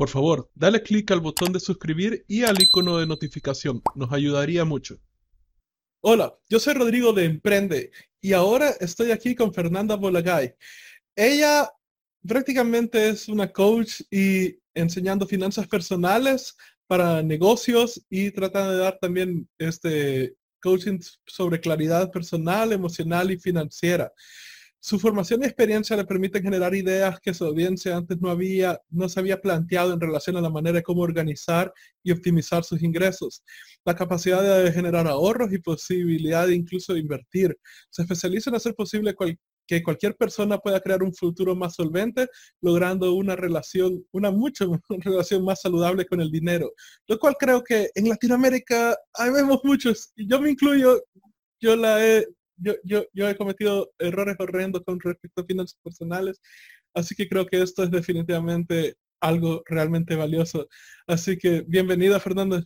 [0.00, 3.82] Por favor, dale clic al botón de suscribir y al icono de notificación.
[3.94, 4.98] Nos ayudaría mucho.
[6.02, 10.54] Hola, yo soy Rodrigo de Emprende y ahora estoy aquí con Fernanda Bolagay.
[11.14, 11.70] Ella
[12.26, 16.56] prácticamente es una coach y enseñando finanzas personales
[16.86, 24.10] para negocios y trata de dar también este coaching sobre claridad personal, emocional y financiera.
[24.82, 29.10] Su formación y experiencia le permiten generar ideas que su audiencia antes no había, no
[29.10, 31.70] se había planteado en relación a la manera de cómo organizar
[32.02, 33.42] y optimizar sus ingresos.
[33.84, 37.58] La capacidad de generar ahorros y posibilidad de incluso invertir.
[37.90, 39.14] Se especializa en hacer posible
[39.66, 42.28] que cualquier persona pueda crear un futuro más solvente,
[42.62, 46.72] logrando una relación, una mucho relación más saludable con el dinero.
[47.06, 51.02] Lo cual creo que en Latinoamérica hay vemos muchos, y yo me incluyo,
[51.60, 52.26] yo la he
[52.60, 56.40] yo, yo, yo he cometido errores horrendos con respecto a finanzas personales,
[56.94, 60.68] así que creo que esto es definitivamente algo realmente valioso.
[61.06, 62.62] Así que bienvenida, Fernanda.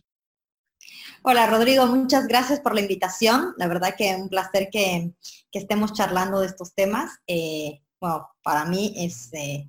[1.23, 3.53] Hola, Rodrigo, muchas gracias por la invitación.
[3.57, 5.11] La verdad que un placer que,
[5.51, 7.11] que estemos charlando de estos temas.
[7.27, 9.67] Eh, bueno, para mí es, eh,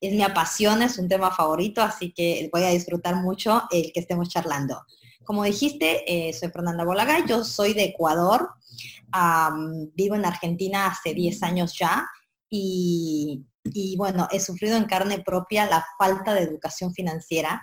[0.00, 4.00] es mi pasión, es un tema favorito, así que voy a disfrutar mucho el que
[4.00, 4.82] estemos charlando.
[5.26, 8.50] Como dijiste, eh, soy Fernanda Bolagay, yo soy de Ecuador,
[9.94, 12.08] vivo en Argentina hace 10 años ya
[12.48, 13.44] y,
[13.98, 17.60] bueno, he sufrido en carne propia la falta de educación financiera.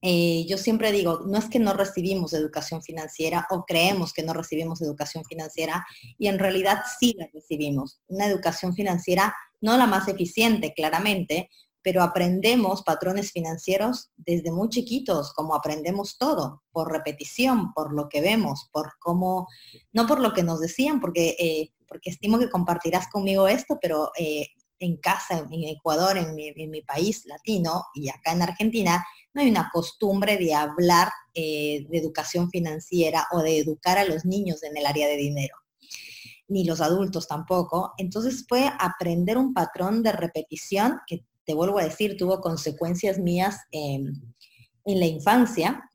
[0.00, 4.32] Eh, yo siempre digo, no es que no recibimos educación financiera o creemos que no
[4.32, 5.84] recibimos educación financiera
[6.18, 8.00] y en realidad sí la recibimos.
[8.06, 11.50] Una educación financiera no la más eficiente, claramente,
[11.86, 18.20] pero aprendemos patrones financieros desde muy chiquitos, como aprendemos todo, por repetición, por lo que
[18.20, 19.46] vemos, por cómo,
[19.92, 24.10] no por lo que nos decían, porque, eh, porque estimo que compartirás conmigo esto, pero
[24.18, 24.48] eh,
[24.80, 29.70] en casa, en Ecuador, en mi, país latino y acá en Argentina, no hay una
[29.72, 34.86] costumbre de hablar eh, de educación financiera o de educar a los niños en el
[34.86, 35.54] área de dinero
[36.48, 37.92] ni los adultos tampoco.
[37.98, 43.60] Entonces fue aprender un patrón de repetición que te vuelvo a decir, tuvo consecuencias mías
[43.70, 44.22] en
[44.84, 45.88] la infancia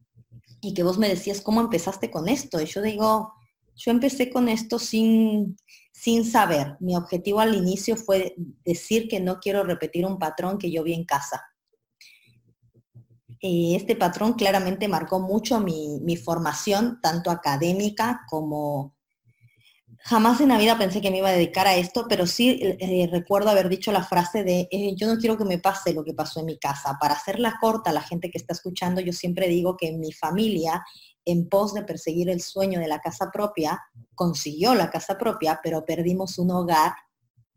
[0.62, 2.62] y que vos me decías, ¿cómo empezaste con esto?
[2.62, 3.34] Y yo digo,
[3.76, 5.58] yo empecé con esto sin,
[5.92, 6.78] sin saber.
[6.80, 10.94] Mi objetivo al inicio fue decir que no quiero repetir un patrón que yo vi
[10.94, 11.44] en casa.
[13.40, 18.96] Este patrón claramente marcó mucho mi, mi formación, tanto académica como
[20.04, 23.08] Jamás en la vida pensé que me iba a dedicar a esto, pero sí eh,
[23.12, 26.14] recuerdo haber dicho la frase de eh, yo no quiero que me pase lo que
[26.14, 26.98] pasó en mi casa.
[27.00, 30.84] Para hacerla corta, la gente que está escuchando, yo siempre digo que mi familia,
[31.24, 33.80] en pos de perseguir el sueño de la casa propia,
[34.16, 36.94] consiguió la casa propia, pero perdimos un hogar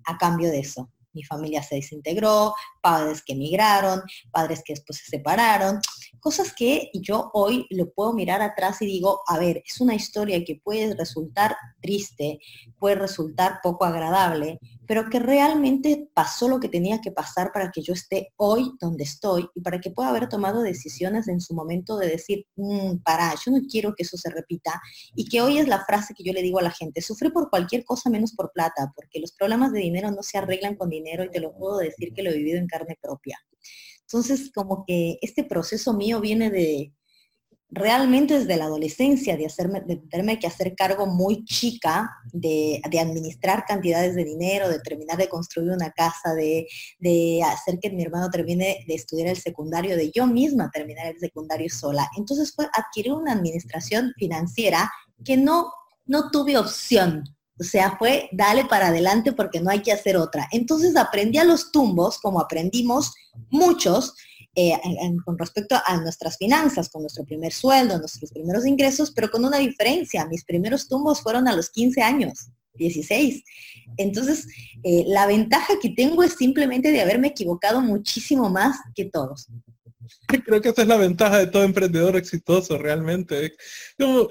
[0.05, 5.05] a cambio de eso mi familia se desintegró, padres que emigraron, padres que después se
[5.05, 5.81] separaron,
[6.25, 10.43] cosas que yo hoy lo puedo mirar atrás y digo, a ver, es una historia
[10.43, 12.39] que puede resultar triste,
[12.79, 17.83] puede resultar poco agradable, pero que realmente pasó lo que tenía que pasar para que
[17.83, 21.99] yo esté hoy donde estoy y para que pueda haber tomado decisiones en su momento
[21.99, 24.81] de decir, mm, para, yo no quiero que eso se repita
[25.15, 27.51] y que hoy es la frase que yo le digo a la gente, sufre por
[27.51, 31.23] cualquier cosa menos por plata, porque los problemas de dinero no se arreglan con dinero
[31.23, 33.39] y te lo puedo decir que lo he vivido en carne propia.
[34.09, 36.93] Entonces, como que este proceso mío viene de
[37.75, 44.15] realmente desde la adolescencia, de, hacerme, tenerme que hacer cargo muy chica de, administrar cantidades
[44.15, 46.69] de dinero, de terminar de construir una casa, de,
[47.01, 51.19] de hacer que mi hermano termine de estudiar el secundario, de yo misma terminar el
[51.19, 52.09] secundario sola.
[52.17, 54.91] Entonces fue adquirir una administración financiera
[55.25, 55.73] que no,
[56.07, 57.25] no tuve opción.
[57.59, 60.49] O sea, fue dale para adelante porque no hay que hacer otra.
[60.51, 63.13] Entonces aprendí a los tumbos, como aprendimos
[63.51, 64.15] muchos,
[64.57, 64.73] eh,
[65.25, 69.59] con respecto a nuestras finanzas, con nuestro primer sueldo, nuestros primeros ingresos, pero con una
[69.59, 70.27] diferencia.
[70.27, 73.43] Mis primeros tumbos fueron a los 15 años, 16.
[73.97, 74.47] Entonces,
[74.85, 79.49] eh, la ventaja que tengo es simplemente de haberme equivocado muchísimo más que todos.
[80.45, 83.55] Creo que esa es la ventaja de todo emprendedor exitoso, realmente.
[83.99, 84.29] Como,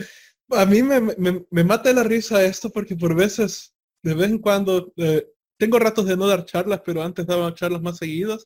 [0.56, 4.94] a mí me, me, mata la risa esto porque por veces, de vez en cuando,
[4.98, 5.28] eh,
[5.58, 8.46] tengo ratos de no dar charlas, pero antes daba charlas más seguidas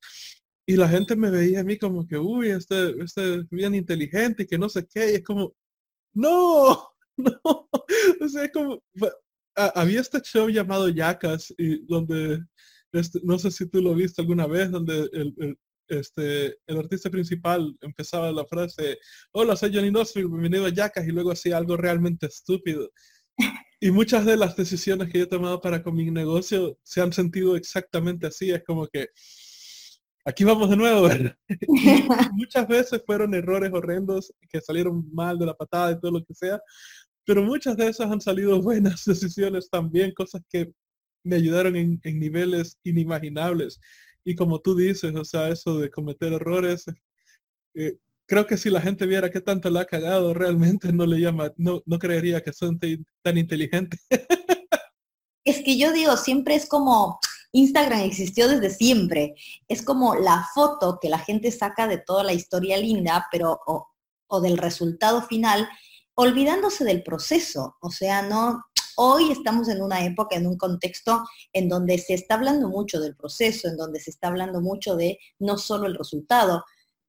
[0.68, 4.44] y la gente me veía a mí como que, uy, este, este es bien inteligente
[4.44, 5.56] y que no sé qué, y es como,
[6.14, 7.70] no, no,
[8.22, 8.84] o sea, como,
[9.56, 12.44] había este show llamado Yacas, y donde,
[12.92, 15.58] este, no sé si tú lo viste alguna vez, donde el,
[15.88, 18.98] este, el artista principal empezaba la frase,
[19.32, 22.92] hola, soy Johnny Knoxville, bienvenido a Yacas, y luego hacía algo realmente estúpido.
[23.80, 27.14] Y muchas de las decisiones que yo he tomado para con mi negocio se han
[27.14, 29.10] sentido exactamente así, es como que,
[30.26, 31.08] aquí vamos de nuevo,
[32.34, 36.34] muchas veces fueron errores horrendos que salieron mal de la patada y todo lo que
[36.34, 36.60] sea,
[37.24, 40.72] pero muchas de esas han salido buenas decisiones también, cosas que
[41.28, 43.80] me ayudaron en, niveles inimaginables.
[44.28, 46.84] Y como tú dices, o sea, eso de cometer errores,
[47.74, 51.22] eh, creo que si la gente viera qué tanto la ha cagado, realmente no le
[51.22, 52.78] llama, no, no creería que son
[53.24, 54.02] tan inteligentes.
[55.46, 57.22] Es que yo digo, siempre es como,
[57.54, 59.34] Instagram existió desde siempre.
[59.70, 64.42] Es como la foto que la gente saca de toda la historia linda, pero o,
[64.42, 65.70] del resultado final,
[66.16, 67.78] olvidándose del proceso.
[67.80, 68.62] O sea, no,
[68.98, 71.24] hoy estamos en una época, en un contexto
[71.54, 75.20] en donde se está hablando mucho del proceso, en donde se está hablando mucho de
[75.40, 76.64] no solo el resultado,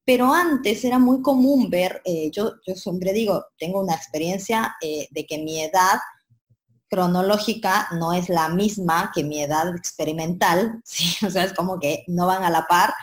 [0.05, 5.07] pero antes era muy común ver, eh, yo, yo siempre digo, tengo una experiencia eh,
[5.11, 5.99] de que mi edad
[6.89, 10.83] cronológica no es la misma que mi edad experimental,
[11.27, 12.95] o sea, es como que no van a la par.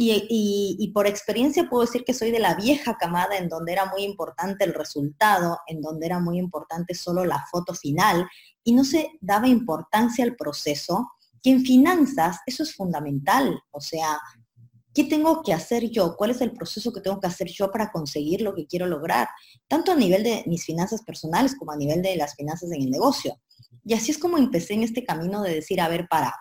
[0.00, 4.04] Y, por experiencia puedo decir que soy de la vieja camada en donde era muy
[4.04, 8.28] importante el resultado, en donde era muy importante solo la foto final
[8.62, 11.10] y no se daba importancia al proceso,
[11.42, 13.60] que en finanzas eso es fundamental.
[13.72, 14.20] O sea,
[14.94, 16.16] ¿Qué tengo que hacer yo?
[16.16, 19.28] ¿Cuál es el proceso que tengo que hacer yo para conseguir lo que quiero lograr?
[19.68, 22.90] Tanto a nivel de mis finanzas personales como a nivel de las finanzas en el
[22.90, 23.38] negocio.
[23.84, 26.34] Y así es como empecé en este camino de decir, a ver, para,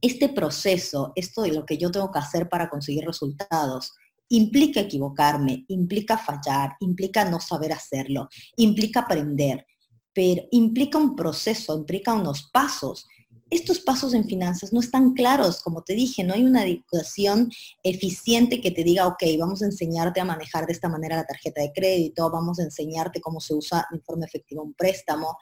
[0.00, 3.92] este proceso, esto de lo que yo tengo que hacer para conseguir resultados,
[4.28, 9.66] implica equivocarme, implica fallar, implica no saber hacerlo, implica aprender,
[10.12, 13.06] pero implica un proceso, implica unos pasos
[13.48, 17.50] estos pasos en finanzas no están claros, como te dije, no hay una educación
[17.82, 21.62] eficiente que te diga, ok, vamos a enseñarte a manejar de esta manera la tarjeta
[21.62, 25.36] de crédito, vamos a enseñarte cómo se usa de forma efectiva un préstamo.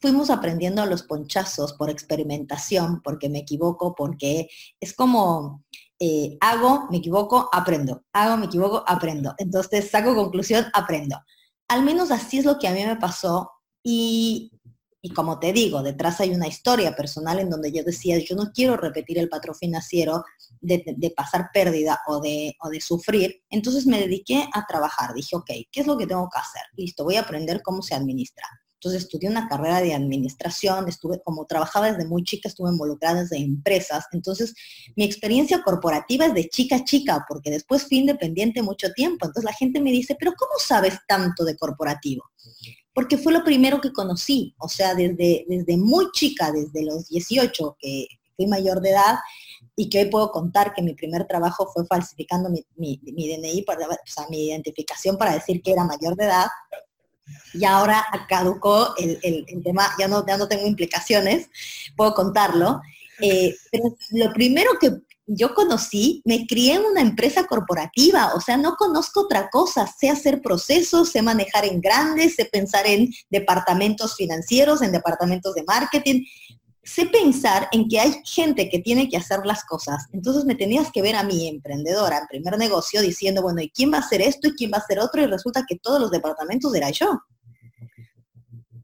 [0.00, 4.48] Fuimos aprendiendo a los ponchazos por experimentación, porque me equivoco, porque
[4.80, 5.64] es como,
[5.98, 9.34] eh, hago, me equivoco, aprendo, hago, me equivoco, aprendo.
[9.38, 11.18] Entonces saco conclusión, aprendo.
[11.68, 13.50] Al menos así es lo que a mí me pasó
[13.82, 14.50] y
[15.06, 18.52] y como te digo, detrás hay una historia personal en donde yo decía, yo no
[18.54, 20.24] quiero repetir el patrón financiero
[20.62, 23.42] de, pasar pérdida o de, o de sufrir.
[23.50, 25.12] Entonces me dediqué a trabajar.
[25.12, 26.62] Dije, ok, ¿qué es lo que tengo que hacer?
[26.74, 28.48] Listo, voy a aprender cómo se administra.
[28.84, 33.38] Entonces estudié una carrera de administración, estuve, como trabajaba desde muy chica, estuve involucrada desde
[33.38, 34.04] empresas.
[34.12, 34.54] Entonces
[34.94, 39.24] mi experiencia corporativa es de chica a chica, porque después fui independiente mucho tiempo.
[39.24, 42.24] Entonces la gente me dice, pero ¿cómo sabes tanto de corporativo?
[42.92, 47.76] porque fue lo primero que conocí, o sea, desde, desde muy chica, desde los 18,
[47.80, 48.06] que
[48.36, 49.16] fui mayor de edad,
[49.76, 53.90] y que hoy puedo contar que mi primer trabajo fue falsificando mi, DNI, para, o
[54.04, 56.46] sea, mi identificación para decir que era mayor de edad,
[57.52, 61.48] y ahora caducó el, el, tema, ya no, ya no tengo implicaciones,
[61.96, 62.80] puedo contarlo,
[63.20, 64.90] eh, pero lo primero que,
[65.26, 70.10] yo conocí, me crié en una empresa corporativa, o sea, no conozco otra cosa, sé
[70.10, 76.24] hacer procesos, sé manejar en grandes, sé pensar en departamentos financieros, en departamentos de marketing,
[76.84, 80.04] sé pensar en que hay gente que tiene que hacer las cosas.
[80.12, 83.92] Entonces me tenías que ver a mí, emprendedora, en primer negocio, diciendo, bueno, ¿y quién
[83.92, 85.22] va a hacer esto y quién va a hacer otro?
[85.22, 87.20] Y resulta que todos los departamentos era yo.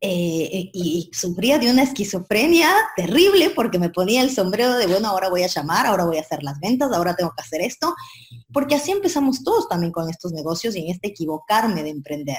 [0.02, 5.28] Eh, y, sufría de una esquizofrenia terrible porque me ponía el sombrero de, bueno, ahora
[5.28, 7.94] voy a llamar, ahora voy a hacer las ventas, ahora tengo que hacer esto,
[8.50, 12.38] porque así empezamos todos también con estos negocios y en este equivocarme de emprender.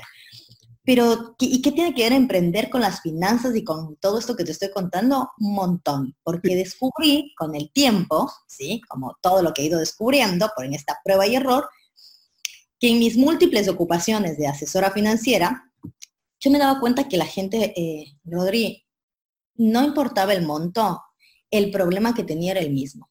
[0.84, 4.44] Pero, ¿y qué tiene que ver emprender con las finanzas y con todo esto que
[4.44, 5.30] te estoy contando?
[5.40, 8.82] Un montón, porque descubrí con el tiempo, ¿sí?
[8.90, 11.70] Como todo lo que he ido descubriendo por en esta prueba y error,
[12.80, 15.72] que en mis múltiples ocupaciones de asesora financiera,
[16.40, 18.18] yo me daba cuenta que la gente, eh,
[19.54, 21.00] no importaba el monto,
[21.52, 23.11] el problema que tenía era el mismo.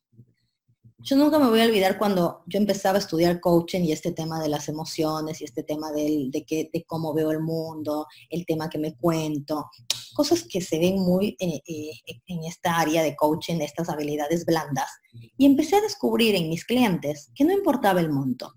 [1.02, 4.40] Yo nunca me voy a olvidar cuando yo empezaba a estudiar coaching y este tema
[4.40, 8.69] de las emociones y este tema de, que, de cómo veo el mundo, el tema
[8.69, 9.71] que me cuento,
[10.12, 14.90] cosas que se ven muy eh, eh, en esta área de coaching, estas habilidades blandas.
[15.38, 18.52] Y empecé a descubrir en mis clientes que no importaba el monto,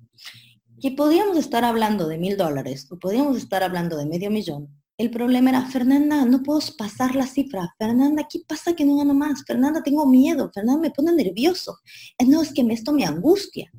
[0.82, 4.83] que podíamos estar hablando de mil dólares o podíamos estar hablando de medio millón.
[4.96, 7.74] El problema era, Fernanda, no puedo pasar la cifra.
[7.80, 9.44] Fernanda, ¿qué pasa que no gano más?
[9.46, 10.52] Fernanda, tengo miedo.
[10.54, 11.80] Fernanda, me pone nervioso.
[12.18, 13.72] Eh, no, es que esto me angustia.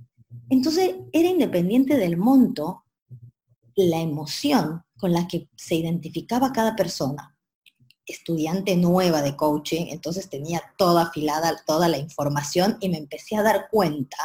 [0.51, 2.85] Entonces, era independiente del monto,
[3.77, 7.37] la emoción con la que se identificaba cada persona.
[8.07, 13.43] Estudiante nueva de coaching, entonces tenía toda afilada, toda la información y me empecé a
[13.43, 14.17] dar cuenta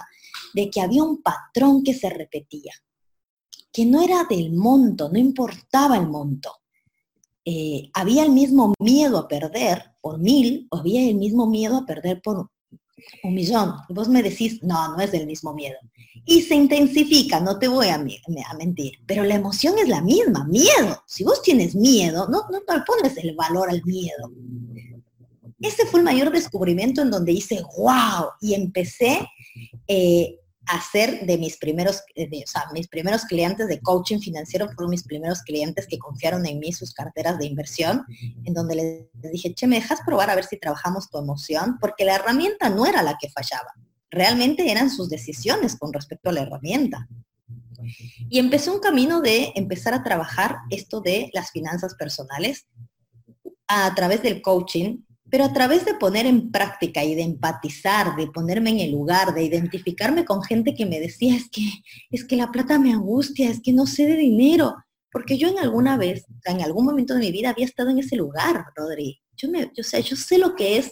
[0.54, 2.74] de que había un patrón que se repetía,
[3.72, 6.52] que no era del monto, no importaba el monto.
[7.52, 11.86] Eh, había el mismo miedo a perder por mil o había el mismo miedo a
[11.86, 12.52] perder por
[13.24, 13.74] Un millón.
[13.90, 15.78] Vos me decís, no, no es del mismo miedo.
[16.26, 20.46] Y se intensifica, no te voy a, a, mentir, pero la emoción es la misma,
[20.46, 21.02] miedo.
[21.08, 24.32] Si vos tienes miedo, no, no, no pones el valor al miedo.
[25.60, 29.28] Ese fue el mayor descubrimiento en donde hice, wow, y empecé
[29.88, 30.38] eh,
[30.70, 35.04] hacer de mis primeros, eh, o sea, mis primeros clientes de coaching financiero fueron mis
[35.04, 38.06] primeros clientes que confiaron en mí sus carteras de inversión,
[38.46, 41.78] en donde les dije, che, ¿me dejas probar a ver si trabajamos tu emoción?
[41.82, 43.74] Porque la herramienta no era la que fallaba,
[44.12, 47.08] realmente eran sus decisiones con respecto a la herramienta.
[48.30, 52.68] Y empecé un camino de empezar a trabajar esto de las finanzas personales
[53.68, 55.00] a través del coaching
[55.30, 59.34] pero a través de poner en práctica y de empatizar, de ponerme en el lugar,
[59.34, 61.62] de identificarme con gente que me decía, es que,
[62.10, 64.76] es que la plata me angustia, es que no sé de dinero,
[65.12, 68.16] porque yo en alguna vez, en algún momento de mi vida había estado en ese
[68.16, 69.22] lugar, Rodri.
[69.42, 70.92] Yo, me, yo, sé, yo sé lo que es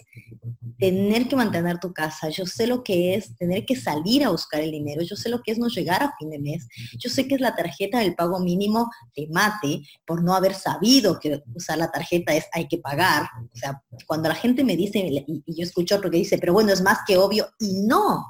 [0.78, 4.62] tener que mantener tu casa, yo sé lo que es tener que salir a buscar
[4.62, 7.28] el dinero, yo sé lo que es no llegar a fin de mes, yo sé
[7.28, 11.78] que es la tarjeta del pago mínimo de mate por no haber sabido que usar
[11.78, 13.28] la tarjeta es hay que pagar.
[13.54, 16.72] O sea, cuando la gente me dice, y, yo escucho otro que dice, pero bueno,
[16.72, 18.26] es más que obvio, y no,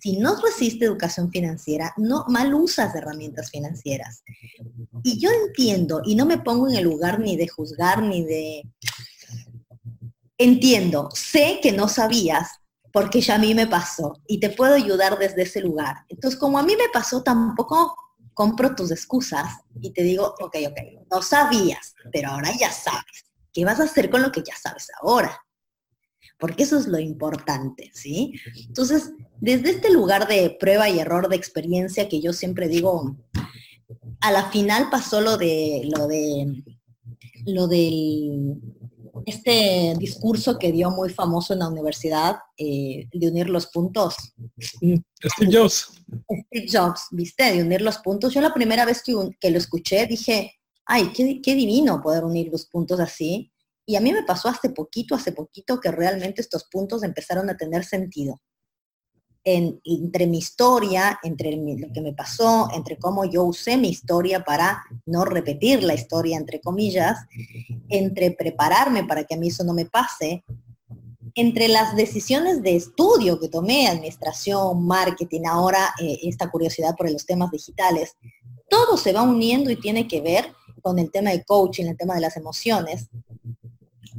[0.00, 4.22] si no resiste educación financiera, no mal usas herramientas financieras.
[5.04, 8.62] Y yo entiendo, y no me pongo en el lugar ni de juzgar ni de
[10.38, 12.60] entiendo, sé que no sabías
[12.92, 15.96] porque ya a mí me pasó y te puedo ayudar desde ese lugar.
[16.08, 17.94] Entonces, como a mí me pasó, tampoco
[18.32, 23.24] compro tus excusas y te digo, ok, ok, no sabías, pero ahora ya sabes.
[23.52, 25.42] ¿Qué vas a hacer con lo que ya sabes ahora?
[26.38, 28.34] Porque eso es lo importante, ¿sí?
[28.66, 33.16] Entonces, desde este lugar de prueba y error de experiencia que yo siempre digo,
[34.20, 36.62] a la final pasó lo de lo de
[37.46, 38.60] lo del
[39.26, 44.14] este discurso que dio muy famoso en la universidad eh, de unir los puntos.
[44.80, 45.92] Mm, Steve Jobs.
[46.46, 48.32] Steve Jobs, viste, de unir los puntos.
[48.32, 50.54] Yo la primera vez que, que lo escuché dije,
[50.84, 53.52] ay, qué, qué divino poder unir los puntos así.
[53.84, 57.56] Y a mí me pasó hace poquito, hace poquito que realmente estos puntos empezaron a
[57.56, 58.40] tener sentido
[59.48, 64.82] entre mi historia, entre lo que me pasó, entre cómo yo usé mi historia para
[65.06, 67.16] no repetir la historia, entre comillas,
[67.88, 70.42] entre prepararme para que a mí eso no me pase,
[71.36, 77.24] entre las decisiones de estudio que tomé, administración, marketing, ahora eh, esta curiosidad por los
[77.24, 78.16] temas digitales,
[78.68, 82.16] todo se va uniendo y tiene que ver con el tema de coaching, el tema
[82.16, 83.10] de las emociones,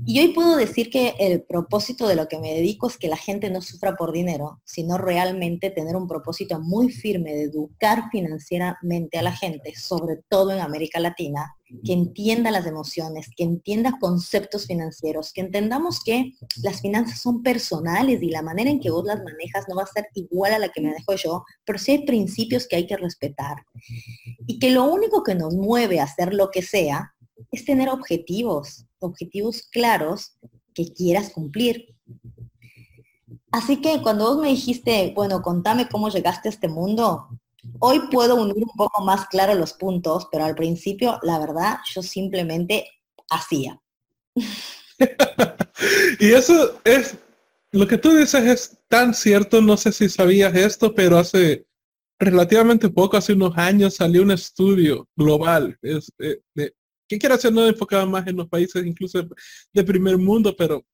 [0.09, 3.17] y hoy puedo decir que el propósito de lo que me dedico es que la
[3.17, 9.17] gente no sufra por dinero, sino realmente tener un propósito muy firme de educar financieramente
[9.17, 14.65] a la gente, sobre todo en América Latina, que entienda las emociones, que entienda conceptos
[14.65, 16.31] financieros, que entendamos que
[16.63, 19.87] las finanzas son personales y la manera en que vos las manejas no va a
[19.87, 22.95] ser igual a la que me dejo yo, pero sí hay principios que hay que
[22.95, 23.57] respetar.
[24.47, 27.13] Y que lo único que nos mueve a hacer lo que sea
[27.51, 30.37] es tener objetivos, objetivos claros
[30.73, 31.95] que quieras cumplir.
[33.51, 37.27] Así que cuando vos me dijiste, bueno, contame cómo llegaste a este mundo,
[37.79, 42.03] hoy puedo unir un poco más claro los puntos, pero al principio, la verdad, yo
[42.03, 42.87] simplemente
[43.29, 43.81] hacía.
[46.19, 47.17] y eso es,
[47.71, 51.65] lo que tú dices es tan cierto, no sé si sabías esto, pero hace
[52.19, 56.71] relativamente poco, hace unos años, salió un estudio global eh,
[57.07, 59.27] que quiera hacer no enfocaba más en los países incluso
[59.73, 60.85] de primer mundo, pero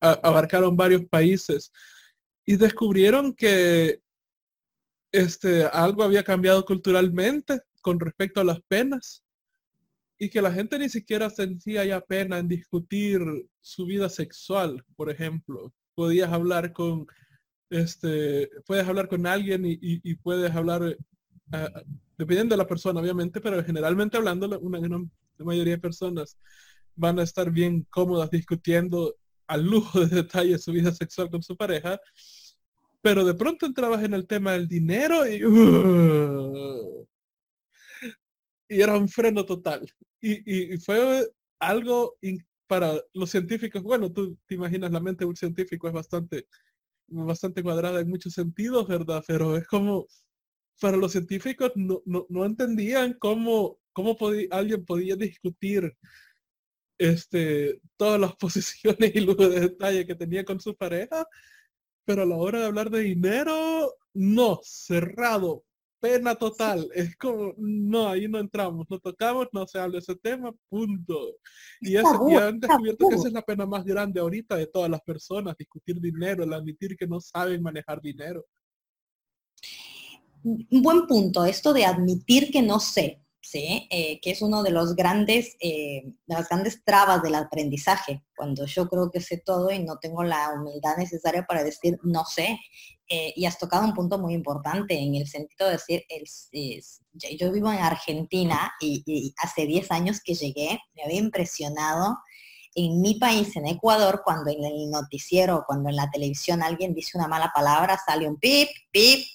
[0.00, 1.72] abarcaron varios países
[2.46, 4.00] y descubrieron que
[5.12, 9.24] este, algo había cambiado culturalmente con respecto a las penas
[10.18, 13.20] y que la gente ni siquiera sentía ya pena en discutir
[13.60, 15.72] su vida sexual, por ejemplo.
[15.94, 17.06] Podías hablar con,
[17.70, 20.82] este, puedes hablar con alguien y, puedes hablar,
[21.52, 21.68] eh,
[22.16, 24.78] dependiendo de la persona, obviamente, pero generalmente hablando, una,
[25.38, 26.36] la mayoría de personas
[26.94, 29.16] van a estar bien cómodas discutiendo
[29.46, 32.00] al lujo de detalle su vida sexual con su pareja,
[33.00, 37.06] pero de pronto entrabas en el tema del dinero y, uh,
[38.68, 39.90] era un freno total.
[40.20, 41.26] Y, fue
[41.58, 42.16] algo
[42.66, 46.46] para los científicos, bueno, tú te imaginas la mente de un científico es bastante,
[47.06, 49.24] bastante cuadrada en muchos sentidos, ¿verdad?
[49.26, 50.06] Pero es como,
[50.80, 55.92] para los científicos no, no, no entendían cómo cómo podía, alguien podía discutir
[56.98, 61.26] este, todas las posiciones y lujo de detalle que tenía con su pareja,
[62.04, 65.64] pero a la hora de hablar de dinero, no, cerrado.
[66.00, 66.88] pena total.
[66.94, 71.34] Es como, no, ahí no entramos, no tocamos, no se habla ese tema, punto.
[71.80, 74.88] Y, eso, y han descubierto que esa es la pena más grande ahorita de todas
[74.88, 78.46] las personas, discutir dinero, el admitir que no saben manejar dinero.
[80.44, 83.22] Un buen punto, esto de admitir que no sé.
[83.40, 83.88] ¿sí?
[83.90, 88.66] Eh, que es uno de los grandes, eh, de las grandes trabas del aprendizaje, cuando
[88.66, 92.58] yo creo que sé todo y no tengo la humildad necesaria para decir no sé.
[93.10, 96.04] Eh, y has tocado un punto muy importante en el sentido de decir,
[97.38, 102.18] yo vivo en Argentina y, y hace 10 años que llegué, me había impresionado
[102.74, 107.16] en mi país, en Ecuador, cuando en el noticiero, cuando en la televisión alguien dice
[107.16, 109.26] una mala palabra, sale un pip, pip,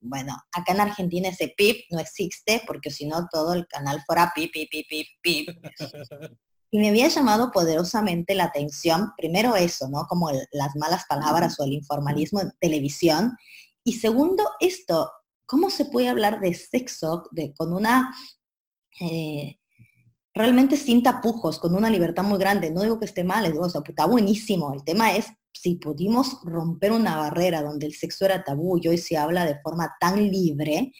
[0.00, 4.32] bueno, acá en Argentina ese pip no existe porque si no todo el canal fuera
[4.34, 5.48] pip, pip, pip, pip, pip.
[6.70, 10.06] Y me había llamado poderosamente la atención, primero eso, ¿no?
[10.06, 13.38] Como las malas palabras o el informalismo en televisión.
[13.84, 15.10] Y segundo, esto,
[15.46, 18.14] ¿cómo se puede hablar de sexo de, con una,
[19.00, 19.58] eh,
[20.34, 22.70] realmente sin tapujos, con una libertad muy grande?
[22.70, 24.74] No digo que esté mal, digo, o sea, está buenísimo.
[24.74, 28.98] El tema es si pudimos romper una barrera donde el sexo era tabú y hoy
[28.98, 30.92] se habla de forma tan libre,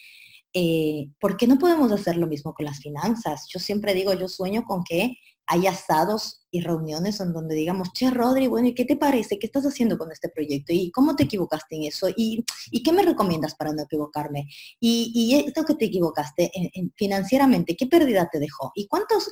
[0.53, 3.47] eh, ¿por qué no podemos hacer lo mismo con las finanzas?
[3.49, 5.17] Yo siempre digo, yo sueño con que
[5.51, 9.39] hay asados y reuniones en donde digamos, che, Rodri, bueno, ¿y qué te parece?
[9.39, 10.73] ¿Qué estás haciendo con este proyecto?
[10.73, 12.07] ¿Y cómo te equivocaste en eso?
[12.15, 12.45] ¿Y,
[12.83, 14.47] qué me recomiendas para no equivocarme?
[14.79, 16.51] ¿Y, esto que te equivocaste
[16.95, 18.71] financieramente, qué pérdida te dejó?
[18.75, 19.31] ¿Y cuántos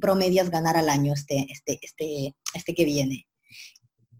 [0.00, 3.26] promedias ganar al año este, este, este, este que viene?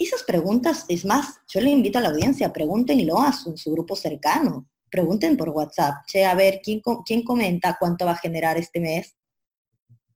[0.04, 4.68] Esas preguntas, es más, yo le invito a la audiencia, pregúntenlo a su, grupo cercano,
[4.90, 9.16] pregunten por WhatsApp, che, a ver, ¿quién, ¿quién comenta cuánto va a generar este mes?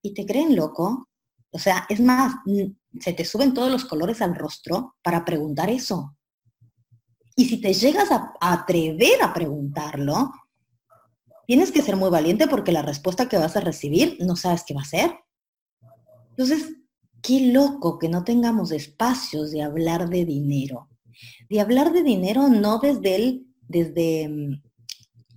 [0.03, 1.09] ¿Y te creen loco?
[1.51, 2.35] O sea, es más,
[3.01, 6.17] se te suben todos los colores al rostro para preguntar eso.
[7.37, 10.33] Y si te llegas a, a atrever a preguntarlo,
[11.47, 14.75] tienes que ser muy valiente porque la respuesta que vas a recibir no sabes qué
[14.75, 15.15] va a ser.
[16.31, 16.79] Entonces,
[17.23, 20.89] qué loco que no tengamos espacios de hablar de dinero.
[21.49, 24.63] De hablar de dinero no desde el, desde mm,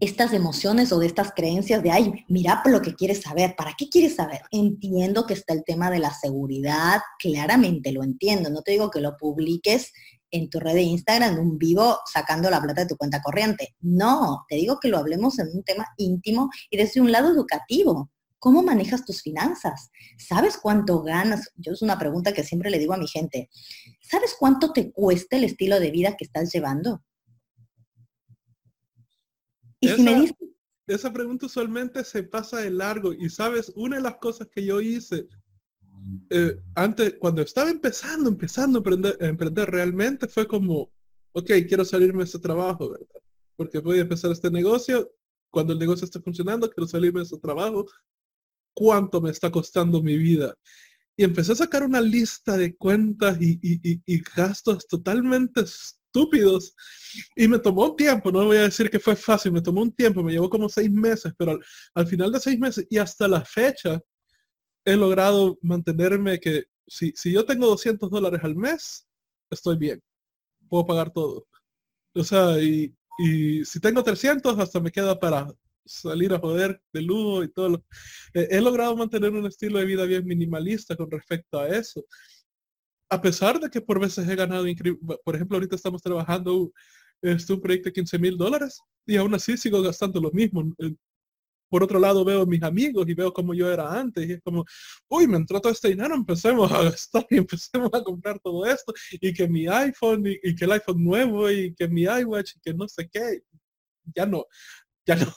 [0.02, 3.88] estas emociones o de estas creencias de, ay, mira lo que quieres saber, ¿para qué
[3.88, 4.42] quieres saber?
[4.52, 9.00] Entiendo que está el tema de la seguridad, claramente lo entiendo, no te digo que
[9.00, 9.92] lo publiques
[10.32, 13.76] en tu red de Instagram, un vivo, sacando la plata de tu cuenta corriente.
[13.82, 18.10] No, te digo que lo hablemos en un tema íntimo y desde un lado educativo.
[18.42, 19.92] ¿Cómo manejas tus finanzas?
[20.18, 21.54] ¿Sabes cuánto ganas?
[21.58, 23.52] Yo es una pregunta que siempre le digo a mi gente.
[24.02, 27.04] ¿Sabes cuánto te cuesta el estilo de vida que estás llevando?
[29.80, 30.38] Y esa, si me dices...
[30.88, 34.82] Esa pregunta usualmente se pasa de largo y sabes, una de las cosas que yo
[34.82, 35.28] hice
[36.32, 40.92] eh, antes, cuando estaba empezando, empezando a emprender, a emprender realmente fue como,
[41.34, 43.22] ok, quiero salirme de este trabajo, ¿verdad?
[43.56, 45.12] Porque voy a empezar este negocio,
[45.52, 47.86] cuando el negocio esté funcionando, quiero salirme de este trabajo,
[48.74, 50.56] cuánto me está costando mi vida.
[51.18, 56.74] Y empecé a sacar una lista de cuentas y, gastos totalmente estúpidos.
[57.36, 59.94] Y me tomó un tiempo, no voy a decir que fue fácil, me tomó un
[59.94, 61.60] tiempo, me llevó como seis meses, pero
[61.94, 64.02] al, final de seis meses y hasta la fecha
[64.86, 69.08] he logrado mantenerme que si, si yo tengo 200 dólares al mes,
[69.52, 70.02] estoy bien,
[70.70, 71.48] puedo pagar todo.
[72.16, 75.48] O sea, y, y si tengo 300, hasta me queda para
[75.86, 77.70] salir a joder de lujo y todo.
[77.70, 77.86] Lo,
[78.34, 82.06] he logrado mantener un estilo de vida bien minimalista con respecto a eso.
[83.10, 84.66] A pesar de que por veces he ganado
[85.24, 86.72] por ejemplo, ahorita estamos trabajando
[87.22, 90.74] este, un proyecto de 15 mil dólares y aún así sigo gastando lo mismo.
[91.70, 94.42] Por otro lado veo a mis amigos y veo como yo era antes y es
[94.42, 94.66] como,
[95.08, 98.94] uy, me entró todo este dinero, empecemos a gastar y empecemos a comprar todo esto
[99.12, 102.60] y que mi iPhone y, y que el iPhone nuevo y que mi iWatch y
[102.60, 103.42] que no sé qué,
[104.16, 104.46] ya no,
[105.06, 105.28] ya no.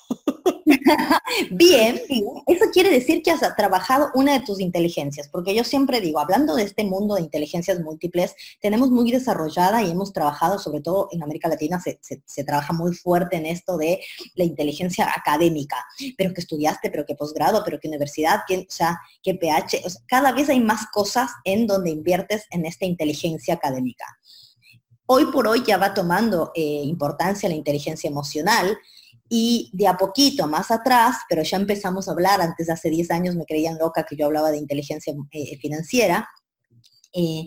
[1.51, 2.01] bien,
[2.47, 6.55] eso quiere decir que has trabajado una de tus inteligencias, porque yo siempre digo, hablando
[6.55, 11.23] de este mundo de inteligencias múltiples, tenemos muy desarrollada y hemos trabajado, sobre todo en
[11.23, 14.01] América Latina, se, trabaja muy fuerte en esto de
[14.35, 15.77] la inteligencia académica,
[16.17, 20.33] pero que estudiaste, pero que posgrado, pero que universidad, que, o sea, que PH, cada
[20.33, 24.05] vez hay más cosas en donde inviertes en esta inteligencia académica.
[25.07, 28.79] Hoy por hoy ya va tomando eh, importancia la inteligencia emocional,
[29.29, 33.37] y de a poquito más atrás, pero ya empezamos a hablar, antes hace 10 años
[33.37, 36.29] me creían loca que yo hablaba de inteligencia eh, financiera,
[37.15, 37.47] eh,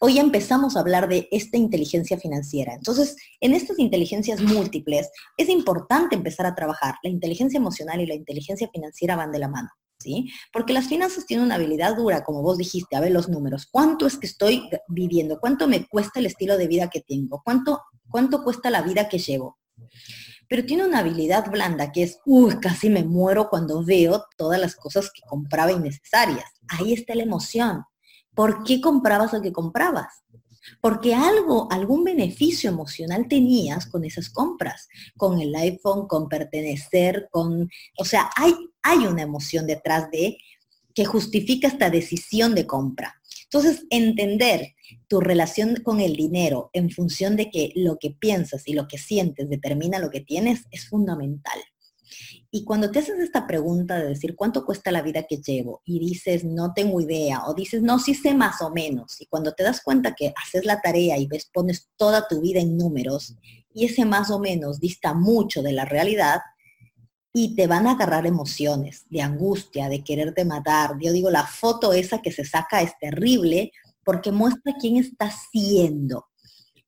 [0.00, 2.74] hoy empezamos a hablar de esta inteligencia financiera.
[2.74, 6.94] Entonces, en estas inteligencias múltiples es importante empezar a trabajar.
[7.02, 9.68] La inteligencia emocional y la inteligencia financiera van de la mano.
[10.02, 10.30] ¿Sí?
[10.50, 13.68] Porque las finanzas tienen una habilidad dura, como vos dijiste, a ver los números.
[13.70, 15.38] ¿Cuánto es que estoy viviendo?
[15.38, 17.42] ¿Cuánto me cuesta el estilo de vida que tengo?
[17.44, 19.58] ¿Cuánto, cuánto cuesta la vida que llevo?
[20.50, 24.74] Pero tiene una habilidad blanda que es, uy, casi me muero cuando veo todas las
[24.74, 26.44] cosas que compraba innecesarias.
[26.66, 27.84] Ahí está la emoción.
[28.34, 30.24] ¿Por qué comprabas lo que comprabas?
[30.80, 37.70] Porque algo, algún beneficio emocional tenías con esas compras, con el iPhone, con pertenecer, con,
[37.96, 40.36] o sea, hay, hay una emoción detrás de
[40.92, 43.22] que justifica esta decisión de compra.
[43.52, 44.74] Entonces, entender
[45.08, 48.96] tu relación con el dinero en función de que lo que piensas y lo que
[48.96, 51.58] sientes determina lo que tienes es fundamental.
[52.52, 55.98] Y cuando te haces esta pregunta de decir cuánto cuesta la vida que llevo y
[56.00, 59.62] dices no tengo idea o dices no, sí sé más o menos y cuando te
[59.62, 63.36] das cuenta que haces la tarea y ves, pones toda tu vida en números
[63.72, 66.40] y ese más o menos dista mucho de la realidad
[67.32, 70.96] y te van a agarrar emociones de angustia, de quererte matar.
[71.00, 73.72] Yo digo, la foto esa que se saca es terrible
[74.04, 76.26] porque muestra quién está siendo.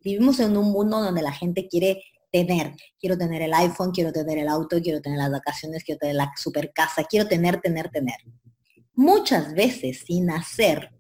[0.00, 2.02] Vivimos en un mundo donde la gente quiere
[2.32, 2.74] tener.
[2.98, 6.32] Quiero tener el iPhone, quiero tener el auto, quiero tener las vacaciones, quiero tener la
[6.36, 8.16] super casa, quiero tener, tener, tener.
[8.94, 10.90] Muchas veces sin hacer,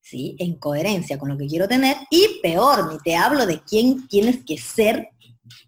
[0.00, 0.36] ¿sí?
[0.38, 4.44] En coherencia con lo que quiero tener y peor, ni te hablo de quién tienes
[4.44, 5.08] que ser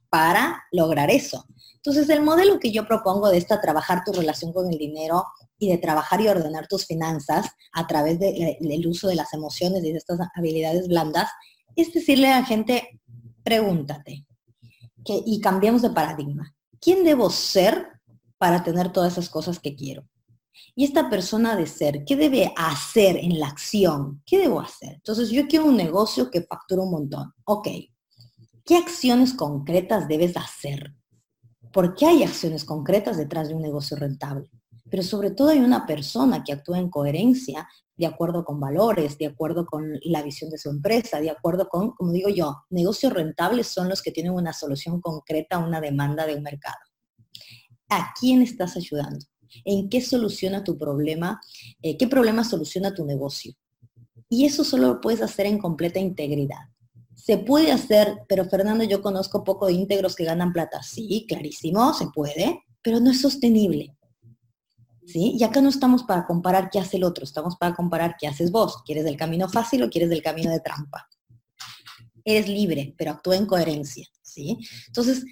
[0.09, 1.47] para lograr eso.
[1.87, 5.25] Entonces, el modelo que yo propongo de esta, trabajar tu relación con el dinero
[5.57, 9.93] y de trabajar y ordenar tus finanzas a través del uso de las emociones y
[9.93, 11.31] de estas habilidades blandas,
[11.77, 13.01] es decirle a la gente,
[13.45, 14.27] pregúntate,
[15.05, 16.57] y cambiemos de paradigma.
[16.81, 17.87] ¿Quién debo ser
[18.37, 20.09] para tener todas esas cosas que quiero?
[20.75, 24.25] Y esta persona de ser, ¿qué debe hacer en la acción?
[24.27, 24.95] ¿Qué debo hacer?
[24.95, 27.33] Entonces, yo quiero un negocio que factura un montón.
[27.45, 27.69] Ok.
[28.65, 30.96] ¿Qué acciones concretas debes hacer?
[31.77, 34.49] Porque hay acciones concretas detrás de un negocio rentable.
[34.91, 39.27] Pero sobre todo hay una persona que actúa en coherencia de acuerdo con valores, de
[39.27, 43.67] acuerdo con la visión de su empresa, de acuerdo con, como digo yo, negocios rentables
[43.67, 46.79] son los que tienen una solución concreta a una demanda de un mercado.
[47.91, 49.27] ¿A quién estás ayudando?
[49.67, 51.43] ¿En qué soluciona tu problema?
[51.83, 53.53] Eh, ¿Qué problema soluciona tu negocio?
[54.31, 56.71] Y eso solo lo puedes hacer en completa integridad.
[57.27, 60.85] Se puede hacer, pero Fernando, yo conozco poco de íntegros que ganan plata.
[60.85, 63.97] Sí, clarísimo, se puede, pero no es sostenible.
[65.05, 65.35] ¿sí?
[65.37, 68.53] Y acá no estamos para comparar qué hace el otro, estamos para comparar qué haces
[68.53, 68.81] vos.
[68.85, 71.09] ¿Quieres del camino fácil o quieres del camino de trampa?
[72.25, 74.59] Eres libre, pero actúa en coherencia, ¿sí?
[74.87, 75.25] Entonces,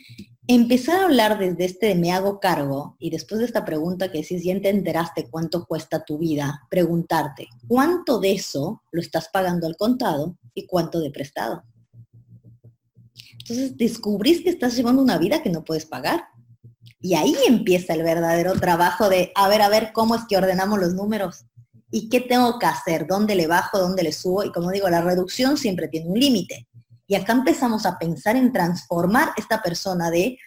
[0.49, 4.23] empezar a hablar desde este de me hago cargo y después de esta pregunta que
[4.23, 9.69] decís, ya te enteraste cuánto cuesta tu vida, preguntarte, ¿cuánto de eso lo estás pagando
[9.69, 11.63] al contado y cuánto de prestado?
[13.47, 16.25] Entonces, descubrís que estás llevando una vida que no puedes pagar
[16.99, 20.81] y ahí empieza el verdadero trabajo de, a ver, a ver, cómo es que ordenamos
[20.81, 21.45] los números
[21.91, 24.45] y qué tengo que hacer, dónde le bajo, dónde le subo.
[24.45, 26.67] Y como digo, la reducción siempre tiene un límite.
[27.07, 30.39] Y acá empezamos a pensar en transformar esta persona de,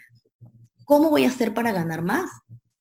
[0.83, 2.31] ¿cómo voy a hacer para ganar más?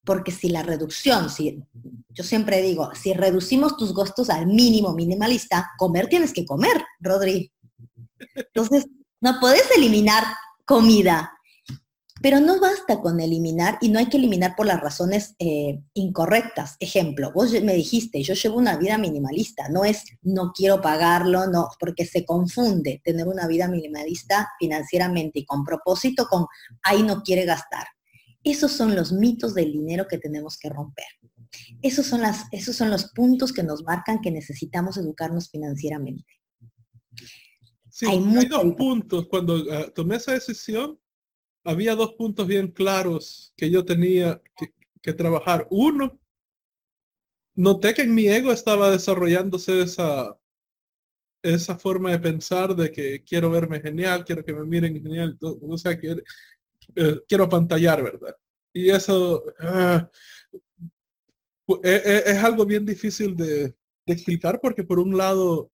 [0.03, 1.63] Porque si la reducción, si,
[2.09, 7.53] yo siempre digo, si reducimos tus gastos al mínimo minimalista, comer tienes que comer, Rodri.
[8.35, 8.87] Entonces,
[9.21, 10.25] no puedes eliminar
[10.65, 11.33] comida,
[12.23, 16.77] pero no basta con eliminar y no hay que eliminar por las razones eh, incorrectas.
[16.81, 21.69] Ejemplo, vos me dijiste, yo llevo una vida minimalista, no es no quiero pagarlo, no,
[21.79, 26.47] porque se confunde tener una vida minimalista financieramente y con propósito con
[26.83, 27.87] ahí no quiere gastar.
[28.43, 31.07] Esos son los mitos del dinero que tenemos que romper.
[31.83, 36.25] Esos son, esos son los puntos que nos marcan que necesitamos educarnos financieramente.
[37.97, 39.27] Sí, hay, dos puntos.
[39.27, 41.01] Cuando ah, tomé esa decisión,
[41.65, 44.43] había dos puntos bien claros que yo tenía
[45.01, 45.67] que, trabajar.
[45.71, 46.21] Uno,
[47.55, 50.39] noté que en mi ego estaba desarrollándose esa,
[51.43, 55.79] esa forma de pensar de que quiero verme genial, quiero que me miren genial, o
[55.79, 56.23] sea, que,
[56.97, 58.37] eh, quiero pantallar, ¿verdad?
[58.75, 60.11] Y eso ah,
[61.83, 65.73] e, e, es, algo bien difícil de, explicar porque por un lado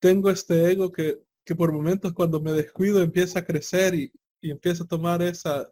[0.00, 4.50] tengo este ego que, que por momentos cuando me descuido empieza a crecer y, y
[4.50, 5.70] empiezo a tomar esa,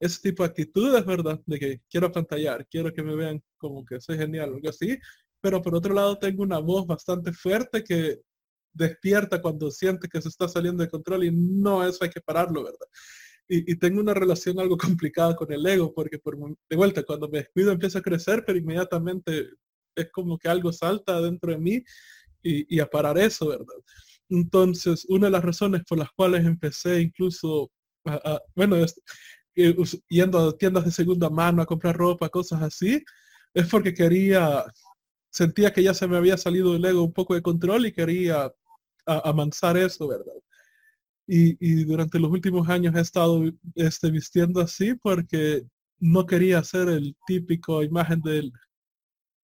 [0.00, 1.40] ese tipo de actitudes, ¿verdad?
[1.46, 4.98] De que quiero pantallar, quiero que me vean como que soy genial, algo así.
[5.40, 8.20] Pero por otro lado tengo una voz bastante fuerte que
[8.72, 12.64] despierta cuando siente que se está saliendo de control y no, eso hay que pararlo,
[12.64, 12.86] ¿verdad?
[13.48, 17.38] Y, tengo una relación algo complicada con el ego, porque por, de vuelta, cuando me
[17.38, 19.50] descuido empieza a crecer, pero inmediatamente
[19.94, 21.84] es como que algo salta dentro de mí
[22.46, 23.74] y, y a parar eso, ¿verdad?
[24.28, 27.70] Entonces, una de las razones por las cuales empecé incluso
[28.54, 28.76] bueno,
[30.08, 33.02] yendo a tiendas de segunda mano a comprar ropa, cosas así,
[33.54, 34.64] es porque quería,
[35.30, 38.52] sentía que ya se me había salido el ego un poco de control y quería
[39.06, 40.34] amansar eso, ¿verdad?
[41.28, 43.42] Y, durante los últimos años he estado
[43.74, 45.64] este, vistiendo así porque
[45.98, 48.52] no quería ser el típico imagen del,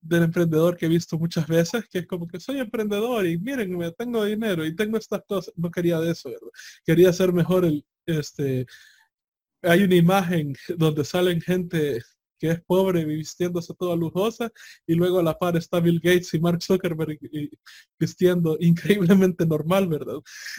[0.02, 3.76] del emprendedor que he visto muchas veces, que es como que soy emprendedor y miren,
[3.78, 5.54] me tengo dinero y tengo estas cosas.
[5.56, 6.48] No quería de eso, ¿verdad?
[6.84, 8.66] Quería ser mejor el, este,
[9.62, 12.02] hay una imagen donde salen gente
[12.42, 14.50] que es pobre vistiéndose toda lujosa
[14.84, 17.16] y luego a la par está Bill Gates y Mark Zuckerberg
[18.00, 20.16] vistiendo increíblemente normal, ¿verdad?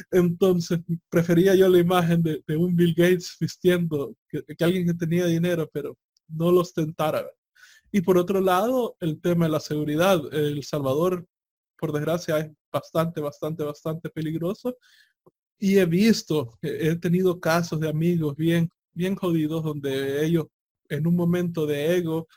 [0.10, 0.80] Entonces
[1.10, 5.98] prefería yo la imagen de, un Bill Gates vistiendo que, alguien que tenía dinero pero
[6.30, 7.26] no lo ostentara.
[7.96, 10.20] Y por otro lado, el tema de la seguridad.
[10.34, 11.28] El Salvador,
[11.78, 14.76] por desgracia, es bastante, bastante, bastante peligroso.
[15.60, 20.48] Y he visto, he tenido casos de amigos bien, bien jodidos donde ellos
[20.90, 22.28] en un momento de ego,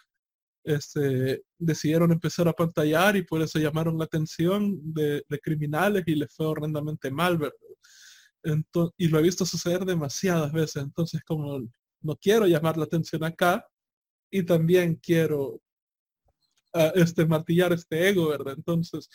[0.63, 6.35] este, decidieron empezar a pantallar y por eso llamaron la atención de, criminales y les
[6.35, 7.57] fue horrendamente mal, ¿verdad?
[8.97, 11.67] y lo he visto suceder demasiadas veces, entonces como
[12.01, 13.67] no quiero llamar la atención acá
[14.31, 15.61] y también quiero
[16.75, 18.55] ah, este, martillar este ego, ¿verdad?
[18.57, 19.09] Entonces,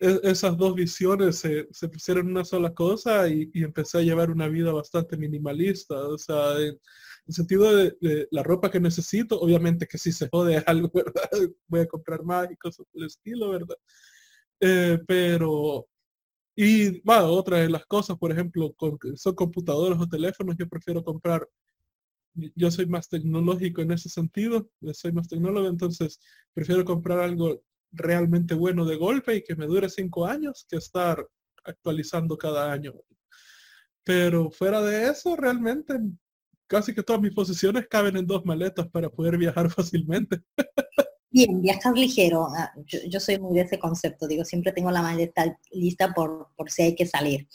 [0.00, 4.48] e, esas dos visiones se, pusieron en una sola cosa y, empecé a llevar una
[4.48, 10.12] vida bastante minimalista, o sea, en sentido de, la ropa que necesito, obviamente que si
[10.12, 11.28] se jode algo, ¿verdad?
[11.66, 13.76] Voy a comprar más y cosas del estilo, ¿verdad?
[14.60, 15.86] Eh, pero,
[16.56, 21.04] y bueno, otra de las cosas, por ejemplo, con, son computadoras o teléfonos, yo prefiero
[21.04, 21.48] comprar,
[22.54, 26.20] yo soy más tecnológico en ese sentido, soy más tecnólogo, entonces
[26.52, 31.26] prefiero comprar algo realmente bueno de golpe y que me dure cinco años que estar
[31.64, 32.94] actualizando cada año.
[34.04, 35.94] Pero fuera de eso, realmente
[36.66, 40.42] casi que todas mis posiciones caben en dos maletas para poder viajar fácilmente.
[41.30, 42.48] Bien, viajar ligero.
[42.56, 44.26] Ah, yo, soy muy de ese concepto.
[44.26, 47.46] Digo, siempre tengo la maleta lista por, por si hay que salir.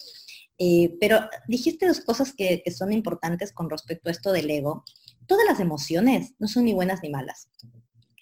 [0.66, 4.86] Eh, pero dijiste dos cosas que, son importantes con respecto a esto del ego.
[5.28, 7.50] Todas las emociones no son ni buenas ni malas.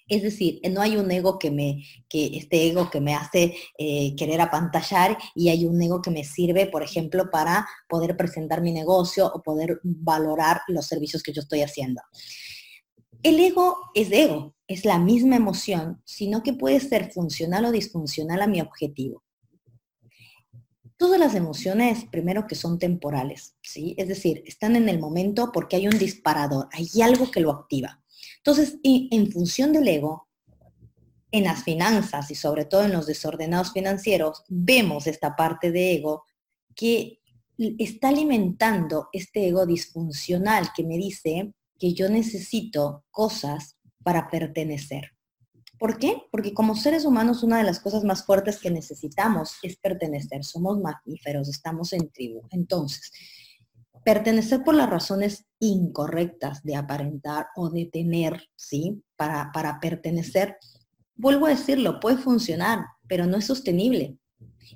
[0.08, 4.16] Es decir, no hay un ego que me, que este ego que me hace eh,
[4.16, 8.72] querer apantallar y hay un ego que me sirve, por ejemplo, para poder presentar mi
[8.72, 12.02] negocio o poder valorar los servicios que yo estoy haciendo.
[13.22, 18.42] El ego es ego, es la misma emoción, sino que puede ser funcional o disfuncional
[18.42, 19.24] a mi objetivo.
[21.02, 23.96] Todas las emociones, primero que son temporales, ¿sí?
[23.98, 28.04] Es decir, están en el momento porque hay un disparador, hay algo que lo activa.
[28.38, 30.30] Entonces, en función del ego,
[31.32, 36.24] en las finanzas y sobre todo en los desordenados financieros, vemos esta parte de ego
[36.76, 37.20] que
[37.58, 45.14] está alimentando este ego disfuncional que me dice que yo necesito cosas para pertenecer.
[45.82, 46.28] ¿Por qué?
[46.30, 50.44] Porque como seres humanos una de las cosas más fuertes que necesitamos es pertenecer.
[50.44, 52.44] Somos mamíferos, estamos en tribu.
[52.52, 53.12] Entonces,
[54.06, 59.02] pertenecer por las razones incorrectas de aparentar o de tener, ¿sí?
[59.16, 60.56] Para, para pertenecer,
[61.16, 64.20] vuelvo a decirlo, puede funcionar, pero no es sostenible.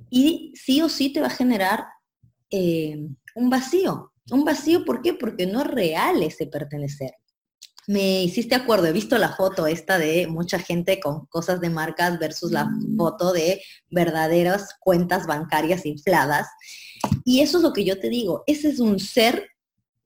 [0.10, 1.86] Y sí o sí te va a generar
[2.50, 2.98] eh,
[3.36, 4.12] un vacío.
[4.32, 5.14] Un vacío, ¿por qué?
[5.14, 7.12] Porque no es real ese pertenecer.
[7.88, 12.18] Me hiciste acuerdo, he visto la foto esta de mucha gente con cosas de marcas
[12.20, 12.98] versus la mm.
[12.98, 16.48] foto de verdaderas cuentas bancarias infladas.
[17.24, 19.50] Y eso es lo que yo te digo, ese es un ser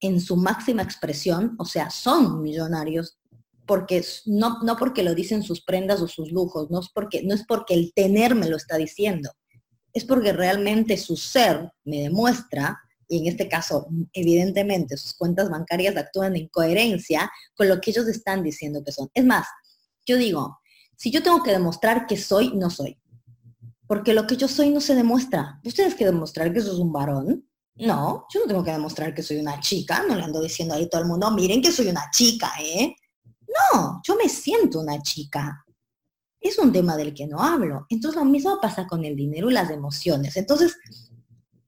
[0.02, 3.18] en su máxima expresión, o sea, son millonarios,
[3.66, 7.36] porque no, no porque lo dicen sus prendas o sus lujos, no es, porque, no
[7.36, 9.32] es porque el tener me lo está diciendo,
[9.94, 15.98] es porque realmente su ser me demuestra, y en este caso, evidentemente, sus cuentas bancarias
[15.98, 19.10] actúan en coherencia con lo que ellos están diciendo que son.
[19.16, 19.48] Es más,
[20.06, 20.60] yo digo,
[20.96, 23.00] si yo tengo que demostrar que soy, no soy.
[23.88, 25.60] Porque lo que yo soy no se demuestra.
[25.66, 27.50] ¿Ustedes que demostrar que sos un varón?
[27.76, 30.88] No, yo no tengo que demostrar que soy una chica, no le ando diciendo ahí
[30.88, 32.96] todo el mundo, miren que soy una chica, ¿eh?
[33.74, 35.66] No, yo me siento una chica.
[36.40, 37.88] Es un tema del que no hablo.
[37.90, 40.38] Entonces lo mismo pasa con el dinero y las emociones.
[40.38, 40.78] Entonces,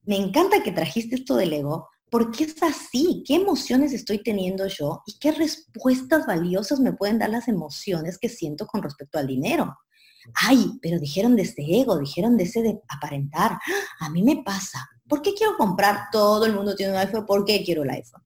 [0.04, 3.24] me encanta que trajiste esto del ego, porque es así.
[3.26, 8.28] ¿Qué emociones estoy teniendo yo y qué respuestas valiosas me pueden dar las emociones que
[8.28, 9.76] siento con respecto al dinero?
[10.34, 13.58] Ay, pero dijeron de ese ego, dijeron de ese de aparentar.
[14.00, 14.86] A mí me pasa.
[15.08, 16.08] ¿Por qué quiero comprar?
[16.12, 17.26] Todo el mundo tiene un iPhone.
[17.26, 18.22] ¿Por qué quiero el iPhone?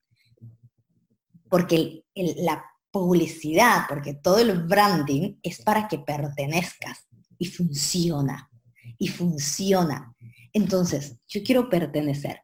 [1.48, 7.06] Porque la publicidad, porque todo el branding es para que pertenezcas
[7.38, 8.50] y funciona.
[8.98, 10.15] Y funciona.
[10.56, 12.40] Entonces, yo quiero pertenecer.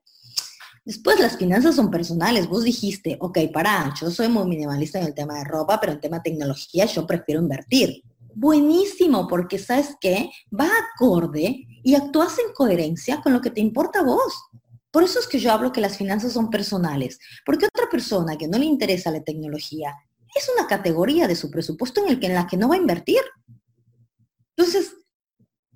[0.85, 2.47] Después las finanzas son personales.
[2.47, 6.01] Vos dijiste, ok, para, yo soy muy minimalista en el tema de ropa, pero en
[6.01, 8.03] tema de tecnología yo prefiero invertir
[8.35, 14.01] buenísimo, porque sabes qué, va acorde y actúas en coherencia con lo que te importa
[14.01, 14.43] a vos.
[14.91, 18.49] Por eso es que yo hablo que las finanzas son personales, porque otra persona que
[18.49, 19.95] no le interesa la tecnología
[20.35, 22.79] es una categoría de su presupuesto en, el que, en la que no va a
[22.79, 23.23] invertir.
[24.55, 24.97] Entonces,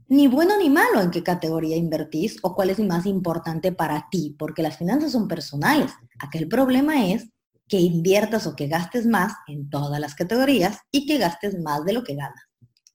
[0.09, 4.35] ni bueno ni malo en qué categoría invertís o cuál es más importante para ti,
[4.39, 5.93] porque las finanzas son personales.
[6.19, 7.29] Acá el problema es
[7.69, 11.93] que inviertas o que gastes más en todas las categorías y que gastes más de
[11.93, 12.45] lo que ganas.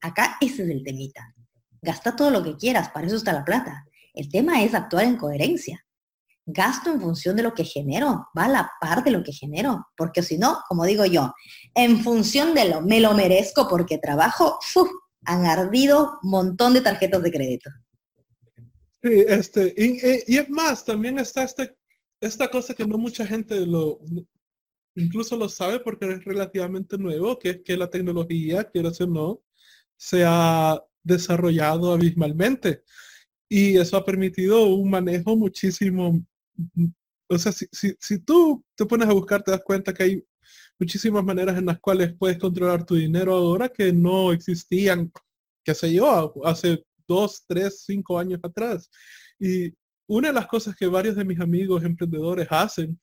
[0.01, 1.33] Acá ese es el temita.
[1.81, 3.85] Gasta todo lo que quieras, para eso está la plata.
[4.13, 5.85] El tema es actuar en coherencia.
[6.45, 9.87] Gasto en función de lo que genero, va a la par de lo que genero,
[9.95, 11.33] porque si no, como digo yo,
[11.75, 14.87] en función de lo, me lo merezco porque trabajo, han
[15.25, 17.69] ardido un montón de tarjetas de crédito.
[19.03, 21.75] Sí, este, y, es más, también está este,
[22.19, 23.99] esta cosa que no mucha gente lo,
[24.95, 29.41] incluso lo sabe porque es relativamente nuevo, que es que la tecnología, quiero decir no,
[29.97, 32.83] se ha desarrollado abismalmente.
[33.49, 36.23] Y eso ha permitido un manejo muchísimo,
[37.27, 40.25] o sea, si, si tú te pones a buscar, te das cuenta que hay
[40.81, 45.11] muchísimas maneras en las cuales puedes controlar tu dinero ahora que no existían,
[45.63, 48.89] qué sé yo, hace dos, tres, cinco años atrás.
[49.39, 49.71] Y
[50.07, 52.99] una de las cosas que varios de mis amigos emprendedores hacen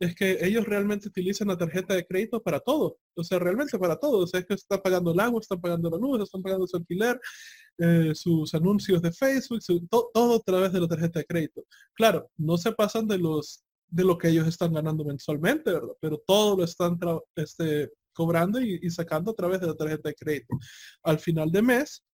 [0.00, 3.96] es que ellos realmente utilizan la tarjeta de crédito para todo, o sea, realmente para
[3.96, 6.66] todo, o sea, es que están pagando el agua, están pagando la luz, están pagando
[6.66, 7.20] su alquiler,
[7.78, 11.64] eh, sus anuncios de Facebook, todo a través de la tarjeta de crédito.
[11.94, 15.94] Claro, no se pasan de los de lo que ellos están ganando mensualmente, ¿verdad?
[16.00, 16.98] Pero todo lo están
[17.36, 20.58] este, cobrando y, sacando a través de la tarjeta de crédito.
[21.02, 22.04] Al final de mes,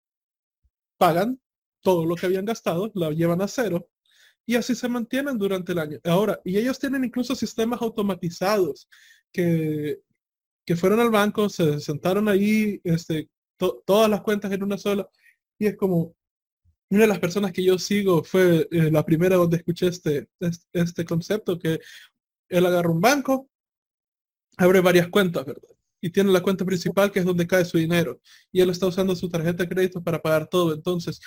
[0.97, 1.39] pagan
[1.81, 3.87] todo lo que habían gastado, la llevan a cero
[4.45, 5.99] y así se mantienen durante el año.
[6.05, 8.87] Ahora, y ellos tienen incluso sistemas automatizados
[9.31, 9.99] que,
[10.65, 13.29] que fueron al banco, se sentaron ahí, este,
[13.85, 15.07] todas las cuentas en una sola,
[15.59, 16.15] y es como,
[16.89, 20.27] una de las personas que yo sigo fue eh, la primera donde escuché este,
[20.73, 21.79] este, concepto, que
[22.49, 23.49] él agarra un banco,
[24.57, 25.75] abre varias cuentas, ¿verdad?
[25.99, 28.21] Y tiene la cuenta principal que es donde cae su dinero.
[28.51, 30.73] Y él está usando su tarjeta de crédito para pagar todo.
[30.73, 31.19] Entonces,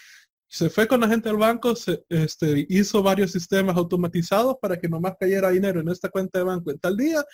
[0.49, 4.88] se fue con la gente del banco, se, este, hizo varios sistemas automatizados para que
[4.88, 7.25] nomás cayera dinero en esta cuenta de banco en tal día,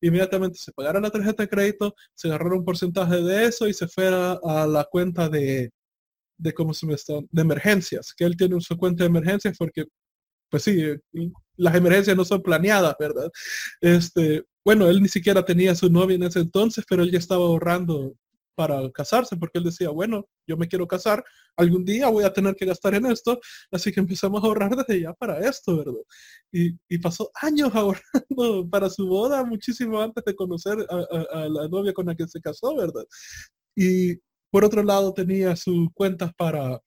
[0.00, 3.88] inmediatamente se pagara la tarjeta de crédito, se agarrara un porcentaje de eso y se
[3.88, 5.70] fuera a la cuenta de,
[6.38, 9.84] de cómo se me está, de emergencias, que él tiene su cuenta de emergencias porque,
[10.50, 10.82] pues sí,
[11.56, 13.30] las emergencias no son planeadas, ¿verdad?
[13.80, 17.44] Este, bueno, él ni siquiera tenía su novia en ese entonces, pero él ya estaba
[17.44, 18.14] ahorrando
[18.56, 21.22] para casarse, porque él decía, bueno, yo me quiero casar,
[21.56, 23.38] algún día voy a tener que gastar en esto,
[23.70, 26.00] así que empezamos a ahorrar desde ya para esto, ¿verdad?
[26.50, 31.68] Y, y pasó años ahorrando para su boda, muchísimo antes de conocer a, a, la
[31.68, 33.04] novia con la que se casó, ¿verdad?
[33.76, 34.14] Y
[34.56, 36.80] por otro lado, tenía sus cuentas para,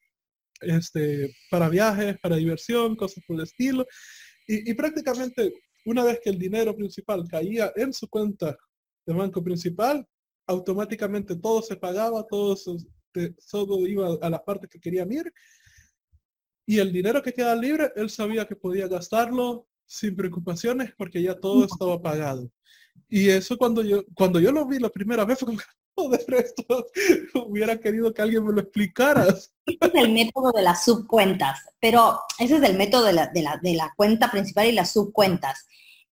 [0.62, 3.86] este, para viajes, para diversión, cosas por el estilo.
[4.48, 5.54] Y, prácticamente
[5.86, 8.58] una vez que el dinero principal caía en su cuenta
[9.06, 10.04] de banco principal,
[10.48, 12.56] automáticamente todo se pagaba, todo,
[13.52, 15.32] todo iba a las partes que querían ir.
[16.66, 21.40] Y el dinero que queda libre, él sabía que podía gastarlo sin preocupaciones porque ya
[21.40, 22.52] todo estaba pagado.
[23.08, 25.60] Y eso cuando yo, cuando yo lo vi la primera vez fue como,
[26.08, 26.88] de resto
[27.46, 29.24] hubiera querido que alguien me lo explicara.
[29.24, 33.42] Ese es el método de las subcuentas, pero ese es el método de la, de
[33.42, 35.66] la, de la cuenta principal y las subcuentas.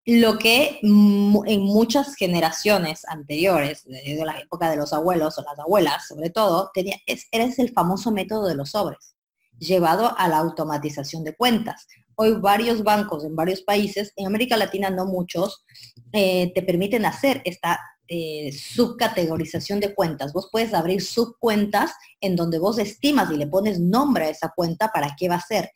[0.06, 6.08] Lo que en muchas generaciones anteriores, desde la época de los abuelos o las abuelas
[6.08, 9.16] sobre todo, tenía, es, era el famoso método de los sobres,
[9.60, 11.88] llevado a la automatización de cuentas.
[12.16, 15.66] Hoy varios bancos en varios países, en América Latina no muchos,
[16.14, 20.34] eh, te permiten hacer esta eh, subcategorización de cuentas.
[20.34, 21.92] Vos puedes abrir subcuentas
[22.22, 25.42] en donde vos estimas y le pones nombre a esa cuenta para qué va a
[25.42, 25.72] ser.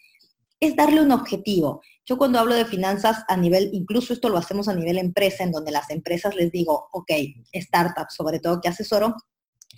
[0.60, 1.82] Es darle un objetivo.
[2.06, 5.52] Yo cuando hablo de finanzas a nivel, incluso esto lo hacemos a nivel empresa, en
[5.52, 7.12] donde las empresas les digo, ok,
[7.54, 9.16] startups sobre todo que asesoro,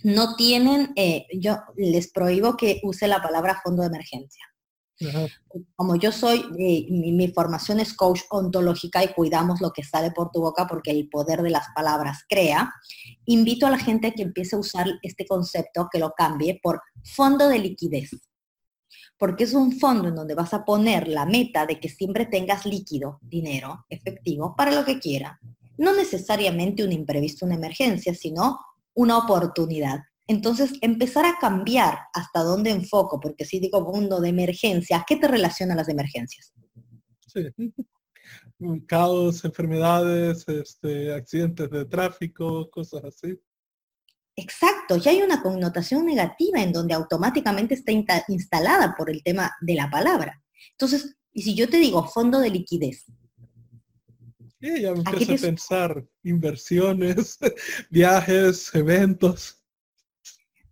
[0.02, 4.44] no tienen, eh, yo les prohíbo que use la palabra fondo de emergencia.
[5.74, 10.30] Como yo soy, eh, mi, formación es coach ontológica y cuidamos lo que sale por
[10.30, 12.72] tu boca porque el poder de las palabras crea,
[13.26, 17.48] invito a la gente que empiece a usar este concepto, que lo cambie por fondo
[17.48, 18.10] de liquidez.
[19.18, 22.66] Porque es un fondo en donde vas a poner la meta de que siempre tengas
[22.66, 25.40] líquido, dinero, efectivo, para lo que quiera.
[25.76, 28.58] No necesariamente un imprevisto, una emergencia, sino
[28.94, 30.00] una oportunidad.
[30.26, 35.16] Entonces, empezar a cambiar hasta dónde enfoco, porque si digo mundo de emergencia, ¿a qué
[35.16, 36.52] te relacionan las emergencias?
[37.26, 37.48] Sí.
[38.86, 43.38] Caos, enfermedades, este, accidentes de tráfico, cosas así.
[44.36, 47.92] Exacto, ya hay una connotación negativa en donde automáticamente está
[48.28, 50.42] instalada por el tema de la palabra.
[50.70, 53.06] Entonces, Y si yo te digo fondo de liquidez,
[54.60, 57.38] Sí, ya me empiezo a pensar inversiones,
[57.90, 59.62] viajes, eventos.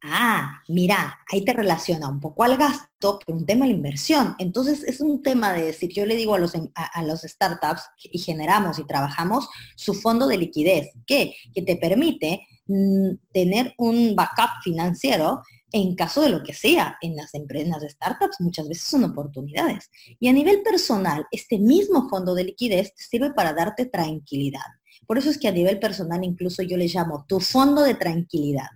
[0.05, 4.35] Ah, mira, ahí te relaciona un poco al gasto, pero un tema de la inversión.
[4.39, 8.19] Entonces es un tema de decir, yo le digo a los, a, los startups y
[8.19, 11.37] generamos y trabajamos su fondo de liquidez, ¿qué?
[11.55, 17.17] Que te permite mm, tener un backup financiero en caso de lo que sea, en
[17.17, 19.91] las empresas, de startups muchas veces son oportunidades.
[20.21, 24.61] Y a nivel personal, este mismo fondo de liquidez sirve para darte tranquilidad.
[25.07, 28.67] Por eso es que a nivel personal incluso yo le llamo tu fondo de tranquilidad.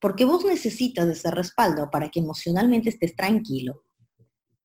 [0.00, 3.84] Porque vos necesitas ese respaldo para que emocionalmente estés tranquilo.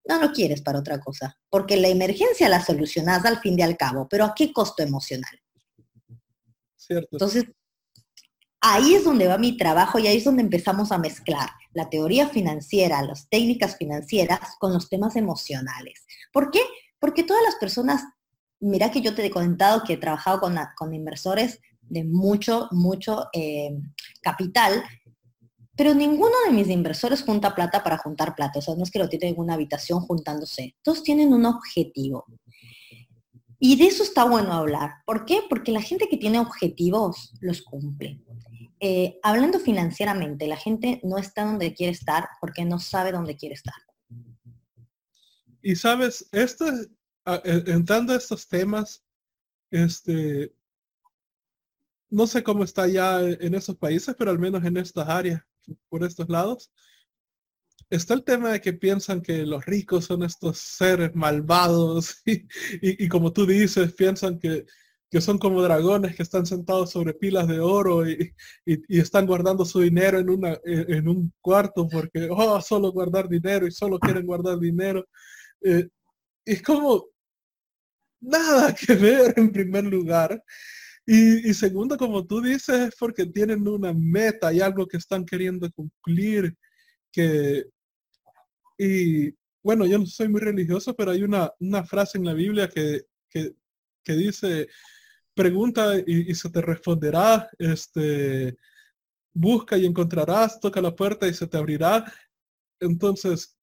[0.07, 3.75] No lo quieres para otra cosa, porque la emergencia la solucionás al fin de al
[3.75, 5.41] cabo, pero ¿a qué costo emocional?
[6.77, 7.09] Cierto.
[7.13, 7.45] Entonces,
[8.61, 12.29] ahí es donde va mi trabajo y ahí es donde empezamos a mezclar la teoría
[12.29, 16.05] financiera, las técnicas financieras con los temas emocionales.
[16.31, 16.61] ¿Por qué?
[16.99, 18.03] Porque todas las personas,
[18.59, 23.27] mira que yo te he comentado que he trabajado con, con inversores de mucho, mucho
[23.33, 23.77] eh,
[24.21, 24.83] capital,
[25.75, 28.59] pero ninguno de mis inversores junta plata para juntar plata.
[28.59, 30.75] O sea, no es que lo tienen en una habitación juntándose.
[30.81, 32.25] Todos tienen un objetivo.
[33.59, 34.95] Y de eso está bueno hablar.
[35.05, 35.41] ¿Por qué?
[35.49, 38.21] Porque la gente que tiene objetivos los cumple.
[38.79, 43.55] Eh, hablando financieramente, la gente no está donde quiere estar porque no sabe dónde quiere
[43.55, 43.75] estar.
[45.61, 49.03] Y sabes, esto, e, entrando a estos temas,
[49.71, 50.53] este,
[52.09, 55.41] no sé cómo está ya en esos países, pero al menos en estas áreas,
[55.89, 56.71] por estos lados,
[57.89, 62.21] está el tema de que piensan que los ricos son estos seres malvados
[62.81, 64.65] y como tú dices, piensan que
[65.15, 68.33] que son como dragones que están sentados sobre pilas de oro y,
[68.89, 73.71] están guardando su dinero en, una, en un cuarto porque, oh, solo guardar dinero y
[73.71, 75.05] solo quieren guardar dinero.
[75.61, 75.87] Eh,
[76.43, 77.05] es como
[78.19, 80.43] nada que ver en primer lugar.
[81.07, 85.71] Y, segundo, como tú dices, es porque tienen una meta y algo que están queriendo
[85.71, 86.55] cumplir.
[87.11, 87.65] Que,
[88.77, 89.31] y
[89.63, 93.03] bueno, yo no soy muy religioso, pero hay una, una frase en la Biblia que,
[93.29, 93.53] que,
[94.03, 94.67] que dice,
[95.35, 98.57] pregunta y, se te responderá, este,
[99.33, 102.11] busca y encontrarás, toca la puerta y se te abrirá.
[102.79, 103.54] Entonces,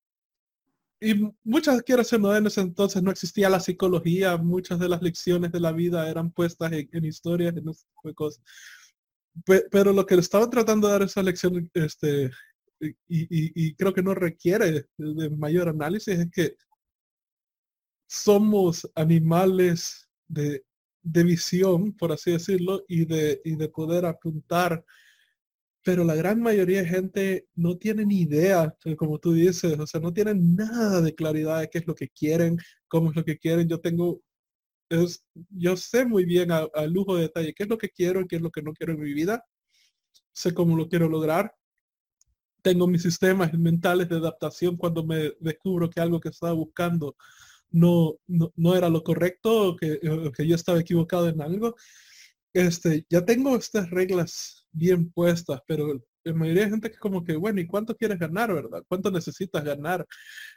[1.02, 5.52] y muchas quiero no en ese entonces no existía la psicología, muchas de las lecciones
[5.52, 8.42] de la vida eran puestas en, historias, en ese tipo de cosas.
[9.70, 12.30] pero lo que le estaban tratando de dar esa lección, este,
[12.80, 16.56] y, y, creo que no requiere de mayor análisis, es que
[18.08, 20.64] somos animales de
[21.02, 24.84] de visión, por así decirlo, y de, y de poder apuntar.
[25.84, 30.00] Pero la gran mayoría de gente no tiene ni idea, como tú dices, o sea,
[30.00, 32.58] no tienen nada de claridad de qué es lo que quieren,
[32.88, 33.68] cómo es lo que quieren.
[33.68, 34.22] Yo tengo,
[34.88, 38.28] es, yo sé muy bien a, lujo de detalle qué es lo que quiero y
[38.28, 39.44] qué es lo que no quiero en mi vida.
[40.32, 41.52] Sé cómo lo quiero lograr.
[42.62, 47.16] Tengo mis sistemas mentales de adaptación cuando me descubro que algo que estaba buscando
[47.72, 49.98] no, no, era lo correcto, que,
[50.36, 51.74] que yo estaba equivocado en algo.
[52.52, 57.36] Este, ya tengo estas reglas bien puestas, pero la mayoría de gente que como que,
[57.36, 58.82] bueno, ¿y cuánto quieres ganar, verdad?
[58.88, 60.06] ¿Cuánto necesitas ganar?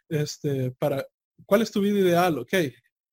[0.10, 1.06] Este, para,
[1.46, 2.40] ¿cuál es tu vida ideal?
[2.40, 2.54] Ok.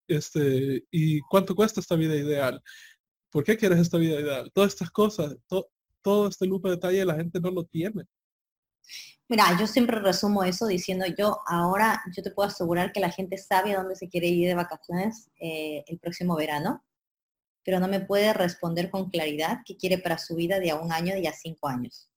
[0.09, 2.62] Este, ¿y cuánto cuesta esta vida ideal?
[3.30, 4.50] ¿Por qué quieres esta vida ideal?
[4.53, 5.36] Todas estas cosas,
[6.03, 8.05] todo este lujo de detalle la gente no lo tiene.
[9.28, 13.38] Mira, yo siempre resumo eso diciendo yo ahora, yo te puedo asegurar que la gente
[13.38, 16.84] sabe a dónde se quiere ir de vacaciones eh, el próximo verano,
[17.65, 20.93] pero no me puede responder con claridad qué quiere para su vida de a un
[20.93, 22.09] año y a cinco años.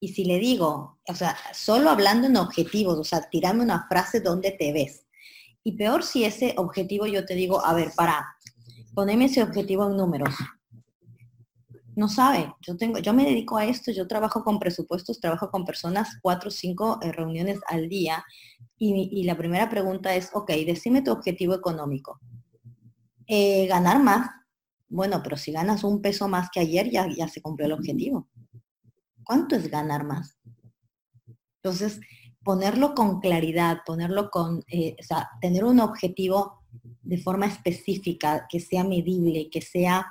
[0.00, 4.20] Y si le digo, o sea, solo hablando en objetivos, o sea, tirame una frase
[4.20, 5.06] donde te ves.
[5.62, 8.36] Y peor si ese objetivo yo te digo, a ver, para,
[8.94, 10.34] poneme ese objetivo en números
[11.96, 12.52] no sabe.
[12.60, 16.48] Yo tengo, yo me dedico a esto, yo trabajo con presupuestos, trabajo con personas cuatro
[16.48, 18.24] o cinco eh, reuniones al día.
[18.76, 22.20] Y, la primera pregunta es, ok, decime tu objetivo económico.
[23.26, 24.30] Eh, ganar más.
[24.88, 28.28] Bueno, pero si ganas un peso más que ayer, ya, ya se cumplió el objetivo.
[29.24, 30.38] ¿Cuánto es ganar más?
[31.62, 32.00] Entonces,
[32.44, 34.96] ponerlo con claridad, ponerlo con, eh,
[35.40, 36.60] tener un objetivo
[37.02, 40.06] de forma específica, que sea medible, que sea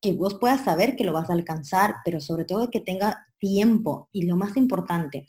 [0.00, 4.08] que vos puedas saber que lo vas a alcanzar, pero sobre todo que tenga tiempo
[4.12, 5.26] y lo más importante,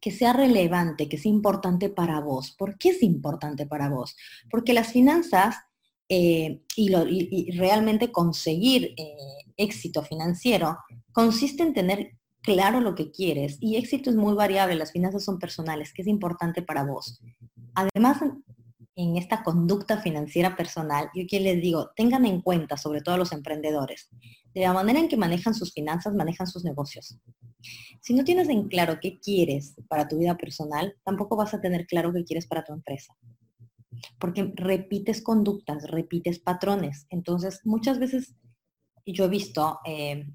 [0.00, 2.52] que sea relevante, que sea importante para vos.
[2.52, 4.16] ¿Por qué es importante para vos?
[4.50, 5.56] Porque las finanzas
[6.08, 9.16] eh, y, realmente conseguir eh,
[9.56, 10.76] éxito financiero
[11.12, 15.38] consiste en tener claro lo que quieres y éxito es muy variable, las finanzas son
[15.38, 17.20] personales, que es importante para vos.
[17.74, 18.22] además,
[18.98, 23.32] en esta conducta financiera personal, yo que les digo, tengan en cuenta, sobre todo los
[23.32, 24.08] emprendedores,
[24.54, 27.18] de la manera en que manejan sus finanzas, manejan sus negocios.
[28.00, 31.86] Si no tienes en claro qué quieres para tu vida personal, tampoco vas a tener
[31.86, 33.14] claro qué quieres para tu empresa.
[34.18, 37.06] Porque repites conductas, repites patrones.
[37.10, 38.34] Entonces, muchas veces
[39.04, 40.26] yo he visto eh,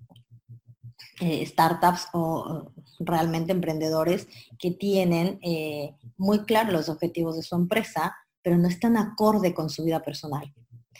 [1.19, 8.15] eh, startups o realmente emprendedores que tienen eh, muy claros los objetivos de su empresa,
[8.41, 10.53] pero no están acorde con su vida personal.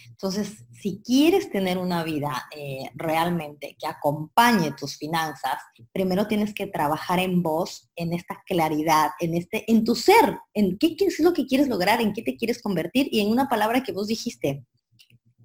[0.08, 5.58] Entonces, si quieres tener una vida eh, realmente que acompañe tus finanzas,
[5.92, 10.78] primero tienes que trabajar en vos, en esta claridad, en este, en tu ser, en
[10.78, 13.84] qué es lo que quieres lograr, en qué te quieres convertir y en una palabra
[13.84, 14.66] que vos dijiste,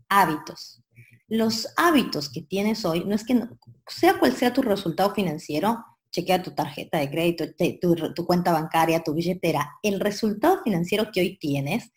[0.09, 0.82] hábitos.
[1.28, 3.40] Los hábitos que tienes hoy, no es que
[3.88, 7.44] sea cual sea tu resultado financiero, chequea tu tarjeta de crédito,
[7.80, 9.72] tu, tu cuenta bancaria, tu billetera.
[9.82, 11.92] El resultado financiero que hoy tienes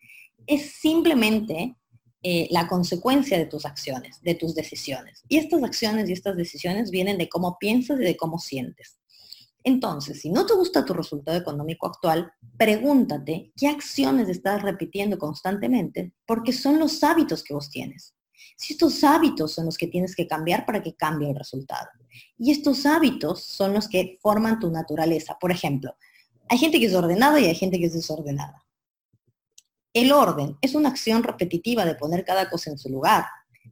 [0.46, 1.76] es simplemente
[2.22, 5.24] eh, la consecuencia de tus acciones, de tus decisiones.
[5.30, 9.00] Y estas acciones y estas decisiones vienen de cómo piensas y de cómo sientes.
[9.64, 16.14] Entonces, si no te gusta tu resultado económico actual, pregúntate qué acciones estás repitiendo constantemente
[16.26, 18.16] porque son los hábitos que vos tienes.
[18.58, 21.90] Si estos hábitos son los que tienes que cambiar para que cambie el resultado.
[22.38, 25.38] Y estos hábitos son los que forman tu naturaleza.
[25.40, 25.96] Por ejemplo,
[26.50, 28.66] hay gente que es ordenada y hay gente que es desordenada.
[29.94, 33.26] El orden es una acción repetitiva de poner cada cosa en su lugar,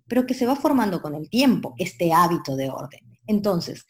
[0.07, 3.01] pero que se va formando con el tiempo, este hábito de orden.
[3.28, 3.86] Entonces,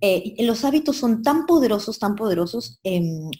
[0.00, 2.78] eh, los hábitos son tan poderosos, tan poderosos.
[2.82, 3.30] Em,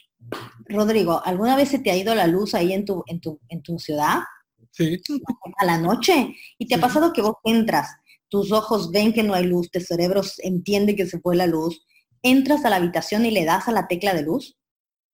[0.67, 3.63] Rodrigo, ¿alguna vez se te ha ido la luz ahí en tu, en tu, en
[3.63, 4.21] tu ciudad?
[4.71, 5.01] Sí.
[5.59, 6.35] A la noche.
[6.59, 7.89] ¿Y te ha pasado que vos entras,
[8.29, 11.85] tus ojos ven que no hay luz, tu cerebro entiende que se fue la luz,
[12.23, 14.57] entras a la habitación y le das a la tecla de luz?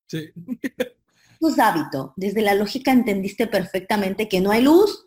[0.07, 0.31] Sí.
[1.49, 2.12] es hábito.
[2.16, 5.07] Desde la lógica entendiste perfectamente que no hay luz,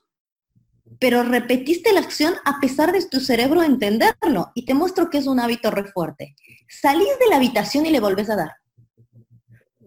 [1.00, 4.52] pero repetiste la acción a pesar de tu cerebro entenderlo.
[4.56, 6.36] Y te muestro que es un hábito re fuerte.
[6.70, 8.52] Salís de la habitación y le volvés a dar.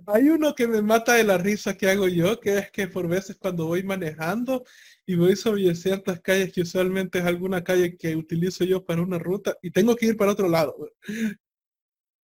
[0.09, 3.09] Hay uno que me mata de la risa que hago yo, que es que por
[3.09, 4.65] veces cuando voy manejando
[5.05, 9.19] y voy sobre ciertas calles que usualmente es alguna calle que utilizo yo para una
[9.19, 10.77] ruta y tengo que ir para otro lado.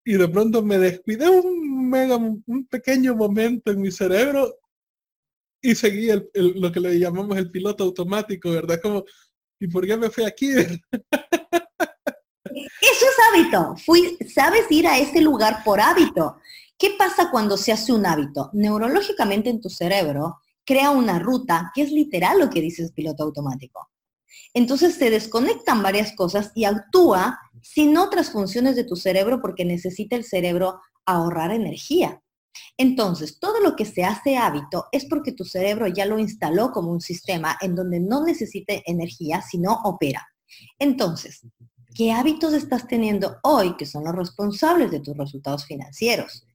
[0.04, 4.58] Y de pronto me descuidé un mega, un pequeño momento en mi cerebro
[5.62, 8.80] y seguí lo que le llamamos el piloto automático, ¿verdad?
[8.82, 9.04] Como,
[9.60, 10.50] ¿y por qué me fui aquí?
[12.52, 13.76] Eso es hábito.
[13.76, 16.38] Fui, sabes ir a ese lugar por hábito.
[16.76, 18.50] ¿Qué pasa cuando se hace un hábito?
[18.52, 23.22] Neurológicamente en tu cerebro crea una ruta, que es literal lo que dice el piloto
[23.22, 23.88] automático.
[24.54, 30.16] Entonces se desconectan varias cosas y actúa sin otras funciones de tu cerebro porque necesita
[30.16, 32.22] el cerebro ahorrar energía.
[32.76, 36.90] Entonces, todo lo que se hace hábito es porque tu cerebro ya lo instaló como
[36.90, 40.26] un sistema en donde no necesite energía, sino opera.
[40.78, 41.46] Entonces,
[41.94, 46.46] ¿qué hábitos estás teniendo hoy que son los responsables de tus resultados financieros?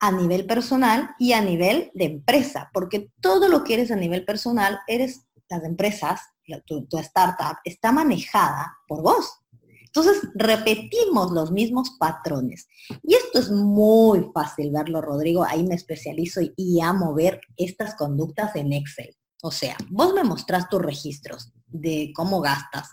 [0.00, 4.24] a nivel personal y a nivel de empresa, porque todo lo que eres a nivel
[4.24, 6.20] personal, eres las empresas,
[6.66, 9.40] tu, startup, está manejada por vos.
[9.88, 12.68] Entonces, repetimos los mismos patrones.
[13.02, 15.44] Y esto es muy fácil verlo, Rodrigo.
[15.44, 19.16] Ahí me especializo y, amo ver estas conductas en Excel.
[19.42, 22.88] O sea, vos me mostrás tus registros de cómo gastas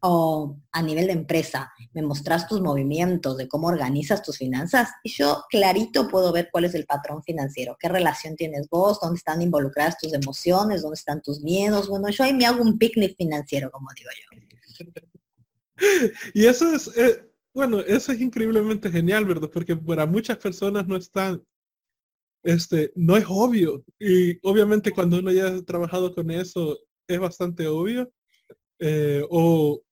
[0.00, 5.10] o a nivel de empresa, me mostrás tus movimientos de cómo organizas tus finanzas y
[5.10, 9.42] yo clarito puedo ver cuál es el patrón financiero, qué relación tienes vos, dónde están
[9.42, 11.88] involucradas tus emociones, dónde están tus miedos.
[11.88, 15.11] Bueno, yo ahí me hago un picnic financiero, como digo yo.
[16.34, 19.50] Y eso es, eh, bueno, eso es increíblemente genial, ¿verdad?
[19.52, 21.42] Porque para muchas personas no están
[22.42, 23.84] este, no es obvio.
[23.98, 28.12] Y obviamente cuando uno ya ha trabajado con eso es bastante obvio.
[28.80, 29.82] Eh, o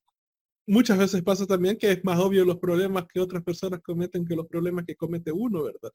[0.66, 4.36] muchas veces pasa también que es más obvio los problemas que otras personas cometen que
[4.36, 5.90] los problemas que comete uno, ¿verdad?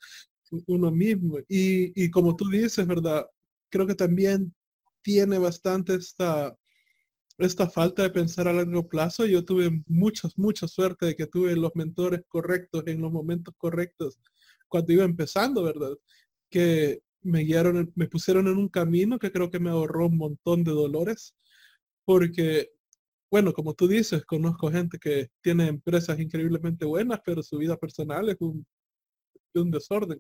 [0.67, 1.39] Uno mismo.
[1.47, 3.25] Y, y como tú dices, ¿verdad?
[3.69, 4.53] Creo que también
[5.01, 6.55] tiene bastante esta,
[7.38, 9.25] esta falta de pensar a largo plazo.
[9.25, 14.19] Yo tuve mucha, mucha suerte de que tuve los mentores correctos en los momentos correctos
[14.67, 15.95] cuando iba empezando, ¿verdad?
[16.49, 20.63] que me guiaron, me pusieron en un camino que creo que me ahorró un montón
[20.63, 21.36] de dolores,
[22.05, 22.71] porque,
[23.31, 28.29] bueno, como tú dices, conozco gente que tiene empresas increíblemente buenas, pero su vida personal
[28.29, 28.65] es un,
[29.53, 30.19] desorden.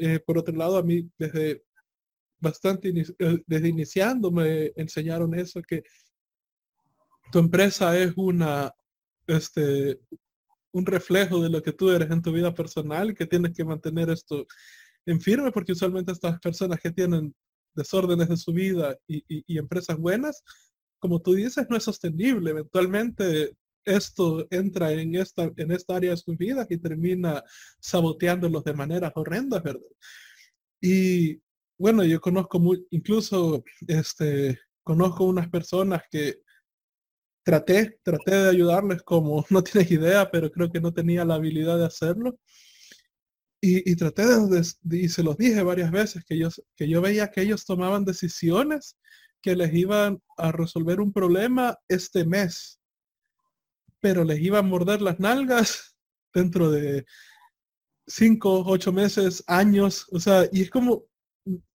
[0.00, 1.64] Eh, por otro lado, a mí desde
[2.40, 5.82] bastante, eh, desde iniciando me enseñaron eso, que
[7.32, 8.72] tu empresa es una,
[9.26, 9.98] este,
[10.72, 14.10] un reflejo de lo que tú eres en tu vida personal que tienes que mantener
[14.10, 14.46] esto
[15.06, 17.34] en firme, porque usualmente estas personas que tienen
[17.74, 20.44] desórdenes de su vida y, empresas buenas,
[20.98, 22.50] como tú dices, no es sostenible.
[22.50, 27.42] Eventualmente esto entra en esta, en esta área de sus vidas y termina
[27.80, 29.80] saboteándolos de maneras horrendas, ¿verdad?
[30.80, 31.40] Y
[31.78, 36.42] bueno, yo conozco muy, incluso este, conozco unas personas que
[37.42, 41.78] traté, traté de ayudarles como no tienes idea, pero creo que no tenía la habilidad
[41.78, 42.38] de hacerlo.
[43.64, 47.42] Y, traté de, y se los dije varias veces, que yo, que yo veía que
[47.42, 48.96] ellos tomaban decisiones
[49.40, 52.80] que les iban a resolver un problema este mes,
[54.00, 55.96] pero les iban a morder las nalgas
[56.34, 57.06] dentro de
[58.08, 61.04] cinco, ocho meses, años, o sea, y es como,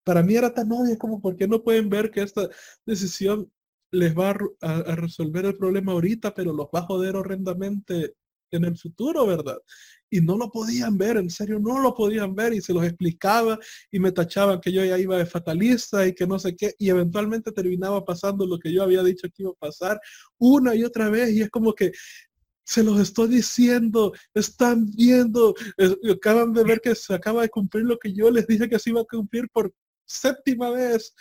[0.04, 2.50] para mí era tan obvio como, ¿por qué no pueden ver que esta
[2.84, 3.52] decisión
[3.96, 8.16] les va a, resolver el problema ahorita, pero los va a joder horrendamente
[8.52, 9.58] en el futuro, ¿verdad?
[10.10, 13.60] Y no lo podían ver, en serio, no lo podían ver y se los explicaba
[13.92, 16.90] y me tachaban que yo ya iba de fatalista y que no sé qué, y
[16.90, 20.00] eventualmente terminaba pasando lo que yo había dicho que iba a pasar
[20.38, 21.92] una y otra vez y es como que
[22.66, 25.54] se los estoy diciendo, están viendo,
[26.12, 28.90] acaban de ver que se acaba de cumplir lo que yo les dije que se
[28.90, 29.72] iba a cumplir por
[30.06, 31.14] séptima vez.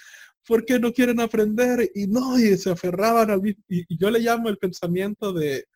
[0.47, 1.91] ¿Por qué no quieren aprender?
[1.95, 3.63] Y no, y se aferraban al mismo.
[3.69, 5.67] Y, yo le llamo el pensamiento de,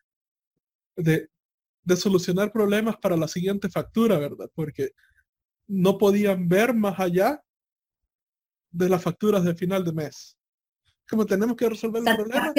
[0.95, 1.29] de,
[1.83, 4.49] de solucionar problemas para la siguiente factura, ¿verdad?
[4.53, 4.91] Porque
[5.67, 7.43] no podían ver más allá
[8.71, 10.37] de las facturas de final de mes.
[11.09, 12.53] Como tenemos que resolver el problema.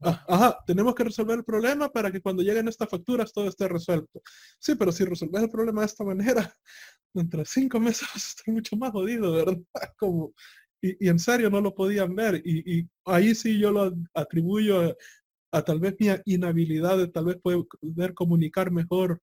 [0.00, 3.68] Ah, ajá, tenemos que resolver el problema para que cuando lleguen estas facturas todo esté
[3.68, 4.20] resuelto.
[4.58, 6.52] Sí, pero si resolves el problema de esta manera,
[7.14, 9.58] dentro de cinco meses vas a estar mucho más jodido, ¿verdad?
[9.96, 10.34] Como,
[10.98, 12.42] y, en serio no lo podían ver.
[12.44, 14.96] Y, ahí sí yo lo atribuyo
[15.52, 19.22] a, tal vez mi inhabilidad de tal vez poder comunicar mejor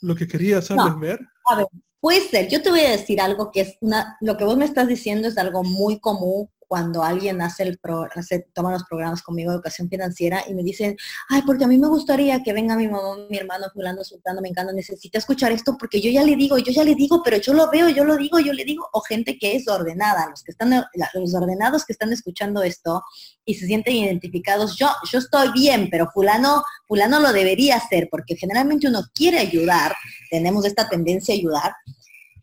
[0.00, 1.20] lo que quería hacerles ver.
[1.46, 1.66] A ver,
[2.00, 2.48] puede ser.
[2.48, 5.28] Yo te voy a decir algo que es una, lo que vos me estás diciendo
[5.28, 8.06] es algo muy común cuando alguien hace el pro,
[8.52, 10.96] toma los programas conmigo de educación financiera y me dicen,
[11.28, 14.48] ay, porque a mí me gustaría que venga mi mamá, mi hermano, fulano, sultano, me
[14.48, 17.54] encanta, necesita escuchar esto porque yo ya le digo, yo ya le digo, pero yo
[17.54, 20.50] lo veo, yo lo digo, yo le digo, o gente que es ordenada, los que
[20.50, 20.70] están,
[21.14, 23.02] los ordenados que están escuchando esto
[23.44, 28.36] y se sienten identificados, yo, yo estoy bien, pero fulano, fulano lo debería hacer, porque
[28.36, 29.94] generalmente uno quiere ayudar,
[30.30, 31.72] tenemos esta tendencia a ayudar,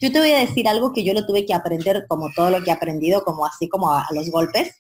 [0.04, 2.62] yo te voy a decir algo que yo lo tuve que aprender como todo lo
[2.62, 4.76] que he aprendido, como así como a, los golpes,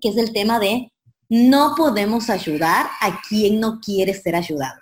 [0.00, 0.92] que es el tema de
[1.28, 4.80] no podemos ayudar a quien no quiere ser ayudado.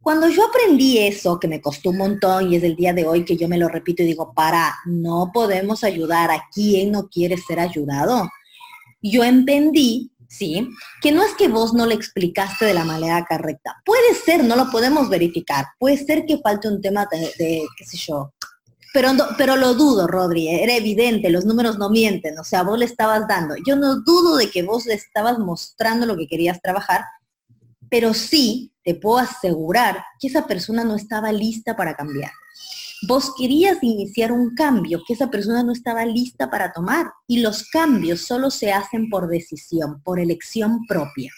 [0.00, 3.24] Cuando yo aprendí eso, que me costó un montón y es el día de hoy
[3.24, 7.36] que yo me lo repito y digo, para, no podemos ayudar a quien no quiere
[7.36, 8.28] ser ayudado,
[9.02, 10.70] yo entendí ¿sí?
[11.00, 13.76] Que no es que vos no le explicaste de la manera correcta.
[13.84, 15.66] Puede ser, no lo podemos verificar.
[15.78, 18.32] Puede ser que falte un tema de, qué sé yo.
[18.94, 22.84] Pero, pero lo dudo, Rodri, era evidente, los números no mienten, o sea, vos le
[22.84, 23.54] estabas dando.
[23.66, 27.04] Yo no dudo de que vos le estabas mostrando lo que querías trabajar,
[27.88, 32.32] pero sí te puedo asegurar que esa persona no estaba lista para cambiar
[33.06, 37.68] vos querías iniciar un cambio que esa persona no estaba lista para tomar y los
[37.68, 41.32] cambios solo se hacen por decisión, por elección propia.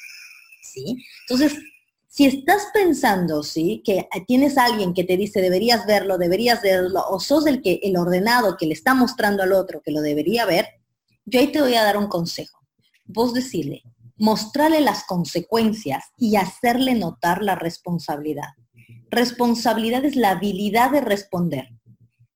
[0.63, 1.05] ¿Sí?
[1.29, 1.59] Entonces,
[2.09, 3.83] si estás pensando, ¿sí?
[3.85, 7.97] Que tienes alguien que te dice deberías verlo, deberías verlo, o sos el que el
[7.97, 10.67] ordenado que le está mostrando al otro que lo debería ver,
[11.25, 12.61] yo ahí te voy a dar un consejo.
[13.07, 13.83] Vos decirle,
[14.17, 18.51] mostrarle las consecuencias y hacerle notar la responsabilidad.
[19.15, 21.69] Responsabilidad es la habilidad de responder.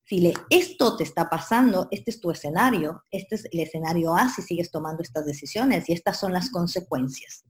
[0.05, 4.29] Si le, esto te está pasando, este es tu escenario, este es el escenario A
[4.29, 7.45] si sigues tomando estas decisiones y estas son las consecuencias.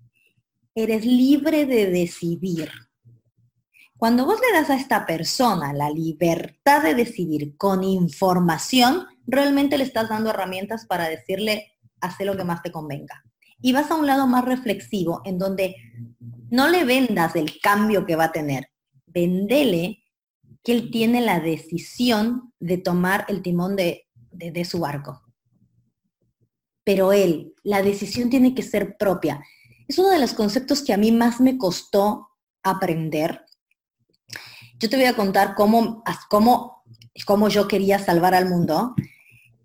[0.74, 2.70] Eres libre de decidir.
[3.98, 9.84] Cuando vos le das a esta persona la libertad de decidir con información, realmente le
[9.84, 13.22] estás dando herramientas para decirle, hace lo que más te convenga.
[13.60, 15.76] Y vas a un lado más reflexivo, en donde
[16.48, 18.70] no le vendas el cambio que va a tener,
[19.18, 20.04] vendele
[20.62, 24.04] que él tiene la decisión de tomar el timón de,
[24.64, 25.22] su barco.
[26.84, 29.40] Pero él, la decisión tiene que ser propia.
[29.88, 32.28] Es uno de los conceptos que a mí más me costó
[32.62, 33.44] aprender.
[34.78, 36.84] Yo te voy a contar cómo, cómo,
[37.26, 38.94] cómo yo quería salvar al mundo.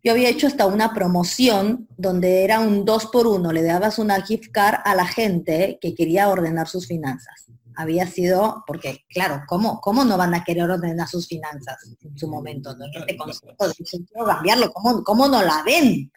[0.04, 4.22] Yo había hecho hasta una promoción donde era un dos por uno, le dabas una
[4.22, 9.80] gift card a la gente que quería ordenar sus finanzas había sido, porque claro, ¿cómo,
[9.82, 12.76] cómo no van a querer ordenar sus finanzas en su momento?
[12.76, 12.86] ¿no?
[12.86, 13.65] Este concepto
[14.19, 16.11] de cambiarlo, ¿cómo, ¿cómo no la ven?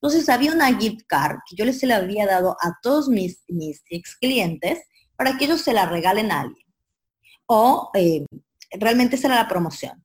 [0.00, 3.42] Entonces había una gift card que yo les se la había dado a todos mis,
[3.48, 4.80] mis ex clientes
[5.16, 6.66] para que ellos se la regalen a alguien.
[7.46, 8.24] O eh,
[8.78, 10.04] realmente esa era la promoción.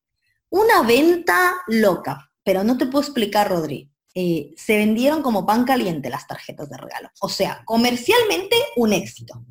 [0.50, 3.92] Una venta loca, pero no te puedo explicar, Rodri.
[4.16, 7.10] Eh, se vendieron como pan caliente las tarjetas de regalo.
[7.22, 9.44] O sea, comercialmente un éxito.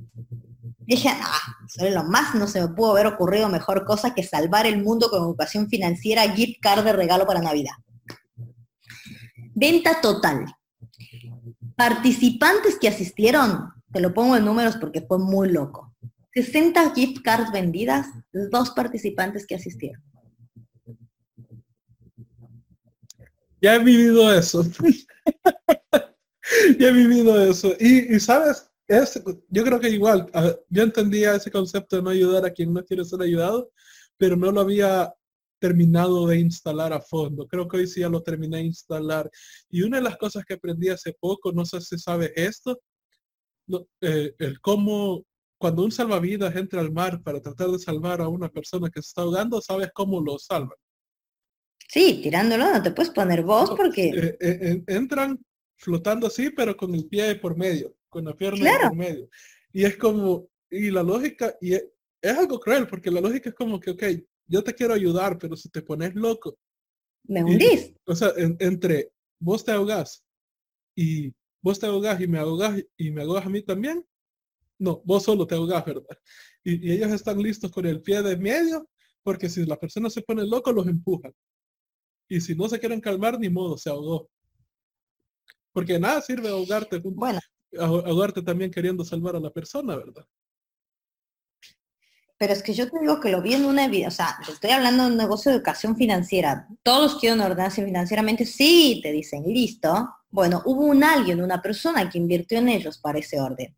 [0.92, 4.66] Dije, ah, sobre lo más no se me pudo haber ocurrido mejor cosa que salvar
[4.66, 7.72] el mundo con educación financiera, gift card de regalo para Navidad.
[9.54, 10.54] Venta total.
[11.76, 15.94] Participantes que asistieron, te lo pongo en números porque fue muy loco.
[16.34, 20.02] 60 gift cards vendidas, dos participantes que asistieron.
[23.62, 24.62] Ya he vivido eso.
[26.78, 27.72] ya he vivido eso.
[27.80, 30.30] Y, sabes, es, yo creo que igual,
[30.68, 33.70] yo entendía ese concepto de no ayudar a quien no quiere ser ayudado,
[34.16, 35.12] pero no lo había
[35.58, 37.46] terminado de instalar a fondo.
[37.46, 39.30] Creo que hoy sí ya lo terminé de instalar.
[39.70, 42.80] Y una de las cosas que aprendí hace poco, no sé si sabes esto,
[44.00, 45.24] eh, el cómo
[45.58, 49.06] cuando un salvavidas entra al mar para tratar de salvar a una persona que se
[49.08, 50.76] está ahogando, sabes cómo lo salvan.
[51.88, 54.08] Sí, tirándolo, no te puedes poner vos porque...
[54.08, 55.38] Eh, eh, entran
[55.76, 59.28] flotando así, pero con el pie por medio, con la pierna por medio.
[59.72, 61.82] Y es como, y la lógica, y es,
[62.22, 64.02] algo cruel, porque la lógica es como que, ok,
[64.46, 66.58] yo te quiero ayudar, pero si te pones loco.
[67.24, 67.94] Me hundís.
[68.04, 70.24] o sea, entre vos te ahogás
[70.94, 71.32] y
[71.62, 74.04] vos te ahogás y me ahogás y me ahogas a mí también.
[74.78, 76.18] No, vos solo te ahogás, ¿verdad?
[76.62, 78.90] Y, y ellos están listos con el pie de medio,
[79.22, 81.32] porque si la persona se pone loco, los empujan.
[82.28, 84.28] Y si no se quieren calmar, ni modo, se ahogó.
[85.72, 87.40] Porque nada sirve ahogarte, bueno.
[87.78, 90.26] Ahogarte también queriendo salvar a la persona, ¿verdad?
[92.38, 94.70] Pero es que yo te digo que lo vi en una vida, o sea, estoy
[94.70, 96.66] hablando de un negocio de educación financiera.
[96.82, 100.08] Todos quieren ordenarse financieramente, sí, te dicen, listo.
[100.28, 103.76] Bueno, hubo un alguien, una persona que invirtió en ellos para ese orden.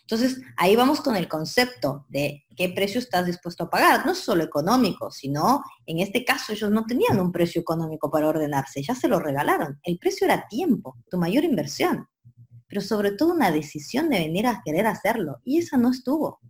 [0.00, 4.04] Entonces, ahí vamos con el concepto de qué precio estás dispuesto a pagar.
[4.04, 8.82] No solo económico, sino, en este caso, ellos no tenían un precio económico para ordenarse,
[8.82, 9.78] ya se lo regalaron.
[9.84, 12.08] El precio era tiempo, tu mayor inversión,
[12.68, 16.40] pero sobre todo una decisión de venir a querer hacerlo, y esa no estuvo.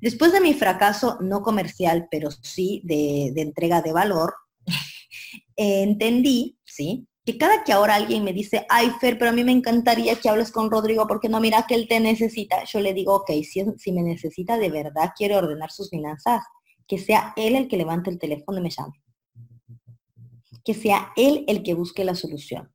[0.00, 4.34] Después de mi fracaso, no comercial, pero sí de, entrega de valor,
[5.56, 7.06] entendí, ¿sí?
[7.24, 10.30] que cada que ahora alguien me dice, ay Fer, pero a mí me encantaría que
[10.30, 13.62] hables con Rodrigo porque no mira que él te necesita, yo le digo, ok, si,
[13.76, 16.42] si me necesita de verdad, quiere ordenar sus finanzas,
[16.86, 19.02] que sea él el que levante el teléfono y me llame.
[20.64, 22.72] Que sea él el que busque la solución.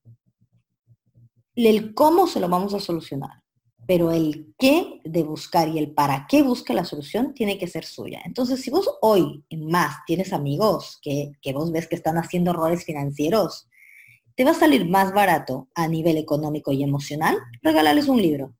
[1.55, 3.43] El cómo se lo vamos a solucionar,
[3.87, 7.85] pero el qué de buscar y el para qué busque la solución tiene que ser
[7.85, 8.21] suya.
[8.25, 12.51] Entonces, si vos hoy en más tienes amigos que, que vos ves que están haciendo
[12.51, 13.67] errores financieros,
[14.35, 18.55] te va a salir más barato a nivel económico y emocional regalarles un libro.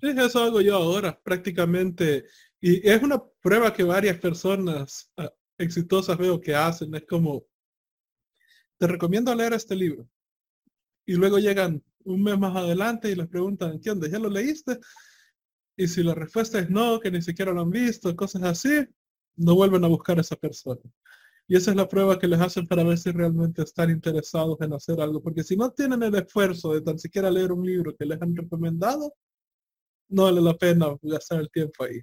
[0.00, 2.24] Eso hago yo ahora prácticamente.
[2.60, 6.94] Y es una prueba que varias personas ah, exitosas veo que hacen.
[6.94, 7.44] Es como,
[8.78, 10.08] te recomiendo leer este libro.
[11.08, 14.06] Y luego llegan un mes más adelante y les preguntan, ¿qué onda?
[14.08, 14.78] ¿Ya lo leíste?
[15.74, 18.86] Y si la respuesta es no, que ni siquiera lo han visto, cosas así,
[19.36, 20.82] no vuelven a buscar a esa persona.
[21.46, 24.74] Y esa es la prueba que les hacen para ver si realmente están interesados en
[24.74, 25.22] hacer algo.
[25.22, 28.36] Porque si no tienen el esfuerzo de tan siquiera leer un libro que les han
[28.36, 29.14] recomendado,
[30.10, 32.02] no vale la pena gastar el tiempo ahí.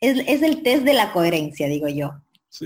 [0.00, 2.10] Es, el test de la coherencia, digo yo.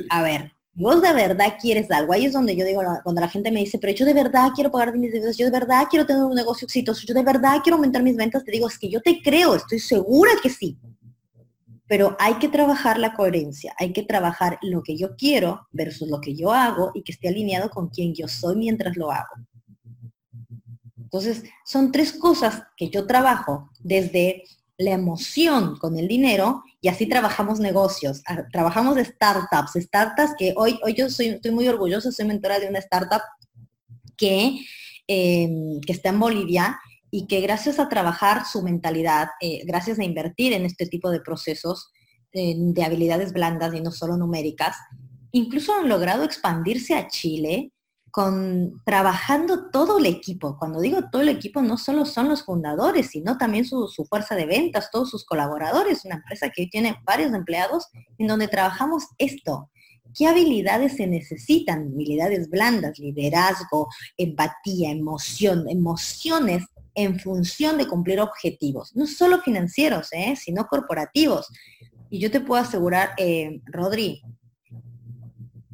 [0.09, 2.13] A ver, vos de verdad quieres algo.
[2.13, 4.71] Ahí es donde yo digo, cuando la gente me dice, pero yo de verdad quiero
[4.71, 7.77] pagar mis deudas, yo de verdad quiero tener un negocio exitoso, yo de verdad quiero
[7.77, 10.79] aumentar mis ventas, te digo, es que yo te creo, estoy segura que sí
[11.93, 16.23] pero hay que trabajar la coherencia, hay que trabajar lo que yo quiero versus lo
[16.23, 19.35] que yo hago y que esté alineado con quien yo soy mientras lo hago.
[20.97, 24.45] Entonces, son tres cosas que yo trabajo desde
[24.79, 28.23] la emoción con el dinero y así trabajamos negocios,
[28.53, 32.81] trabajamos startups, startups que hoy, hoy yo soy, estoy muy orgullosa, soy mentora de una
[32.81, 33.23] startup
[34.17, 34.59] que,
[35.07, 40.05] em, que está en Bolivia y que gracias a trabajar su mentalidad, eh, gracias a
[40.05, 41.93] invertir en este tipo de procesos
[42.33, 44.77] eh, de habilidades blandas y no solo numéricas,
[45.31, 47.71] incluso han logrado expandirse a Chile
[48.13, 50.57] con trabajando todo el equipo.
[50.59, 54.37] Cuando digo todo el equipo, no solo son los fundadores, sino también su, su fuerza
[54.37, 57.89] de ventas, todos sus colaboradores, una empresa que tiene varios empleados
[58.19, 59.71] en donde trabajamos esto,
[60.15, 61.91] ¿Qué habilidades se necesitan?
[61.95, 70.35] Habilidades blandas, liderazgo, empatía, emoción, emociones en función de cumplir objetivos, no solo financieros, ¿eh?
[70.37, 71.49] sino corporativos.
[72.11, 73.63] Y yo te puedo asegurar, eh,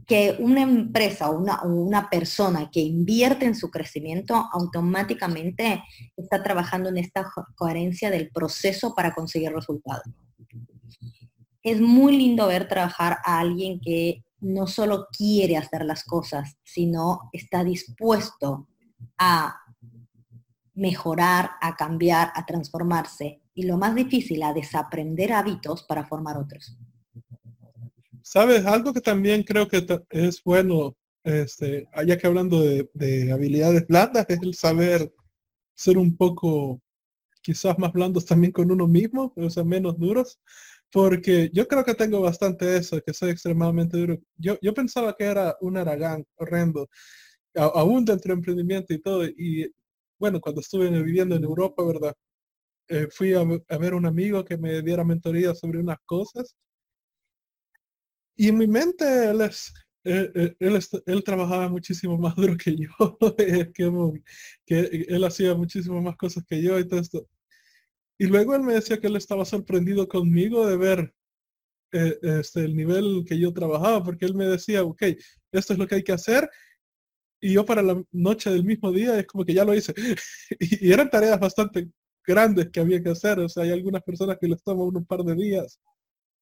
[0.08, 5.84] que una empresa o una, una, persona que invierte en su crecimiento automáticamente
[6.16, 10.06] está trabajando en esta coherencia del proceso para conseguir resultados.
[11.62, 17.28] Es muy lindo ver trabajar a alguien que no solo quiere hacer las cosas, sino
[17.32, 18.66] está dispuesto
[19.18, 19.60] a
[20.72, 23.42] mejorar, a cambiar, a transformarse.
[23.52, 26.78] Y lo más difícil, a desaprender hábitos para formar otros.
[28.30, 33.86] Sabes, algo que también creo que es bueno, este, ya que hablando de, de habilidades
[33.86, 35.10] blandas, es el saber
[35.74, 36.82] ser un poco
[37.40, 40.38] quizás más blandos también con uno mismo, o sea, menos duros,
[40.92, 44.18] porque yo creo que tengo bastante eso, que soy extremadamente duro.
[44.36, 46.90] Yo, yo pensaba que era un aragán horrendo,
[47.54, 49.72] aún dentro de emprendimiento y todo, y
[50.18, 52.14] bueno, cuando estuve viviendo en Europa, ¿verdad?
[52.88, 53.42] Eh, fui a,
[53.78, 56.54] ver a un amigo que me diera mentoría sobre unas cosas,
[58.38, 59.74] y en mi mente él es,
[60.04, 60.56] él,
[61.06, 63.18] él, trabajaba muchísimo más duro que yo,
[64.64, 67.28] que, él hacía muchísimas más cosas que yo y todo esto.
[68.16, 71.14] Y luego él me decía que él estaba sorprendido conmigo de ver
[71.92, 75.02] eh, este, el nivel que yo trabajaba, porque él me decía, ok,
[75.50, 76.48] esto es lo que hay que hacer.
[77.40, 79.94] Y yo para la noche del mismo día es como que ya lo hice.
[80.60, 81.90] y, eran tareas bastante
[82.24, 83.40] grandes que había que hacer.
[83.40, 85.80] O sea, hay algunas personas que les toma un par de días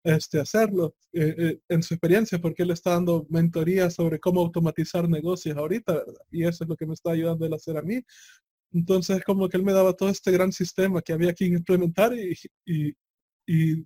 [0.07, 5.09] este, hacerlo eh, eh, en su experiencia, porque él está dando mentoría sobre cómo automatizar
[5.09, 6.23] negocios ahorita, ¿verdad?
[6.31, 8.01] Y eso es lo que me está ayudando a hacer a mí.
[8.73, 12.37] Entonces, como que él me daba todo este gran sistema que había que implementar y,
[12.67, 12.95] y,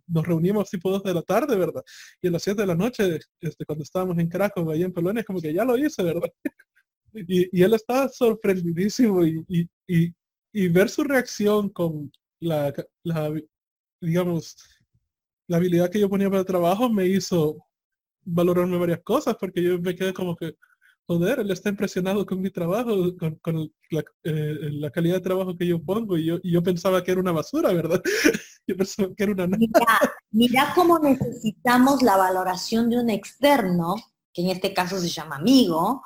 [0.06, 1.82] nos reunimos tipo 2 de la tarde, ¿verdad?
[2.20, 5.24] Y a las 7 de la noche, este, cuando estábamos en Krakow, ahí en Polonia,
[5.24, 6.30] como que ya lo hice, ¿verdad?
[7.14, 12.10] y, él estaba sorprendidísimo y, y, ver su reacción con
[12.40, 13.32] la, la,
[14.00, 14.56] digamos,
[15.50, 17.56] la habilidad que yo ponía para el trabajo me hizo
[18.24, 20.54] valorarme varias cosas, porque yo me quedé como que,
[21.08, 23.72] joder, él está impresionado con mi trabajo, con,
[24.22, 27.72] eh, la, calidad de trabajo que yo pongo y yo, pensaba que era una basura,
[27.72, 28.00] ¿verdad?
[28.68, 29.48] yo pensaba que era una...
[29.48, 29.98] Mira,
[30.30, 33.96] mira cómo necesitamos la valoración de un externo,
[34.32, 36.00] que en este caso se llama amigo,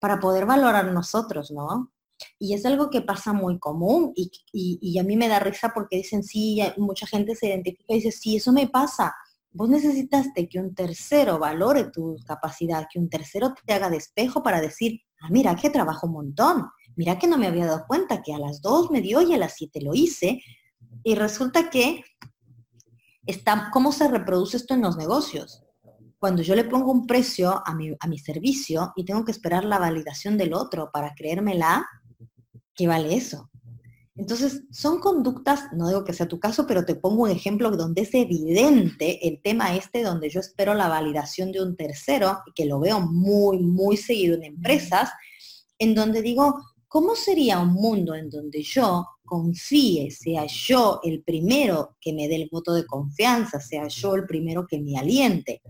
[0.00, 1.92] para poder valorar nosotros, ¿no?
[2.38, 5.96] Y es algo que pasa muy común y, y, a mí me da risa porque
[5.96, 9.14] dicen, sí, mucha gente se identifica y dice, sí, eso me pasa
[9.50, 14.60] Vos necesitaste que un tercero valore tu capacidad, que un tercero te haga despejo para
[14.60, 18.34] decir, ah, mira que trabajo un montón, mira que no me había dado cuenta que
[18.34, 20.40] a las dos me dio y a las siete lo hice.
[21.02, 22.04] Y resulta que
[23.26, 25.64] está, ¿cómo se reproduce esto en los negocios?
[26.18, 29.64] Cuando yo le pongo un precio a mi, a mi servicio y tengo que esperar
[29.64, 31.86] la validación del otro para creérmela,
[32.78, 33.50] ¿qué vale eso?
[34.14, 38.02] Entonces, son conductas, no digo que sea tu caso, pero te pongo un ejemplo donde
[38.02, 42.80] es evidente el tema este, donde yo espero la validación de un tercero, que lo
[42.80, 45.10] veo muy, muy seguido en empresas,
[45.78, 51.96] en donde digo, ¿cómo sería un mundo en donde yo confíe, sea yo el primero
[52.00, 55.62] que me dé el voto de confianza, sea yo el primero que me aliente?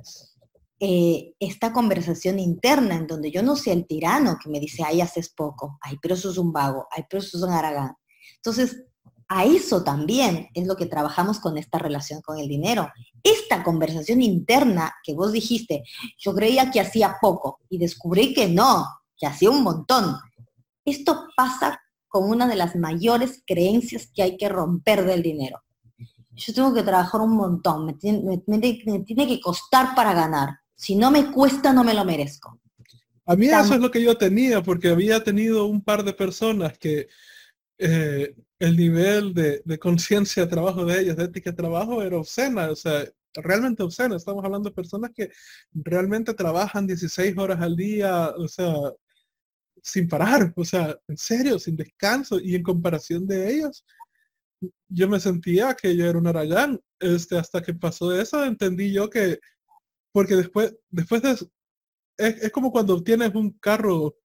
[0.80, 5.00] Eh, esta conversación interna en donde yo no sea el tirano que me dice, ay,
[5.00, 7.94] haces poco, ay, pero eso es un vago, ay, pero eso es un aragán.
[8.36, 8.84] Entonces,
[9.28, 12.90] a eso también es lo que trabajamos con esta relación con el dinero.
[13.22, 15.84] Esta conversación interna que vos dijiste,
[16.18, 20.16] yo creía que hacía poco y descubrí que no, que hacía un montón.
[20.84, 25.60] Esto pasa con una de las mayores creencias que hay que romper del dinero.
[26.34, 28.40] Yo tengo que trabajar un montón, me tiene,
[29.28, 30.60] que costar para ganar.
[30.78, 32.60] Si no me cuesta, no me lo merezco.
[33.26, 36.78] A mí eso es lo que yo tenía, porque había tenido un par de personas
[36.78, 37.08] que
[37.78, 42.70] eh, el nivel de, conciencia de trabajo de ellos, de ética de trabajo, era obscena,
[42.70, 43.04] o sea,
[43.34, 44.16] realmente obscena.
[44.16, 45.30] Estamos hablando de personas que
[45.74, 48.72] realmente trabajan 16 horas al día, o sea,
[49.82, 53.84] sin parar, o sea, en serio, sin descanso, y en comparación de ellos,
[54.88, 59.10] yo me sentía que yo era un aragán, este, hasta que pasó eso, entendí yo
[59.10, 59.40] que,
[60.18, 61.46] porque después, después de es,
[62.16, 64.16] es como cuando tienes un carro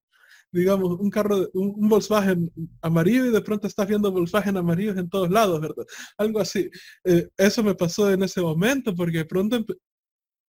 [0.52, 5.30] digamos, un carro, un, Volkswagen amarillo y de pronto estás viendo Volkswagen amarillos en todos
[5.30, 5.86] lados, ¿verdad?
[6.18, 6.68] Algo así.
[7.04, 9.64] Eh, eso me pasó en ese momento porque de pronto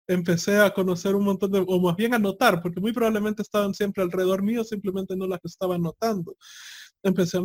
[0.08, 3.74] empecé a conocer un montón de, o más bien a notar, porque muy probablemente estaban
[3.74, 6.38] siempre alrededor mío, simplemente no las estaban notando
[7.04, 7.40] empecé a,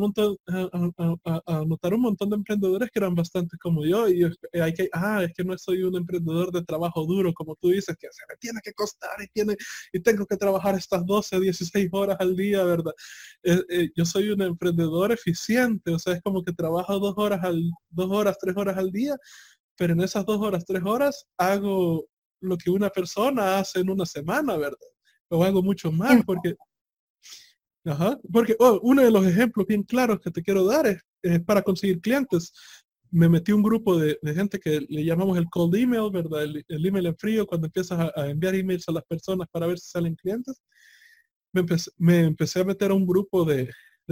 [1.65, 5.33] notar un montón de emprendedores que eran bastante como yo y hay que, ah, es
[5.33, 8.59] que no soy un emprendedor de trabajo duro, como tú dices, que se me tiene
[8.63, 9.55] que costar y, tiene,
[9.91, 12.93] y tengo que trabajar estas 12, 16 horas al día, ¿verdad?
[13.43, 17.43] Eh, eh, yo soy un emprendedor eficiente, o sea, es como que trabajo dos horas,
[17.43, 19.17] al, dos horas, tres horas al día,
[19.75, 22.05] pero en esas dos horas, tres horas hago
[22.41, 24.77] lo que una persona hace en una semana, ¿verdad?
[25.29, 26.55] O hago mucho más porque
[27.85, 31.61] Ajá, porque oh, uno de los ejemplos bien claros que te quiero dar es, para
[31.61, 32.51] conseguir clientes.
[33.11, 36.43] me metí un grupo de, gente que le llamamos el cold email, ¿verdad?
[36.43, 39.89] El, email en frío, cuando empiezas a, enviar emails a las personas para ver si
[39.89, 40.61] salen clientes.
[41.53, 43.69] Me empecé, a meter a un grupo de,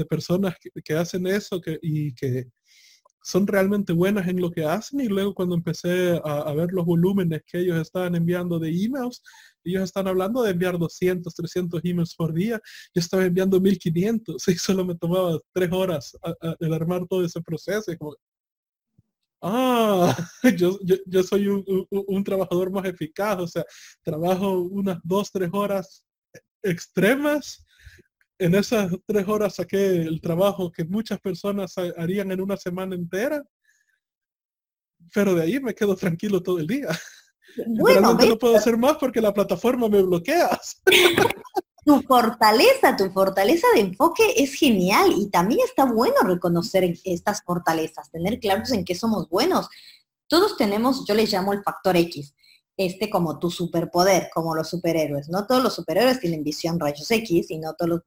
[0.09, 2.47] personas que, hacen eso y que
[3.27, 7.41] son realmente buenas en lo que hacen y luego cuando empecé a, ver los volúmenes
[7.45, 9.21] que ellos estaban enviando de emails,
[9.71, 12.61] ellos están hablando de enviar 200, 300 emails por día,
[12.93, 16.17] yo estaba enviando 1500 y solo me tomaba tres horas
[16.59, 18.15] el armar todo ese proceso y como,
[19.41, 20.15] ah,
[20.57, 23.65] yo, yo, soy un, trabajador más eficaz, o sea,
[24.03, 26.03] trabajo unas dos, tres horas
[26.63, 27.65] extremas.
[28.39, 33.43] En esas tres horas saqué el trabajo que muchas personas harían en una semana entera,
[35.13, 36.87] pero de ahí me quedo tranquilo todo el día.
[37.65, 40.59] Bueno, no puedo hacer más porque la plataforma me bloquea.
[41.87, 48.11] tu fortaleza, tu fortaleza de enfoque es genial y también está bueno reconocer estas fortalezas,
[48.11, 49.69] tener claros en qué somos buenos.
[50.27, 52.35] Todos tenemos, yo les llamo el factor X,
[52.75, 55.29] este como tu superpoder, como los superhéroes.
[55.29, 58.01] No todos los superhéroes tienen visión rayos X y no todos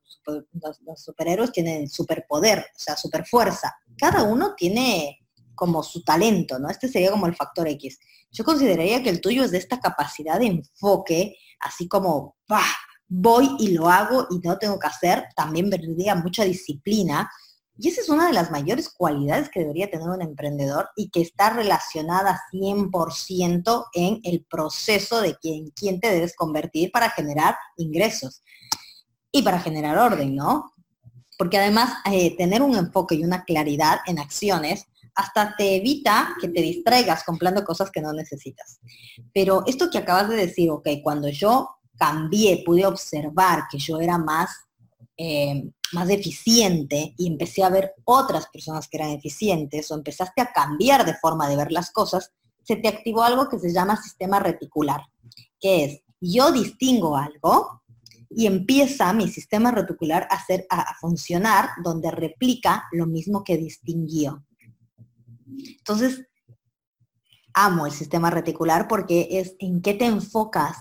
[0.62, 3.74] los, superhéroes tienen superpoder, o sea, superfuerza.
[3.97, 5.20] Cada uno tiene
[5.61, 6.70] como su talento, ¿no?
[6.70, 7.98] Este sería como el factor X.
[8.30, 12.64] Yo consideraría que el tuyo es de esta capacidad de enfoque, así como, ¡pah!
[13.06, 17.30] voy y lo hago y no tengo que hacer, también vendría mucha disciplina.
[17.76, 21.20] Y esa es una de las mayores cualidades que debería tener un emprendedor y que
[21.20, 28.42] está relacionada 100% en el proceso de quién, quién te debes convertir para generar ingresos
[29.30, 30.72] y para generar orden, ¿no?
[31.36, 34.86] Porque además eh, tener un enfoque y una claridad en acciones
[35.21, 38.81] hasta te evita que te distraigas comprando cosas que no necesitas.
[39.35, 41.68] Pero esto que acabas de decir, ok, cuando yo
[41.99, 44.51] cambié, pude observar que yo era más,
[45.18, 50.53] eh, más eficiente y empecé a ver otras personas que eran eficientes o empezaste a
[50.53, 54.39] cambiar de forma de ver las cosas, se te activó algo que se llama sistema
[54.39, 55.03] reticular,
[55.61, 57.83] que es yo distingo algo
[58.31, 64.45] y empieza mi sistema reticular a, hacer, a funcionar donde replica lo mismo que distinguió.
[65.78, 66.26] Entonces,
[67.55, 70.76] amo el sistema reticular porque es en qué te enfocas.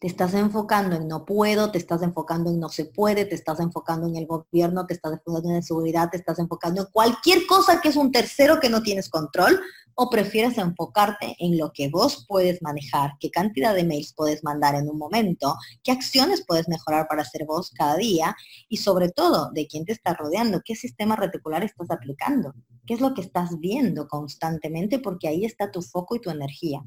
[0.00, 3.60] Te estás enfocando en no puedo, te estás enfocando en no se puede, te estás
[3.60, 7.46] enfocando en el gobierno, te estás enfocando en la seguridad, te estás enfocando en cualquier
[7.46, 9.60] cosa que es un tercero que no tienes control,
[9.94, 14.74] o prefieres enfocarte en lo que vos puedes manejar, qué cantidad de mails puedes mandar
[14.74, 18.34] en un momento, qué acciones puedes mejorar para hacer vos cada día
[18.68, 22.54] y sobre todo de quién te está rodeando, qué sistema reticular estás aplicando,
[22.86, 26.82] qué es lo que estás viendo constantemente, porque ahí está tu foco y tu energía.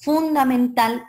[0.00, 1.02] Fundamental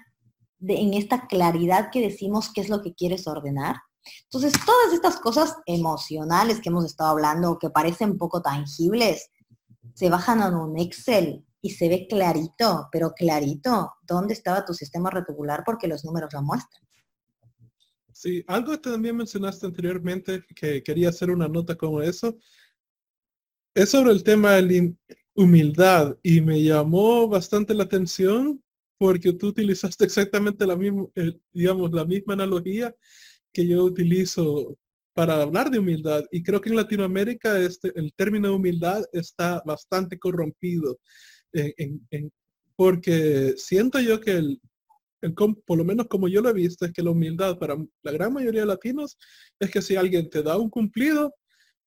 [0.61, 3.75] en esta claridad que decimos qué es lo que quieres ordenar.
[4.23, 9.29] Entonces, todas estas cosas emocionales que hemos estado hablando, que parecen poco tangibles,
[9.93, 15.09] se bajan a un Excel y se ve clarito, pero clarito, dónde estaba tu sistema
[15.09, 16.83] reticular porque los números lo muestran.
[18.11, 22.37] Sí, algo que también mencionaste anteriormente, que quería hacer una nota como eso,
[23.75, 24.93] es sobre el tema de la
[25.35, 28.63] humildad y me llamó bastante la atención
[28.97, 31.07] porque tú utilizaste exactamente la misma,
[31.53, 32.95] digamos, la misma analogía
[33.53, 34.75] que yo utilizo
[35.17, 36.25] para hablar de humildad.
[36.31, 40.99] Y creo que en Latinoamérica este, el término humildad está bastante corrompido,
[42.75, 44.61] porque siento yo que el,
[45.65, 48.31] por lo menos como yo lo he visto, es que la humildad para la gran
[48.31, 49.17] mayoría de latinos
[49.59, 51.33] es que si alguien te da un cumplido,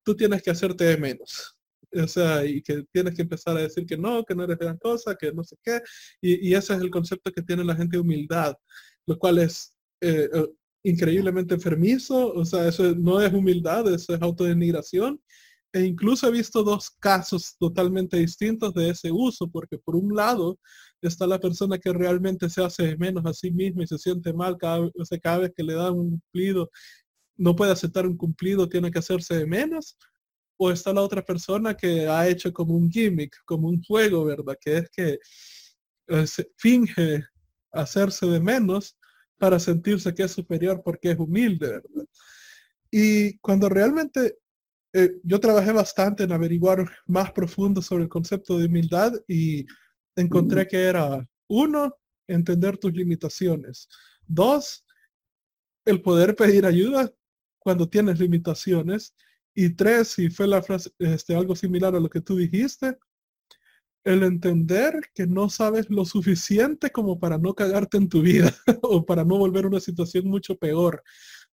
[0.03, 1.57] tú tienes que hacerte de menos
[1.93, 4.79] o sea, y que tienes que empezar a decir que no, que no eres gran
[4.79, 5.81] cosa, que no sé qué,
[6.21, 8.55] y, ese es el concepto que tiene la gente de humildad,
[9.07, 10.49] lo cual es eh, eh,
[10.83, 15.21] increíblemente enfermizo, o sea, eso no es humildad, eso es autodenigración,
[15.73, 20.59] e incluso he visto dos casos totalmente distintos de ese uso, porque por un lado
[21.01, 24.57] está la persona que realmente se hace menos a sí misma y se siente mal
[24.59, 26.71] cada vez que le dan un cumplido,
[27.37, 29.97] no puede aceptar un cumplido, tiene que hacerse de menos,
[30.59, 34.57] o está la otra persona que ha hecho como un gimmick, como un juego, ¿verdad?
[34.61, 35.19] Que es que
[36.09, 36.27] eh,
[36.57, 37.25] finge
[37.73, 38.97] hacerse de menos
[39.41, 42.07] para sentirse que es superior porque es humilde, ¿verdad?
[42.91, 44.37] Y cuando realmente
[44.93, 49.65] eh, yo trabajé bastante en averiguar más profundo sobre el concepto de humildad y
[50.15, 51.97] encontré que era, uno,
[52.29, 53.89] entender tus limitaciones.
[54.27, 54.85] Dos,
[55.87, 57.11] el poder pedir ayuda
[57.59, 59.15] cuando tienes limitaciones.
[59.55, 62.99] Y tres, y fue la frase, este, algo similar a lo que tú dijiste,
[64.05, 69.05] el entender que no sabes lo suficiente como para no cagarte en tu vida o
[69.05, 71.03] para no volver a una situación mucho peor.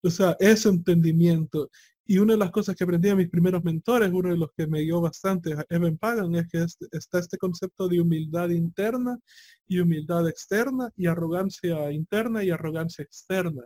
[0.02, 1.70] O sea, ese entendimiento.
[2.06, 4.66] Y una de las cosas que aprendí a mis primeros mentores, uno de los que
[4.66, 9.20] me dio bastante, Evan Pagan, es que está este concepto de humildad interna
[9.68, 13.64] y humildad externa y arrogancia interna y arrogancia externa.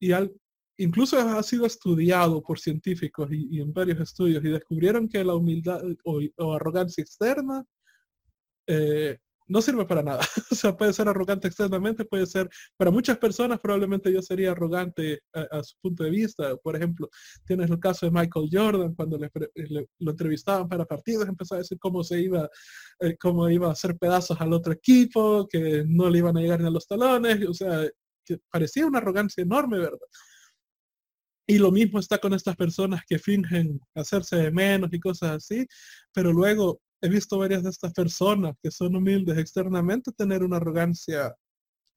[0.00, 0.32] Y al,
[0.78, 5.82] incluso ha sido estudiado por científicos y, en varios estudios y descubrieron que la humildad
[6.04, 7.64] o, arrogancia externa
[8.68, 10.20] eh, no sirve para nada.
[10.52, 15.20] o sea, puede ser arrogante externamente, puede ser, para muchas personas probablemente yo sería arrogante
[15.32, 16.56] a, su punto de vista.
[16.58, 17.08] Por ejemplo,
[17.46, 19.30] tienes el caso de Michael Jordan, cuando le,
[19.98, 22.48] lo entrevistaban para partidos, empezó a decir cómo se iba,
[23.00, 26.60] eh, cómo iba a hacer pedazos al otro equipo, que no le iban a llegar
[26.60, 27.88] ni a los talones, o sea,
[28.24, 29.98] que parecía una arrogancia enorme, ¿verdad?
[31.50, 35.66] Y lo mismo está con estas personas que fingen hacerse de menos y cosas así,
[36.12, 41.34] pero luego he visto varias de estas personas que son humildes externamente tener una arrogancia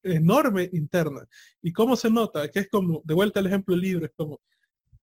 [0.04, 1.28] enorme interna.
[1.62, 2.50] ¿Y cómo se nota?
[2.50, 4.40] Que es como, de vuelta al ejemplo libre, es como,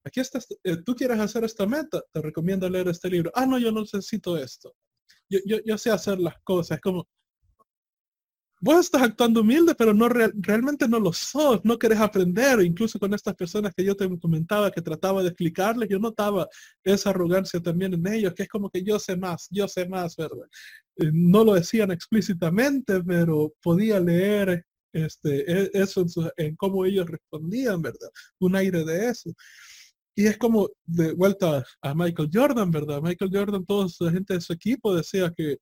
[0.04, 3.30] aquí estás, eh, tú quieres hacer esta meta, te recomiendo leer este libro.
[3.34, 4.74] Ah, no, yo no necesito esto.
[5.28, 6.76] Yo, yo, yo sé hacer las cosas.
[6.76, 7.06] Es como,
[8.60, 12.60] vos estás actuando humilde, pero no realmente no lo sos, no querés aprender.
[12.60, 16.48] Incluso con estas personas que yo te comentaba, que trataba de explicarles, yo notaba
[16.84, 20.16] esa arrogancia también en ellos, que es como que yo sé más, yo sé más,
[20.16, 20.48] ¿verdad?
[20.96, 26.08] Eh, no lo decían explícitamente, pero podía leer este, e, eso en,
[26.48, 28.10] en cómo ellos respondían, ¿verdad?
[28.40, 29.32] Un aire de eso.
[30.18, 33.00] Y es como de vuelta a Michael Jordan, ¿verdad?
[33.00, 35.58] Michael Jordan, toda la gente de su equipo decía que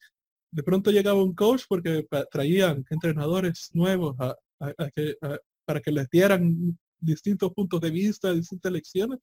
[0.50, 4.16] de pronto llegaba un coach porque traían entrenadores nuevos
[5.64, 9.18] para que les dieran distintos puntos de vista, distintas lecciones,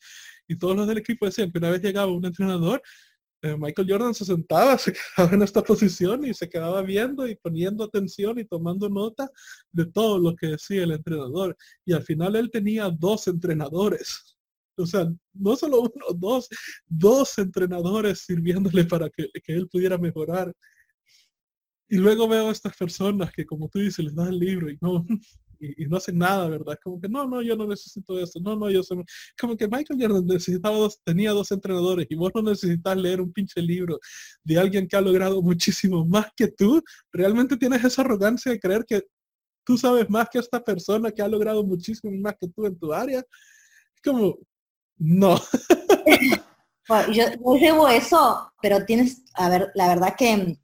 [0.47, 2.81] y todos los del equipo decían que una vez llegaba un entrenador,
[3.43, 7.35] eh, Michael Jordan se sentaba, se quedaba en esta posición y se quedaba viendo y
[7.35, 9.29] poniendo atención y tomando nota
[9.71, 11.57] de todo lo que decía el entrenador.
[11.85, 14.37] Y al final él tenía dos entrenadores.
[14.77, 16.47] O sea, no solo uno, dos,
[16.87, 20.53] dos entrenadores sirviéndole para que, que él pudiera mejorar
[21.89, 24.77] y luego veo a estas personas que, como tú dices, les das el libro y
[24.81, 25.05] no,
[25.59, 26.77] y, no hacen nada, ¿verdad?
[26.83, 28.95] Como que no, no, yo no necesito eso, no, no, yo sé.
[29.39, 33.31] Como que Michael Jordan necesitaba dos, tenía dos entrenadores y vos no necesitas leer un
[33.31, 33.99] pinche libro
[34.43, 36.81] de alguien que ha logrado muchísimo más que tú.
[37.11, 39.03] Realmente tienes esa arrogancia de creer que
[39.65, 42.93] tú sabes más que esta persona que ha logrado muchísimo más que tú en tu
[42.93, 43.23] área.
[44.03, 44.37] Como,
[44.97, 45.39] no.
[47.13, 50.57] yo, yo llevo eso, pero tienes, a ver, la verdad que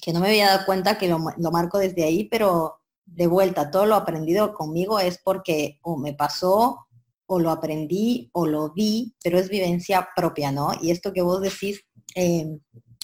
[0.00, 3.86] que no me había dado cuenta que lo, marco desde ahí, pero de vuelta, todo
[3.86, 6.86] lo aprendido conmigo es porque o me pasó,
[7.26, 10.72] o lo aprendí, o lo vi, pero es vivencia propia, ¿no?
[10.80, 11.82] Y esto que vos decís,
[12.14, 12.58] eh,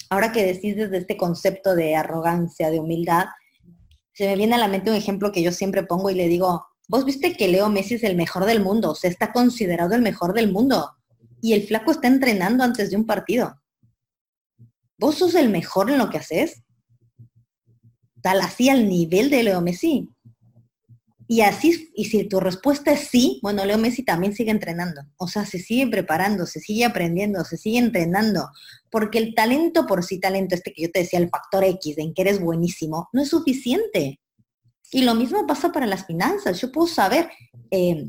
[0.09, 3.25] ahora que decís desde este concepto de arrogancia, de humildad,
[4.13, 6.65] se me viene a la mente un ejemplo que yo siempre pongo y le digo,
[6.87, 10.01] vos viste que Leo Messi es el mejor del mundo, o sea, está considerado el
[10.01, 10.91] mejor del mundo,
[11.41, 13.61] y el flaco está entrenando antes de un partido.
[14.97, 16.63] ¿Vos sos el mejor en lo que haces?
[18.21, 20.09] Tal así al nivel de Leo Messi.
[21.29, 25.01] Y así, y si tu respuesta es sí, bueno, Leo Messi también sigue entrenando.
[25.17, 28.49] O sea, se sigue preparando, se sigue aprendiendo, se sigue entrenando.
[28.89, 32.13] Porque el talento por sí, talento este que yo te decía, el factor X, en
[32.13, 34.21] que eres buenísimo, no es suficiente.
[34.91, 36.61] Y lo mismo pasa para las finanzas.
[36.61, 37.29] Yo puedo saber,
[37.71, 38.05] eh,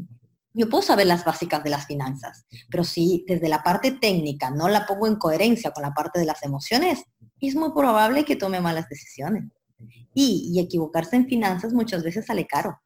[0.54, 4.68] yo puedo saber las básicas de las finanzas, pero si desde la parte técnica no
[4.68, 7.02] la pongo en coherencia con la parte de las emociones,
[7.40, 9.44] es muy probable que tome malas decisiones.
[10.14, 12.81] Y, equivocarse en finanzas muchas veces sale caro.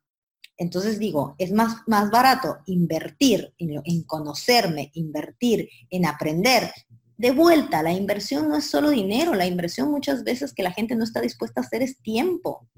[0.59, 6.71] Entonces digo, es más, más barato invertir en, conocerme, invertir en aprender.
[7.17, 10.95] De vuelta, la inversión no es solo dinero, la inversión muchas veces que la gente
[10.95, 12.69] no está dispuesta a hacer es tiempo,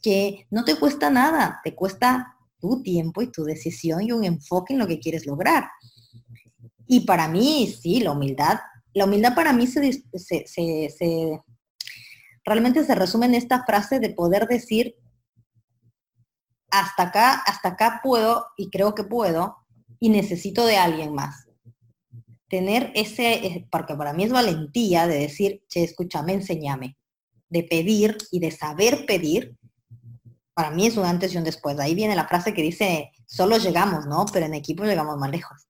[0.00, 4.72] que no te cuesta nada, te cuesta tu tiempo y tu decisión y un enfoque
[4.72, 5.68] en lo que quieres lograr.
[6.86, 8.58] Y para mí, sí, la humildad,
[8.94, 11.40] la humildad para mí se, se
[12.48, 14.96] realmente se resume en esta frase de poder decir,
[16.70, 19.56] hasta acá, hasta acá puedo y creo que puedo
[20.00, 21.46] y necesito de alguien más.
[22.48, 26.96] Tener ese, porque para mí es valentía de decir, che, escúchame, enséñame,
[27.48, 29.56] de pedir y de saber pedir,
[30.54, 31.78] para mí es un antes y un después.
[31.78, 34.26] Ahí viene la frase que dice, solo llegamos, ¿no?
[34.32, 35.67] Pero en equipo llegamos más lejos.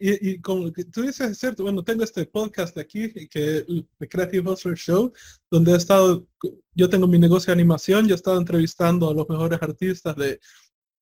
[0.00, 3.64] Y, como tú dices, es cierto, bueno, tengo este podcast aquí, que
[3.98, 5.12] The Creative Hustler Show,
[5.50, 6.24] donde he estado,
[6.72, 10.38] yo tengo mi negocio de animación, yo he estado entrevistando a los mejores artistas de,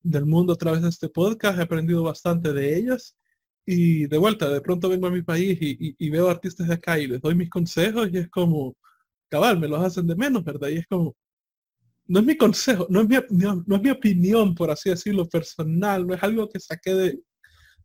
[0.01, 3.15] del mundo a través de este podcast, he aprendido bastante de ellos.
[3.67, 6.97] Y de vuelta, de pronto vengo a mi país y, y, veo artistas de acá
[6.97, 8.75] y les doy mis consejos y es como,
[9.29, 10.69] cabal, me los hacen de menos, ¿verdad?
[10.69, 11.15] Y es como,
[12.07, 16.07] no es mi consejo, no es mi, no es mi opinión, por así decirlo, personal,
[16.07, 17.19] no es algo que saqué de,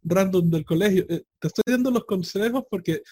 [0.03, 1.05] random del colegio.
[1.09, 3.03] Eh, te estoy dando los consejos porque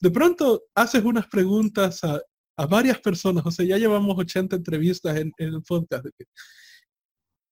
[0.00, 2.20] de pronto haces unas preguntas a,
[2.68, 6.06] varias personas, o sea, ya llevamos 80 entrevistas en, en el podcast.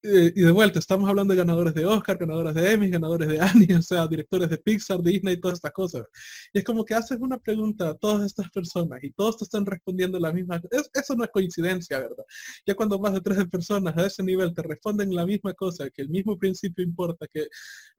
[0.04, 3.40] Eh, y de vuelta, estamos hablando de ganadores de Oscar, ganadores de Emmy, ganadores de
[3.40, 6.04] Annie, o sea, directores de Pixar, Disney y todas estas cosas.
[6.52, 9.64] Y es como que haces una pregunta a todas estas personas y todos te están
[9.64, 10.60] respondiendo la misma.
[10.92, 12.24] eso no es coincidencia, ¿verdad?
[12.66, 16.02] Ya cuando más de tres personas a ese nivel te responden la misma cosa, que
[16.02, 17.46] el mismo principio importa, que,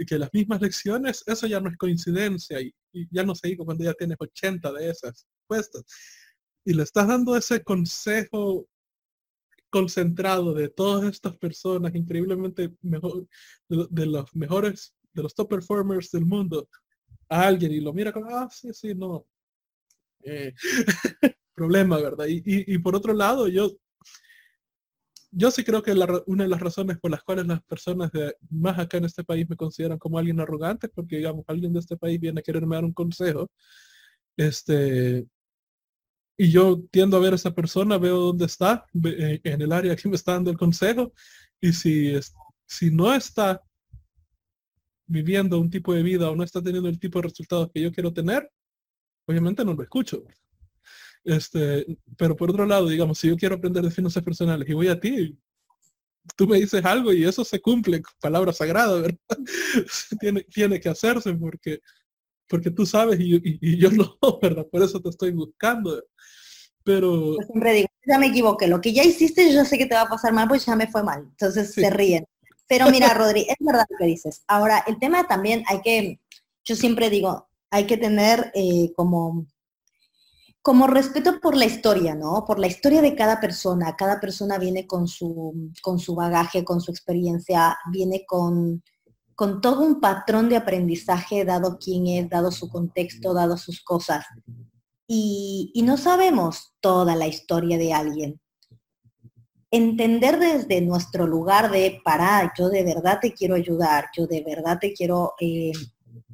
[0.05, 3.63] que las mismas lecciones, eso ya no es coincidencia y, y ya no se digo
[3.63, 5.83] cuando ya tienes 80 de esas puestas.
[6.65, 8.67] Y le estás dando ese consejo
[9.73, 13.25] concentrado de todas estas personas increíblemente mejor,
[13.67, 16.69] de, los mejores, de los top performers del mundo,
[17.27, 19.25] a alguien y lo mira como, ah, sí, sí, no.
[20.23, 20.53] Eh,
[21.55, 22.27] problema, ¿verdad?
[22.29, 23.71] Y, por otro lado, yo,
[25.31, 25.95] yo sí creo que
[26.27, 29.49] una de las razones por las cuales las personas de, más acá en este país
[29.49, 32.85] me consideran como alguien arrogante, porque digamos, alguien de este país viene a quererme dar
[32.85, 33.49] un consejo,
[34.37, 35.25] este,
[36.37, 39.95] y yo tiendo a ver a esa persona, veo dónde está, eh, en el área
[39.95, 41.13] que me está dando el consejo,
[41.61, 42.13] y si,
[42.65, 43.61] si no está
[45.05, 47.91] viviendo un tipo de vida o no está teniendo el tipo de resultados que yo
[47.91, 48.49] quiero tener,
[49.27, 50.23] obviamente no lo escucho.
[51.23, 51.85] Este,
[52.17, 54.99] pero por otro lado, digamos, si yo quiero aprender de finanzas personales y voy a
[54.99, 55.37] ti,
[56.35, 59.17] tú me dices algo y eso se cumple, palabra sagrada, ¿verdad?
[60.19, 61.79] tiene, tiene que hacerse porque
[62.47, 64.65] porque tú sabes y, yo no, ¿verdad?
[64.71, 66.03] Por eso te estoy buscando.
[66.83, 67.37] Pero...
[67.37, 70.01] Yo siempre digo, ya me equivoqué, lo que ya hiciste yo sé que te va
[70.01, 71.21] a pasar mal, pues ya me fue mal.
[71.29, 72.25] Entonces se ríen.
[72.67, 74.43] Pero mira, Rodri, es verdad lo que dices.
[74.47, 76.19] Ahora, el tema también hay que,
[76.63, 79.47] yo siempre digo, hay que tener eh, como,
[80.61, 82.45] como respeto por la historia, ¿no?
[82.45, 83.95] Por la historia de cada persona.
[83.95, 88.83] Cada persona viene con su, con su bagaje, con su experiencia, viene con,
[89.35, 94.25] con todo un patrón de aprendizaje dado quién es, dado su contexto, dado sus cosas.
[95.07, 98.39] Y, no sabemos toda la historia de alguien.
[99.69, 104.77] Entender desde nuestro lugar de, para, yo de verdad te quiero ayudar, yo de verdad
[104.79, 105.71] te quiero eh,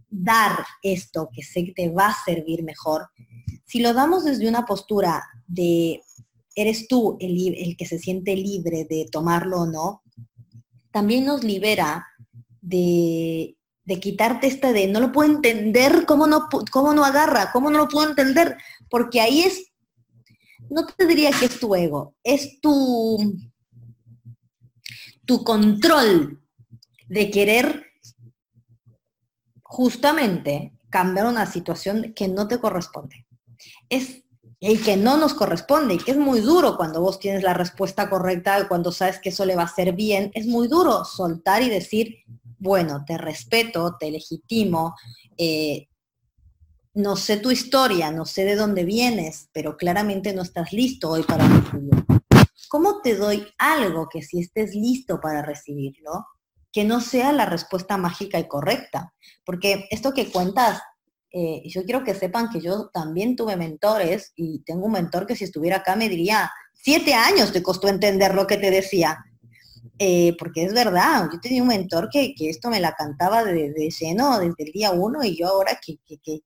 [0.09, 3.07] dar esto que sé que te va a servir mejor.
[3.65, 6.01] Si lo damos desde una postura de,
[6.53, 10.03] eres tú el, el que se siente libre de tomarlo o no,
[10.91, 12.05] también nos libera
[12.69, 13.55] de,
[13.99, 17.51] quitarte esta de no lo puedo entender, ¿cómo no, cómo no agarra?
[17.51, 18.57] ¿Cómo no lo puedo entender?
[18.89, 19.71] Porque ahí es,
[20.69, 23.17] no te diría que es tu ego, es tu,
[25.25, 26.41] tu control
[27.07, 27.85] de querer
[29.63, 33.25] justamente cambiar una situación que no te corresponde.
[33.89, 34.23] Es
[34.59, 38.09] el que no nos corresponde y que es muy duro cuando vos tienes la respuesta
[38.09, 41.69] correcta, cuando sabes que eso le va a hacer bien, es muy duro soltar y
[41.69, 42.17] decir,
[42.60, 44.95] bueno, te respeto, te legitimo,
[45.38, 45.88] eh,
[46.94, 51.23] no sé tu historia, no sé de dónde vienes, pero claramente no estás listo hoy
[51.23, 52.06] para recibirlo.
[52.68, 56.26] ¿Cómo te doy algo que si estés listo para recibirlo,
[56.72, 59.14] que no sea la respuesta mágica y correcta?
[59.45, 60.81] Porque esto que cuentas,
[61.31, 65.36] eh, yo quiero que sepan que yo también tuve mentores y tengo un mentor que
[65.36, 69.18] si estuviera acá me diría, siete años te costó entender lo que te decía.
[70.01, 73.89] Eh, porque es verdad, yo tenía un mentor que, esto me la cantaba de, de,
[73.89, 75.99] lleno desde el día uno y yo ahora que,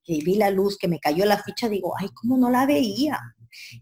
[0.08, 3.20] vi la luz, que me cayó la ficha, digo, ay, ¿cómo no la veía?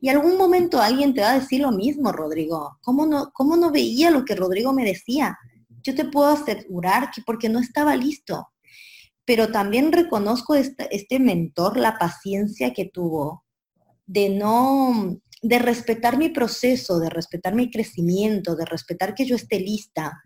[0.02, 2.80] Y algún momento alguien te va a decir lo mismo, Rodrigo.
[2.82, 5.38] ¿Cómo no, cómo no veía lo que Rodrigo me decía?
[5.82, 8.50] Yo te puedo asegurar que porque no estaba listo.
[9.24, 13.46] Pero también reconozco este mentor, la paciencia que tuvo
[14.06, 19.60] de no, de respetar mi proceso, de respetar mi crecimiento, de respetar que yo esté
[19.60, 20.22] lista,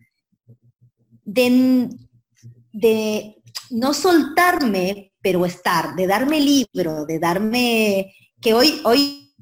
[1.24, 1.90] de,
[2.74, 3.36] de
[3.72, 9.34] no soltarme, pero estar, de darme libro, de darme, que hoy, hoy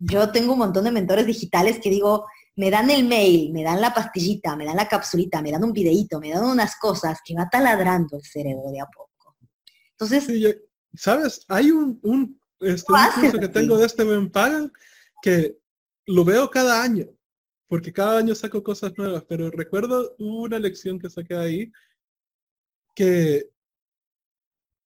[0.00, 2.26] yo tengo un montón de mentores digitales que digo,
[2.56, 5.72] me dan el mail, me dan la pastillita, me dan la capsulita, me dan un
[5.72, 9.36] videíto, me dan unas cosas que va taladrando el cerebro de a poco.
[9.92, 10.58] Entonces,
[10.94, 11.44] ¿sabes?
[11.48, 14.70] Hay un, un, este, curso que tengo de este me pagan
[15.22, 15.56] que
[16.06, 17.06] lo veo cada año,
[17.68, 21.72] porque cada año saco cosas nuevas, pero recuerdo una lección que saqué ahí,
[22.94, 23.48] que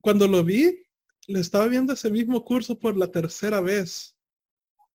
[0.00, 0.86] cuando lo vi,
[1.26, 4.14] le estaba viendo ese mismo curso por la tercera vez.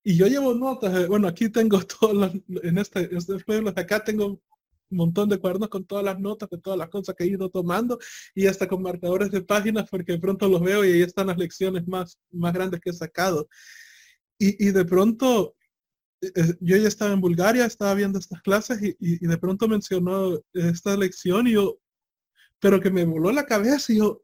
[0.04, 4.04] Y yo llevo notas, eh, bueno, aquí tengo todas en este, este pueblo de acá
[4.04, 4.42] tengo un
[4.90, 7.98] montón de cuadernos con todas las notas de todas las cosas que he ido tomando
[8.36, 11.38] y hasta con marcadores de páginas porque de pronto los veo y ahí están las
[11.38, 13.48] lecciones más, más grandes que he sacado.
[14.44, 15.56] Y, de pronto,
[16.20, 20.40] eh, eh, yo ya estaba en Bulgaria, estaba viendo estas clases y, de pronto mencionó
[20.54, 21.78] esta lección y yo
[22.62, 24.24] pero que me voló la cabeza y yo,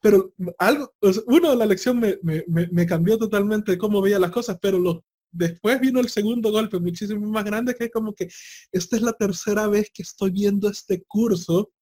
[0.00, 0.94] pero algo,
[1.26, 5.98] uno la lección me, me, cambió totalmente cómo veía las cosas, pero lo, después vino
[5.98, 8.28] el segundo golpe muchísimo más grande, que es como que
[8.70, 11.72] esta es la tercera vez que estoy viendo este curso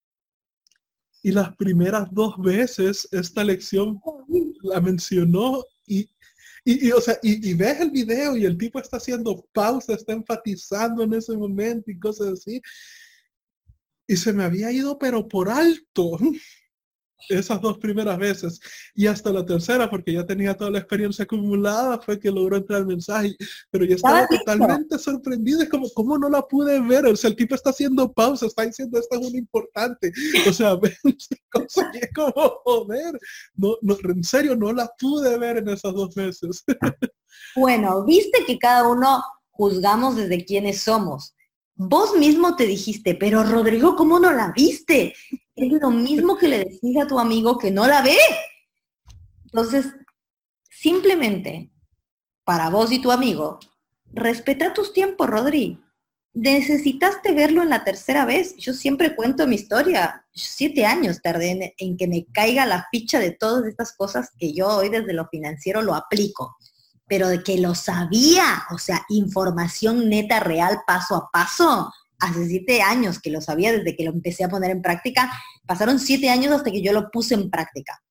[1.23, 4.01] y las primeras dos veces esta lección
[4.63, 6.09] la mencionó y,
[6.69, 11.05] y, o sea, y, ves el video y el tipo está haciendo pausa, está enfatizando
[11.05, 12.61] en ese momento y cosas así.
[14.09, 16.19] Y se me había ido, pero por alto
[17.29, 18.61] esas dos primeras veces
[18.95, 22.81] y hasta la tercera porque ya tenía toda la experiencia acumulada fue que logró entrar
[22.81, 23.37] el mensaje
[23.71, 27.37] pero yo estaba totalmente sorprendido es como cómo no la pude ver o sea el
[27.37, 30.13] tipo está haciendo pausa está diciendo esto es muy importante
[30.49, 30.79] o sea
[31.51, 32.33] cosa que es como
[32.65, 33.19] joder
[33.55, 36.65] no, no, en serio no la pude ver en esas dos veces.
[37.55, 41.35] Bueno viste que cada uno juzgamos desde quiénes somos.
[41.75, 45.15] Vos mismo te dijiste, pero Rodrigo, ¿cómo no la viste?
[45.57, 48.17] Es lo mismo que le decís a tu amigo que no la ve.
[49.47, 49.87] Entonces,
[50.71, 51.73] simplemente,
[52.45, 53.59] para vos y tu amigo,
[54.13, 55.83] respeta tus tiempos, Rodri.
[56.35, 58.55] Necesitaste verlo en la tercera vez.
[58.59, 60.27] Yo siempre cuento mi historia.
[60.35, 64.53] Siete años tardé en, en que me caiga la ficha de todas estas cosas que
[64.53, 66.57] yo hoy desde lo financiero lo aplico
[67.07, 72.83] pero de que lo sabía, o sea, información neta, real, paso a paso, hace siete
[72.83, 75.31] años que lo sabía desde que lo empecé a poner en práctica,
[75.67, 78.03] pasaron siete años hasta que yo lo puse en práctica.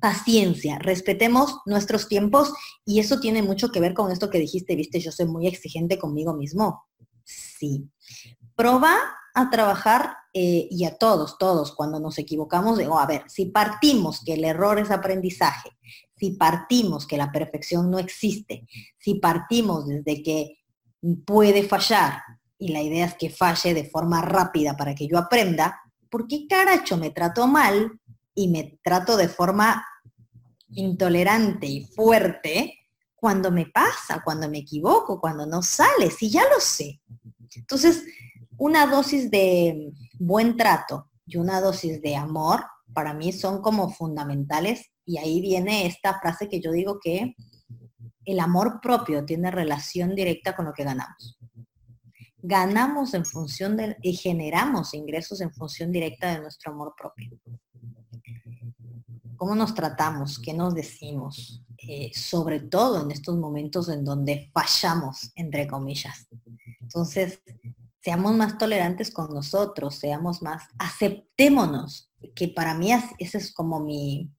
[0.00, 2.52] Paciencia, respetemos nuestros tiempos
[2.84, 5.98] y eso tiene mucho que ver con esto que dijiste, viste, yo soy muy exigente
[5.98, 6.84] conmigo mismo.
[7.24, 7.90] Sí.
[8.54, 8.96] Proba
[9.34, 14.22] a trabajar eh, y a todos, todos, cuando nos equivocamos, digo, a ver, si partimos
[14.24, 15.70] que el error es aprendizaje,
[16.16, 18.66] si partimos que la perfección no existe,
[18.98, 20.58] si partimos desde que
[21.24, 22.20] puede fallar
[22.58, 25.80] y la idea es que falle de forma rápida para que yo aprenda,
[26.10, 28.00] ¿por qué caracho me trato mal
[28.34, 29.84] y me trato de forma
[30.70, 32.74] intolerante y fuerte
[33.14, 36.10] cuando me pasa, cuando me equivoco, cuando no sale?
[36.10, 37.00] Si ya lo sé.
[37.54, 38.04] Entonces,
[38.56, 44.90] una dosis de buen trato y una dosis de amor para mí son como fundamentales
[45.04, 47.36] y ahí viene esta frase que yo digo que
[48.24, 51.38] el amor propio tiene relación directa con lo que ganamos.
[52.48, 57.38] Ganamos en función de, y generamos ingresos en función directa de nuestro amor propio.
[59.36, 60.38] ¿Cómo nos tratamos?
[60.38, 61.62] ¿Qué nos decimos?
[61.76, 66.26] Eh, sobre todo en estos momentos en donde fallamos, entre comillas.
[66.80, 67.42] Entonces,
[68.00, 74.32] seamos más tolerantes con nosotros, seamos más, aceptémonos, que para mí ese es como mi,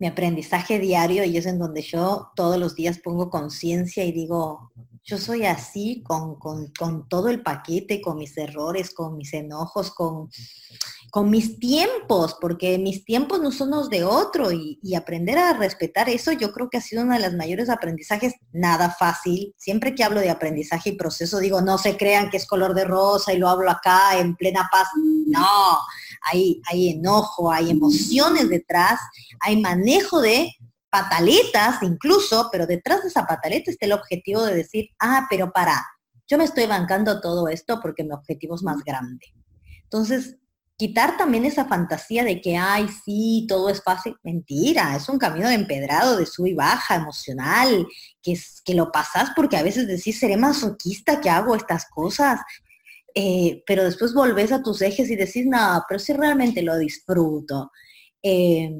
[0.00, 4.72] mi aprendizaje diario y es en donde yo todos los días pongo conciencia y digo,
[5.04, 6.38] yo soy así con,
[7.08, 10.30] todo el paquete, con mis errores, con mis enojos, con,
[11.10, 15.52] con mis tiempos, porque mis tiempos no son los de otro y, y, aprender a
[15.52, 19.54] respetar eso yo creo que ha sido uno de los mayores aprendizajes, nada fácil.
[19.58, 22.84] Siempre que hablo de aprendizaje y proceso digo, no se crean que es color de
[22.84, 24.88] rosa y lo hablo acá en plena paz.
[25.26, 25.78] No,
[26.22, 28.98] hay, hay enojo, hay emociones detrás,
[29.40, 30.50] hay manejo de
[30.94, 35.84] pataletas incluso, pero detrás de esa pataleta está el objetivo de decir, ah, pero para,
[36.28, 39.26] yo me estoy bancando todo esto porque mi objetivo es más grande.
[39.82, 40.36] Entonces,
[40.76, 44.14] quitar también esa fantasía de que, ay, sí, todo es fácil.
[44.22, 47.88] Mentira, es un camino de empedrado, de sub y baja, emocional,
[48.22, 52.40] que, es, que lo pasas porque a veces decís, seré masoquista que hago estas cosas.
[53.16, 57.72] Eh, pero después volvés a tus ejes y decís, no, pero si realmente lo disfruto.
[58.22, 58.70] Eh,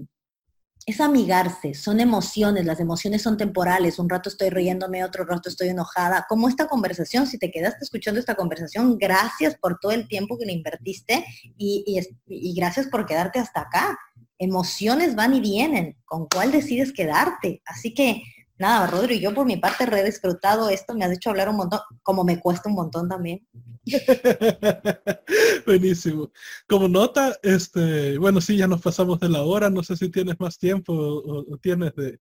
[0.87, 5.69] es amigarse, son emociones, las emociones son temporales, un rato estoy riéndome, otro rato estoy
[5.69, 6.27] enojada.
[6.29, 10.45] Como esta conversación, si te quedaste escuchando esta conversación, gracias por todo el tiempo que
[10.45, 11.25] le invertiste
[11.57, 11.85] y,
[12.27, 13.99] y gracias por quedarte hasta acá.
[14.39, 17.63] Emociones van y vienen, ¿con cuál decides quedarte?
[17.65, 18.23] Así que
[18.59, 21.81] nada, Rodri, yo por mi parte he disfrutado esto, me has hecho hablar un montón,
[22.03, 23.47] como me cuesta un montón también.
[25.67, 26.31] Buenísimo.
[26.69, 30.39] Como nota, este, bueno, sí, ya nos pasamos de la hora, no sé si tienes
[30.39, 32.19] más tiempo o, tienes de...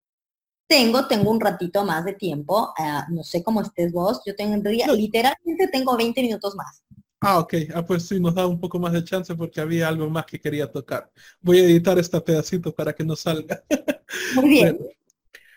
[0.68, 4.56] Tengo, tengo un ratito más de tiempo, ah, no sé cómo estés vos, yo tengo,
[4.96, 6.84] literalmente tengo 20 minutos más.
[7.26, 7.54] Ah, ok.
[7.74, 10.42] Ah, pues sí, nos da un poco más de chance porque había algo más que
[10.42, 11.10] quería tocar.
[11.40, 13.64] Voy a editar este pedacito para que no salga.
[14.36, 14.78] Muy bien.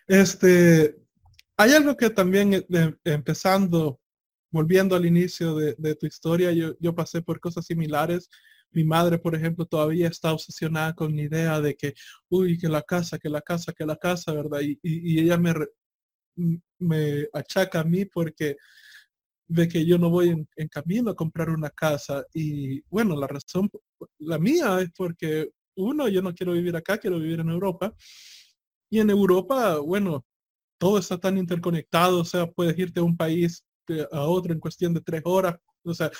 [0.06, 0.96] Este,
[1.56, 4.00] hay algo que también eh, empezando,
[4.50, 8.28] volviendo al inicio de, tu historia, yo, pasé por cosas similares.
[8.70, 11.94] Mi madre, por ejemplo, todavía está obsesionada con la idea de que,
[12.28, 14.60] uy, que la casa, que la casa, que la casa, ¿verdad?
[14.62, 14.78] Y,
[15.20, 15.54] ella me,
[16.78, 18.56] me achaca a mí porque
[19.48, 22.24] de que yo no voy en, en, camino a comprar una casa.
[22.34, 23.70] Y bueno, la razón,
[24.18, 27.94] la mía es porque, uno, yo no quiero vivir acá, quiero vivir en Europa.
[28.90, 30.24] Y en Europa, bueno,
[30.78, 33.64] todo está tan interconectado, o sea, puedes irte a un país
[34.12, 35.56] a otro en cuestión de tres horas.
[35.84, 36.10] O sea,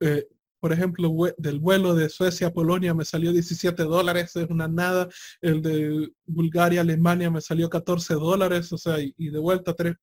[0.00, 0.26] eh,
[0.60, 5.08] por ejemplo, del vuelo de Suecia a Polonia me salió 17 dólares, es una nada.
[5.40, 9.96] El de Bulgaria Alemania me salió 14 dólares, o sea, y, de vuelta tres,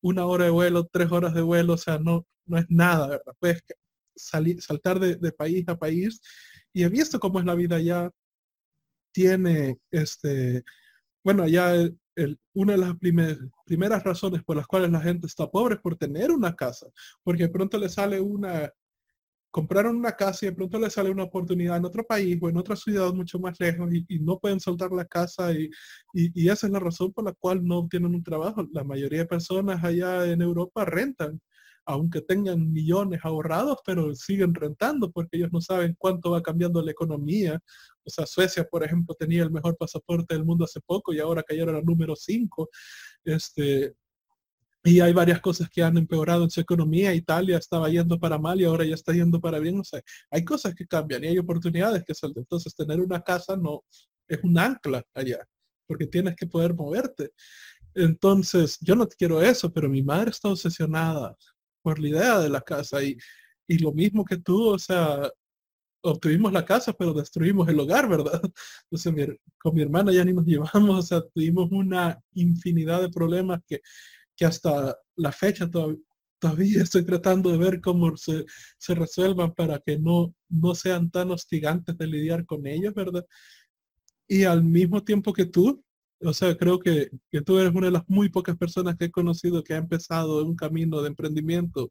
[0.00, 3.34] una hora de vuelo, tres horas de vuelo, o sea, no, no es nada, ¿verdad?
[3.38, 3.62] Puedes
[4.16, 6.20] salir, saltar de, de país a país
[6.72, 8.10] y he visto cómo es la vida allá.
[9.12, 10.64] Tiene, este,
[11.22, 11.74] bueno, allá
[12.54, 12.94] una de las
[13.64, 16.86] primeras razones por las cuales la gente está pobre es por tener una casa,
[17.22, 18.70] porque de pronto le sale una,
[19.50, 22.56] compraron una casa y de pronto le sale una oportunidad en otro país o en
[22.56, 25.70] otra ciudad mucho más lejos y, no pueden soltar la casa y,
[26.12, 28.66] y, esa es la razón por la cual no tienen un trabajo.
[28.72, 31.40] La mayoría de personas allá en Europa rentan,
[31.90, 36.90] aunque tengan millones ahorrados, pero siguen rentando porque ellos no saben cuánto va cambiando la
[36.90, 37.60] economía
[38.04, 41.42] o sea, Suecia, por ejemplo, tenía el mejor pasaporte del mundo hace poco y ahora
[41.42, 42.68] cayeron al número 5.
[43.24, 43.94] Este,
[44.82, 47.14] y hay varias cosas que han empeorado en su economía.
[47.14, 49.78] Italia estaba yendo para mal y ahora ya está yendo para bien.
[49.80, 50.00] O sea,
[50.30, 52.38] hay cosas que cambian y hay oportunidades que salen.
[52.38, 53.84] Entonces, tener una casa no
[54.26, 55.46] es un ancla allá,
[55.86, 57.32] porque tienes que poder moverte.
[57.94, 61.36] Entonces, yo no quiero eso, pero mi madre está obsesionada
[61.82, 63.16] por la idea de la casa y,
[63.68, 65.30] y lo mismo que tú, o sea,
[66.02, 68.40] obtuvimos la casa, pero destruimos el hogar, ¿verdad?
[68.90, 73.60] Entonces, con mi hermana ya ni nos llevamos, o sea, tuvimos una infinidad de problemas
[73.66, 73.80] que,
[74.36, 75.98] que hasta la fecha todavía,
[76.82, 78.44] estoy tratando de ver cómo se,
[78.78, 83.26] se, resuelvan para que no, no sean tan hostigantes de lidiar con ellos, ¿verdad?
[84.26, 85.84] Y al mismo tiempo que tú,
[86.22, 87.10] o sea, creo que,
[87.44, 90.56] tú eres una de las muy pocas personas que he conocido que ha empezado un
[90.56, 91.90] camino de emprendimiento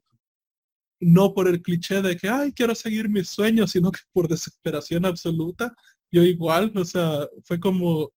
[1.00, 5.06] no por el cliché de que, ay, quiero seguir mis sueños, sino que por desesperación
[5.06, 5.74] absoluta.
[6.12, 8.12] Yo igual, o sea, fue como,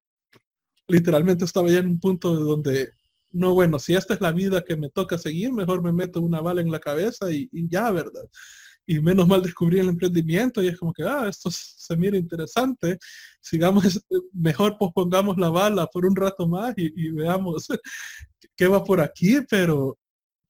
[0.88, 2.92] literalmente estaba ya en un punto de donde,
[3.30, 6.40] no, bueno, si esta es la vida que me toca seguir, mejor me meto una
[6.40, 8.28] bala en la cabeza y, ya, ¿verdad?
[8.86, 12.98] Y menos mal descubrí el emprendimiento y es como que, ah, esto se mira interesante,
[13.40, 17.68] sigamos, mejor pospongamos la bala por un rato más y, veamos
[18.56, 19.98] qué va por aquí, pero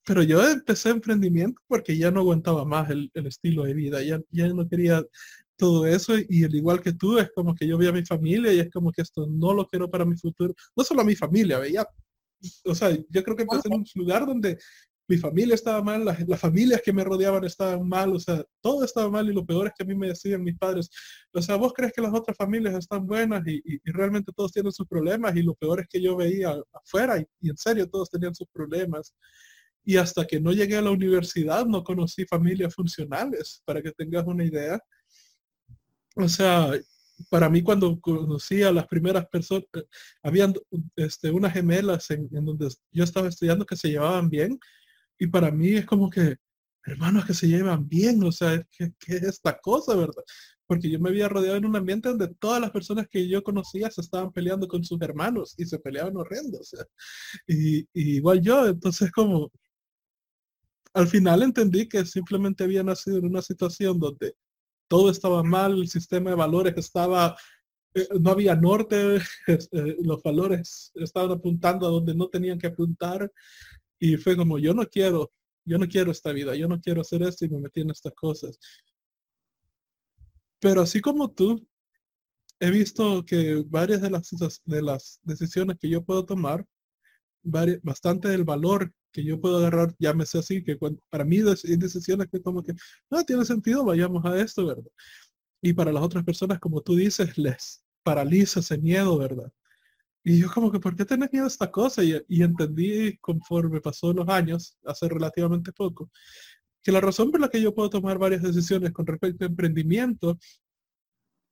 [0.07, 4.49] pero yo empecé emprendimiento porque ya no aguantaba más el, estilo de vida, ya, ya
[4.49, 5.03] no quería
[5.57, 8.53] todo eso y al igual que tú es como que yo veía a mi familia
[8.53, 11.17] y es como que esto no lo quiero para mi futuro, no solo a mi
[11.17, 11.87] familia, veía,
[12.65, 14.59] o sea, yo creo que empecé en un lugar donde
[15.07, 19.11] mi familia estaba mal, las, familias que me rodeaban estaban mal, o sea, todo estaba
[19.11, 20.89] mal y lo peor es que a mí me decían mis padres,
[21.33, 24.87] o sea, vos crees que las otras familias están buenas y, realmente todos tienen sus
[24.87, 28.35] problemas y lo peor es que yo veía afuera y, y en serio todos tenían
[28.35, 29.15] sus problemas
[29.85, 34.27] y hasta que no llegué a la universidad no conocí familias funcionales, para que tengas
[34.27, 34.81] una idea.
[36.17, 36.71] O sea,
[37.29, 39.83] para mí cuando conocí a las primeras personas, eh,
[40.23, 40.55] habían
[40.97, 44.59] este, unas gemelas en, donde yo estaba estudiando que se llevaban bien.
[45.19, 46.37] Y para mí es como que,
[46.85, 50.25] hermanos que se llevan bien, o sea, ¿qué, es esta cosa, verdad?
[50.67, 53.91] Porque yo me había rodeado en un ambiente donde todas las personas que yo conocía
[53.91, 56.61] se estaban peleando con sus hermanos y se peleaban horrendos.
[56.61, 56.85] O sea,
[57.47, 59.51] y, y, igual yo, entonces como
[60.95, 64.35] al final entendí que simplemente había nacido en una situación donde
[64.89, 67.37] todo estaba mal, el sistema de valores estaba,
[67.95, 69.17] eh, no había norte,
[69.49, 73.31] eh, los valores estaban apuntando a donde no tenían que apuntar
[73.99, 75.33] y fue como, yo no quiero,
[75.65, 78.13] yo no quiero esta vida, yo no quiero hacer esto y me metí en estas
[78.15, 78.59] cosas.
[80.61, 81.67] Pero así como tú,
[82.61, 84.31] he visto que varias de las,
[84.65, 86.67] de las decisiones que yo puedo tomar,
[87.43, 90.77] bastante del valor que yo puedo agarrar, llámese así, que
[91.09, 92.75] para mí hay decisiones que como que,
[93.11, 94.91] no, tiene sentido, vayamos a esto, ¿verdad?
[95.63, 99.53] Y para las otras personas, como tú dices, les paraliza ese miedo, ¿verdad?
[100.25, 102.03] Y yo como que, ¿por qué tenés miedo a esta cosa?
[102.03, 106.11] Y, y entendí conforme pasó los años, hace relativamente poco,
[106.83, 110.39] que la razón por la que yo puedo tomar varias decisiones con respecto a emprendimiento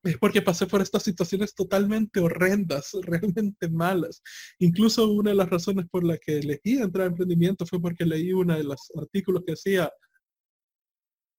[0.05, 4.23] es porque pasé por estas situaciones totalmente horrendas, realmente malas.
[4.59, 8.33] Incluso una de las razones por la que elegí entrar a emprendimiento fue porque leí
[8.33, 9.93] uno de los artículos que hacía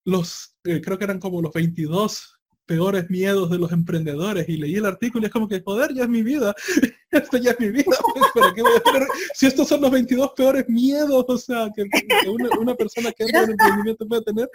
[0.05, 4.47] los, eh, creo que eran como los 22 peores miedos de los emprendedores.
[4.47, 6.55] Y leí el artículo y es como que, joder, ya es mi vida,
[7.11, 7.85] esto ya es mi vida,
[9.33, 11.83] si estos son los 22 peores miedos, o sea, que,
[12.59, 14.49] una, persona que entra en emprendimiento puede tener,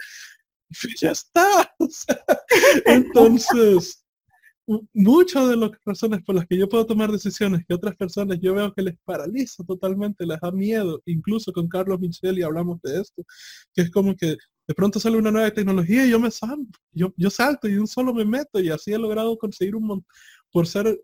[0.99, 1.75] ya está.
[2.85, 4.03] entonces,
[4.93, 8.53] muchas de las razones por las que yo puedo tomar decisiones que otras personas yo
[8.53, 13.23] veo que les paraliza totalmente, les da miedo, incluso con Carlos Micheli hablamos de esto,
[13.73, 14.37] que es como que
[14.67, 17.87] de pronto sale una nueva tecnología y yo me salto, yo, yo salto y un
[17.87, 20.07] solo me meto y así he logrado conseguir un montón,
[20.51, 20.99] por ser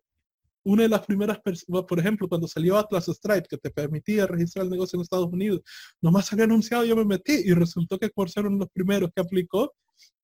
[0.65, 4.65] una de las primeras personas, por ejemplo, cuando salió Atlas Stripe, que te permitía registrar
[4.65, 5.61] el negocio en Estados Unidos,
[6.01, 9.11] nomás había anunciado, yo me metí y resultó que por ser uno de los primeros
[9.15, 9.73] que aplicó,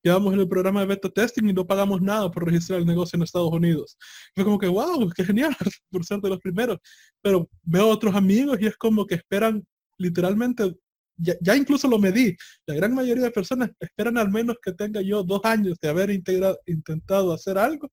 [0.04, 3.18] llevamos en el programa de beta testing y no pagamos nada por registrar el negocio
[3.18, 3.98] en Estados Unidos.
[4.34, 5.56] Fue como que, wow, qué genial
[5.92, 6.80] por ser de los primeros.
[7.22, 9.64] Pero veo otros amigos y es como que esperan
[10.00, 10.76] literalmente,
[11.18, 12.36] ya, ya, incluso lo medí,
[12.66, 16.10] la gran mayoría de personas esperan al menos que tenga yo dos años de haber
[16.10, 17.92] integrado, intentado hacer algo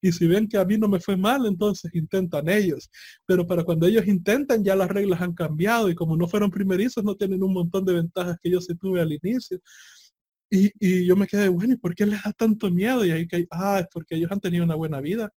[0.00, 2.90] y si ven que a mí no me fue mal, entonces intentan ellos.
[3.24, 7.04] Pero para cuando ellos intentan, ya las reglas han cambiado y como no fueron primerizos,
[7.04, 9.60] no tienen un montón de ventajas que yo se tuve al inicio.
[10.50, 13.04] Y, y, yo me quedé, bueno, ¿y por qué les da tanto miedo?
[13.04, 15.32] Y ahí que, ah, es porque ellos han tenido una buena vida.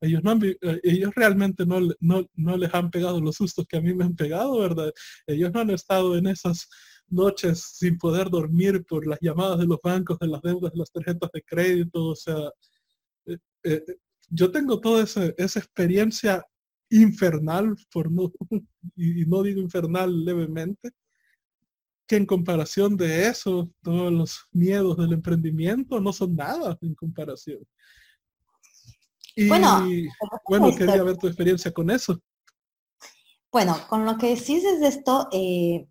[0.00, 3.76] Ellos, no han, eh, ellos realmente no, no, no les han pegado los sustos que
[3.78, 4.92] a mí me han pegado, ¿verdad?
[5.26, 6.68] Ellos no han estado en esas
[7.08, 10.90] noches sin poder dormir por las llamadas de los bancos, de las deudas, de las
[10.92, 12.50] tarjetas de crédito, o sea,
[13.64, 13.84] eh,
[14.30, 16.44] yo tengo toda esa, experiencia
[16.90, 18.32] infernal, por no,
[18.96, 20.90] y no digo infernal levemente,
[22.06, 27.60] que en comparación de eso, todos los miedos del emprendimiento no son nada en comparación.
[29.36, 29.86] Y bueno,
[30.48, 32.18] bueno quería ver tu experiencia con eso.
[33.52, 35.86] Bueno, con lo que decís es esto, eh,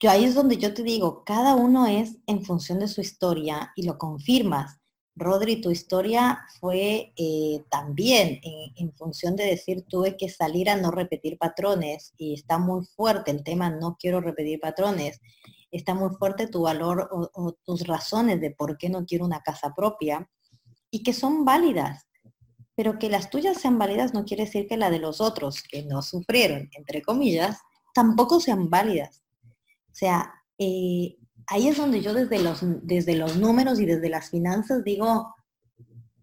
[0.00, 3.72] yo ahí es donde yo te digo, cada uno es en función de su historia
[3.76, 4.80] y lo confirmas.
[5.16, 10.90] Rodri, tu historia fue eh, también en, función de decir tuve que salir a no
[10.90, 15.20] repetir patrones y está muy fuerte el tema no quiero repetir patrones.
[15.70, 19.74] Está muy fuerte tu valor o, tus razones de por qué no quiero una casa
[19.74, 20.28] propia
[20.90, 22.06] y que son válidas.
[22.76, 25.84] Pero que las tuyas sean válidas no quiere decir que la de los otros que
[25.84, 27.58] no sufrieron, entre comillas,
[27.94, 29.22] tampoco sean válidas.
[29.92, 31.16] O sea, eh,
[31.46, 35.34] ahí es donde yo desde los, desde los números y desde las finanzas digo,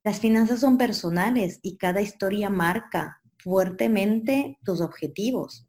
[0.04, 5.68] las finanzas son personales y cada historia marca fuertemente tus objetivos.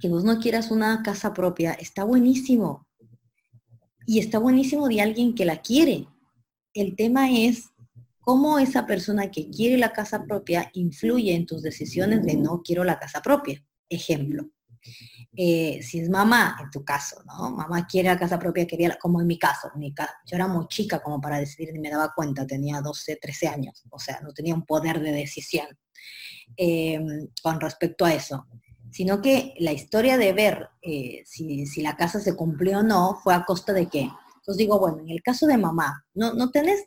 [0.00, 2.86] Que vos no quieras una casa propia, está buenísimo.
[4.06, 6.06] Y está buenísimo de alguien que la quiere.
[6.74, 7.70] El tema es
[8.20, 12.84] cómo esa persona que quiere la casa propia influye en tus decisiones de no quiero
[12.84, 13.64] la casa propia.
[13.88, 14.50] Ejemplo,
[15.38, 17.50] eh, si es mamá, en tu caso, ¿no?
[17.50, 19.92] Mamá quiere la casa propia, quería, como en mi caso, mi
[20.24, 23.84] yo era muy chica como para decidir, ni me daba cuenta, tenía 12, 13 años,
[23.90, 25.66] o sea, no tenía un poder de decisión
[26.56, 28.46] em, con respecto a eso,
[28.90, 33.20] sino que la historia de ver eh, si, si, la casa se cumplió o no
[33.22, 34.08] fue a costa de qué.
[34.36, 36.86] Entonces digo, bueno, en el caso de mamá, no, no tenés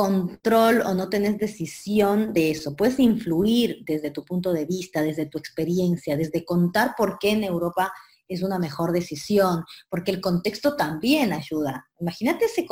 [0.00, 2.74] control o no tenés decisión de eso.
[2.74, 7.44] Puedes influir desde tu punto de vista, desde tu experiencia, desde contar por qué en
[7.44, 7.92] Europa
[8.26, 11.86] es una mejor decisión, porque el contexto también ayuda.
[11.98, 12.66] Imagínate ese,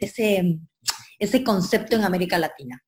[0.00, 0.58] ese,
[1.20, 2.82] ese, concepto en América Latina.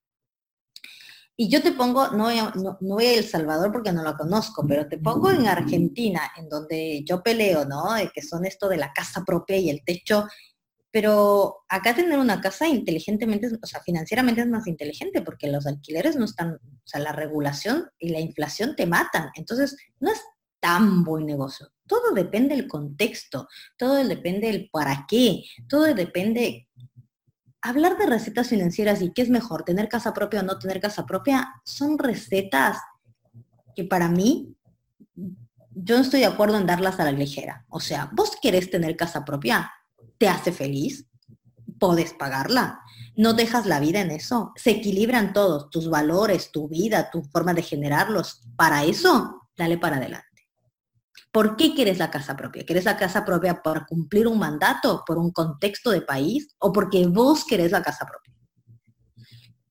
[1.36, 4.88] Y yo te pongo, no, no, no, voy El Salvador porque no lo conozco, pero
[4.88, 7.84] te pongo en Argentina, en donde yo peleo, ¿no?
[8.12, 10.26] Que son esto de la casa propia y el techo
[10.98, 16.16] pero acá tener una casa inteligentemente, o sea, financieramente es más inteligente porque los alquileres
[16.16, 19.30] no están, o sea, la regulación y la inflación te matan.
[19.36, 20.20] Entonces, no es
[20.58, 21.70] tan buen negocio.
[21.86, 23.46] Todo depende del contexto,
[23.76, 26.68] todo depende del para qué, todo depende...
[27.62, 31.06] Hablar de recetas financieras y qué es mejor, tener casa propia o no tener casa
[31.06, 32.78] propia, son recetas
[33.76, 34.56] que para mí
[35.14, 37.64] yo no estoy de acuerdo en darlas a la ligera.
[37.68, 39.70] O sea, vos querés tener casa propia,
[40.18, 41.06] te hace feliz,
[41.78, 42.80] puedes pagarla.
[43.16, 44.52] No dejas la vida en eso.
[44.56, 48.42] Se equilibran todos, tus valores, tu vida, tu forma de generarlos.
[48.56, 50.26] Para eso, dale para adelante.
[51.32, 52.64] ¿Por qué quieres la casa propia?
[52.64, 57.06] ¿Quieres la casa propia por cumplir un mandato, por un contexto de país o porque
[57.06, 58.34] vos querés la casa propia?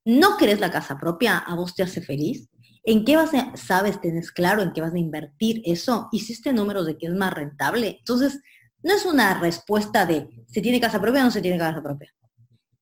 [0.06, 1.38] ¿No querés la casa propia?
[1.38, 2.50] ¿A vos te hace feliz?
[2.84, 6.08] ¿En qué vas a, sabes, tenés claro en qué vas a invertir eso?
[6.12, 7.98] ¿Hiciste números de qué es más rentable?
[8.00, 8.40] Entonces,
[8.84, 12.14] no es una respuesta de se tiene casa propia o no se tiene casa propia.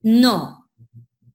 [0.01, 0.69] No.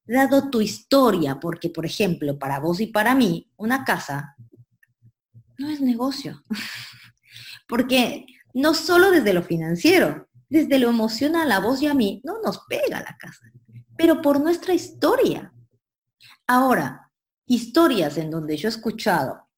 [0.06, 4.36] Dado tu historia, porque por ejemplo, para vos y para mí, una casa
[5.58, 6.42] no es negocio.
[7.68, 12.40] porque no solo desde lo financiero, desde lo emocional a vos y a mí, no
[12.42, 13.52] nos pega la casa,
[13.96, 15.54] pero por nuestra historia.
[16.46, 17.12] Ahora,
[17.46, 19.48] historias en donde yo he escuchado,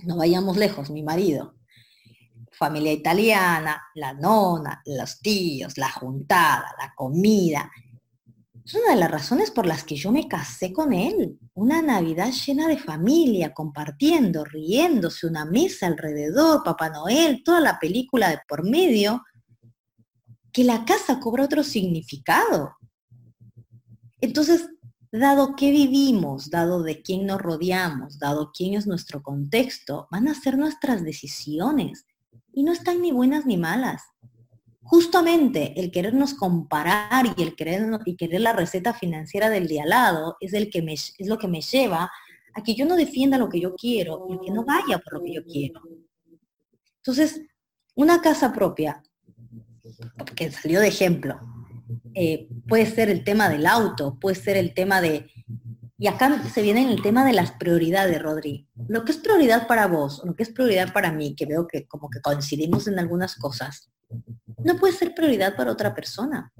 [0.00, 1.54] no vayamos lejos, mi marido,
[2.52, 7.70] familia italiana, la nona, los tíos, la juntada, la comida.
[8.64, 11.38] Es una de las razones por las que yo me casé con él.
[11.54, 18.30] Una Navidad llena de familia, compartiendo, riéndose, una mesa alrededor, Papá Noel, toda la película
[18.30, 19.24] de por medio,
[20.52, 22.76] que la casa cobra otro significado.
[24.20, 24.68] Entonces,
[25.10, 30.34] dado que vivimos, dado de quién nos rodeamos, dado quién es nuestro contexto, van a
[30.34, 32.06] ser nuestras decisiones.
[32.52, 34.02] Y no están ni buenas ni malas
[34.92, 39.88] justamente el querernos comparar y el querer, y querer la receta financiera del de al
[39.88, 42.10] lado es, el que me, es lo que me lleva
[42.54, 45.22] a que yo no defienda lo que yo quiero y que no vaya por lo
[45.22, 45.80] que yo quiero.
[46.96, 47.40] Entonces,
[47.94, 49.02] una casa propia,
[50.36, 51.40] que salió de ejemplo,
[52.14, 55.30] eh, puede ser el tema del auto, puede ser el tema de...
[56.02, 58.66] Y acá se viene el tema de las prioridades, Rodri.
[58.88, 61.86] Lo que es prioridad para vos, lo que es prioridad para mí, que veo que
[61.86, 63.88] como que coincidimos en algunas cosas,
[64.64, 66.52] no puede ser prioridad para otra persona.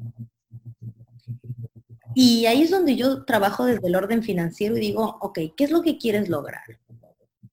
[2.14, 5.73] Y ahí es donde yo trabajo desde el orden financiero y digo, ok, ¿qué es
[5.73, 6.78] lo que quieres lograr?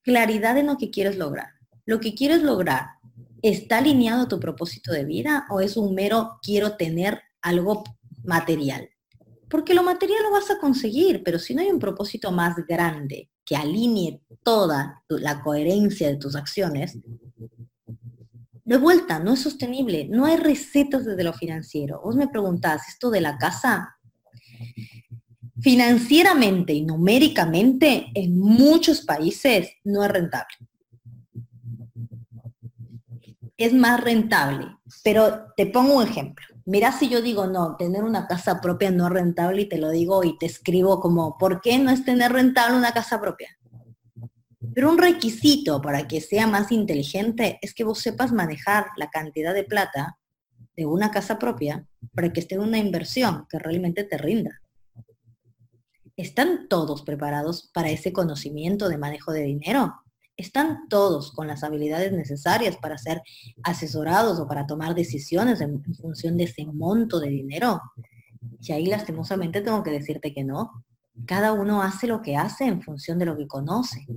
[0.03, 1.53] Claridad en lo que quieres lograr.
[1.87, 2.85] Lo que quieres lograr,
[3.41, 7.83] ¿está alineado a tu propósito de vida o es un mero quiero tener algo
[8.23, 8.91] material?
[9.49, 13.29] Porque lo material lo vas a conseguir, pero si no hay un propósito más grande
[13.43, 16.99] que alinee toda la coherencia de tus acciones,
[18.69, 22.01] de vuelta, no es sostenible, no hay recetas desde lo financiero.
[22.03, 23.97] Vos me preguntás, ¿esto de la casa?
[25.59, 30.55] Financieramente y numéricamente en muchos países no es rentable.
[33.57, 34.67] Es más rentable,
[35.03, 36.45] pero te pongo un ejemplo.
[36.69, 39.89] Mira si yo digo, no, tener una casa propia no es rentable y te lo
[39.89, 43.57] digo y te escribo como, ¿por qué no es tener rentable una casa propia?
[44.75, 49.55] Pero un requisito para que sea más inteligente es que vos sepas manejar la cantidad
[49.55, 50.19] de plata
[50.77, 54.61] de una casa propia para que esté en una inversión que realmente te rinda.
[56.15, 60.03] ¿Están todos preparados para ese conocimiento de manejo de dinero?
[60.39, 63.21] ¿Están todos con las habilidades necesarias para ser
[63.61, 67.81] asesorados o para tomar decisiones en, función de ese monto de dinero?
[68.61, 70.85] Y ahí lastimosamente tengo que decirte que no.
[71.25, 74.07] Cada uno hace lo que hace en función de lo que conoce.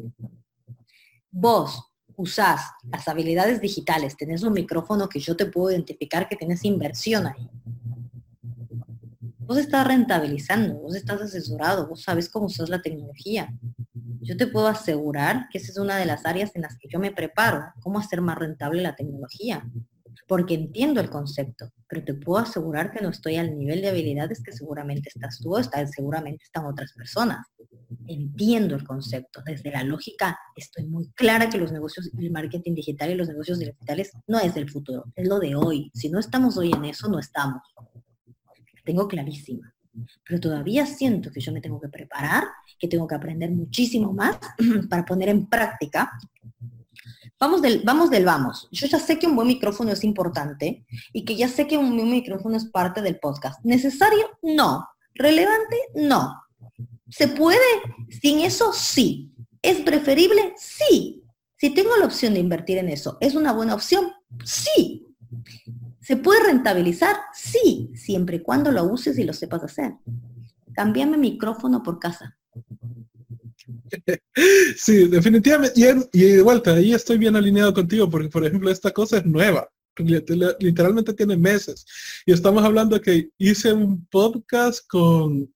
[1.32, 6.64] Vos usás las habilidades digitales, tenés un micrófono que yo te puedo identificar que tienes
[6.64, 7.50] inversión ahí.
[9.40, 13.52] Vos estás rentabilizando, vos estás asesorado, vos sabes cómo usas la tecnología.
[14.22, 16.98] Yo te puedo asegurar que esa es una de las áreas en las que yo
[16.98, 19.64] me preparo, cómo hacer más rentable la tecnología
[20.26, 24.42] porque entiendo el concepto, pero te puedo asegurar que no estoy al nivel de habilidades
[24.42, 27.46] que seguramente estás tú o está, seguramente están otras personas.
[28.06, 29.42] Entiendo el concepto.
[29.44, 33.58] Desde la lógica estoy muy clara que los negocios, el marketing digital y los negocios
[33.58, 35.90] digitales no es del futuro, es lo de hoy.
[35.94, 37.62] Si no estamos hoy en eso, no estamos.
[38.84, 39.71] tengo clarísima.
[40.24, 42.44] Pero todavía siento que yo me tengo que preparar,
[42.78, 44.38] que tengo que aprender muchísimo más
[44.88, 46.10] para poner en práctica
[47.42, 48.68] Vamos del, vamos del vamos.
[48.70, 51.96] Yo ya sé que un buen micrófono es importante y que ya sé que un
[51.96, 53.58] buen micrófono es parte del podcast.
[53.64, 54.38] ¿Necesario?
[54.42, 54.86] No.
[55.12, 55.76] ¿Relevante?
[55.96, 56.40] No.
[57.10, 57.58] ¿Se puede?
[58.10, 59.32] Sin eso, sí.
[59.60, 60.54] ¿Es preferible?
[60.56, 61.24] Sí.
[61.56, 64.12] Si tengo la opción de invertir en eso, ¿es una buena opción?
[64.44, 65.04] Sí.
[66.02, 67.16] ¿Se puede rentabilizar?
[67.32, 69.92] Sí, siempre y cuando lo uses y lo sepas hacer.
[70.74, 72.36] Cambiame micrófono por casa.
[74.76, 75.78] Sí, definitivamente.
[76.12, 79.68] Y, de vuelta, ahí estoy bien alineado contigo, porque por ejemplo esta cosa es nueva.
[79.96, 81.84] Literalmente tiene meses.
[82.26, 85.54] Y estamos hablando que hice un podcast con,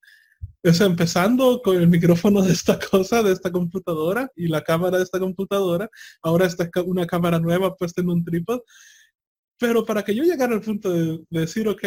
[0.62, 4.98] o sea, empezando con el micrófono de esta cosa, de esta computadora y la cámara
[4.98, 5.89] de esta computadora.
[6.23, 8.60] Ahora está una cámara nueva puesta en un trípode.
[9.59, 11.85] Pero para que yo llegara al punto de, de decir, ok,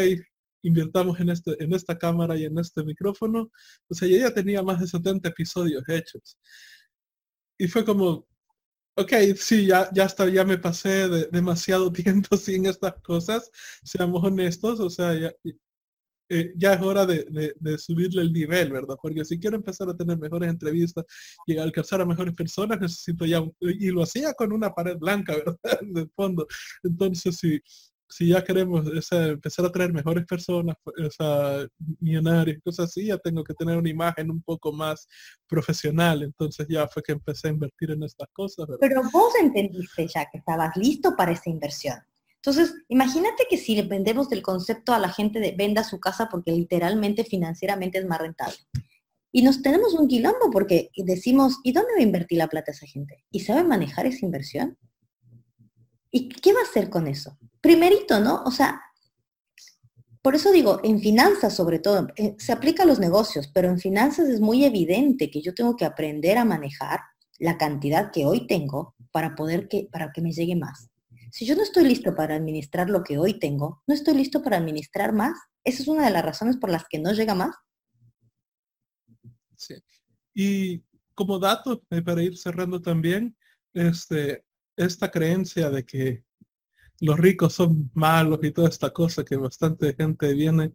[0.64, 3.52] invirtamos en, este, en esta cámara y en este micrófono.
[3.90, 6.38] O sea, yo ya tenía más de 70 episodios hechos.
[7.58, 8.28] Y fue como,
[8.96, 13.50] ok, sí, ya, ya hasta ya me pasé de, demasiado tiempo sin estas cosas,
[13.84, 15.34] seamos honestos, o sea, ya,
[16.30, 18.96] eh, ya es hora de, subirle el nivel, ¿verdad?
[19.02, 21.06] Porque si quiero empezar a tener mejores entrevistas
[21.46, 25.80] y alcanzar a mejores personas, necesito ya, y lo hacía con una pared blanca, ¿verdad?
[25.82, 26.48] De fondo.
[26.84, 27.60] Entonces, sí,
[28.10, 31.68] si ya queremos empezar a traer mejores personas, o sea,
[32.00, 35.08] millonarios, cosas así, ya tengo que tener una imagen un poco más
[35.48, 36.24] profesional.
[36.24, 38.68] Entonces ya fue que empecé a invertir en estas cosas.
[38.80, 41.98] Pero vos entendiste ya que estabas listo para esa inversión.
[42.42, 46.52] Entonces, imagínate que si vendemos del concepto a la gente de venda su casa porque
[46.52, 48.58] literalmente financieramente es más rentable.
[49.32, 52.88] Y nos tenemos un quilombo porque decimos, ¿y dónde va a invertir la plata esa
[52.88, 53.26] gente?
[53.30, 54.78] ¿Y sabe manejar esa inversión?
[56.12, 57.38] ¿Y qué va a hacer con eso?
[57.62, 58.42] Primerito, ¿no?
[58.46, 58.82] O sea,
[60.22, 63.80] por eso digo, en finanzas sobre todo, eh, se aplica a los negocios, pero en
[63.80, 67.02] finanzas es muy evidente que yo tengo que aprender a manejar
[67.38, 70.89] la cantidad que hoy tengo para poder que, para que me llegue más.
[71.32, 74.58] Si yo no estoy listo para administrar lo que hoy tengo, no estoy listo para
[74.58, 75.38] administrar más.
[75.64, 77.56] Esa es una de las razones por las que no llega más.
[79.56, 79.76] Sí.
[80.34, 80.84] Y
[81.14, 83.36] como dato, eh, para ir cerrando también,
[83.74, 84.46] este,
[84.76, 86.24] esta creencia de que
[87.02, 90.74] los ricos son malos y toda esta cosa que bastante gente viene.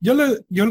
[0.00, 0.66] Yo le, yo,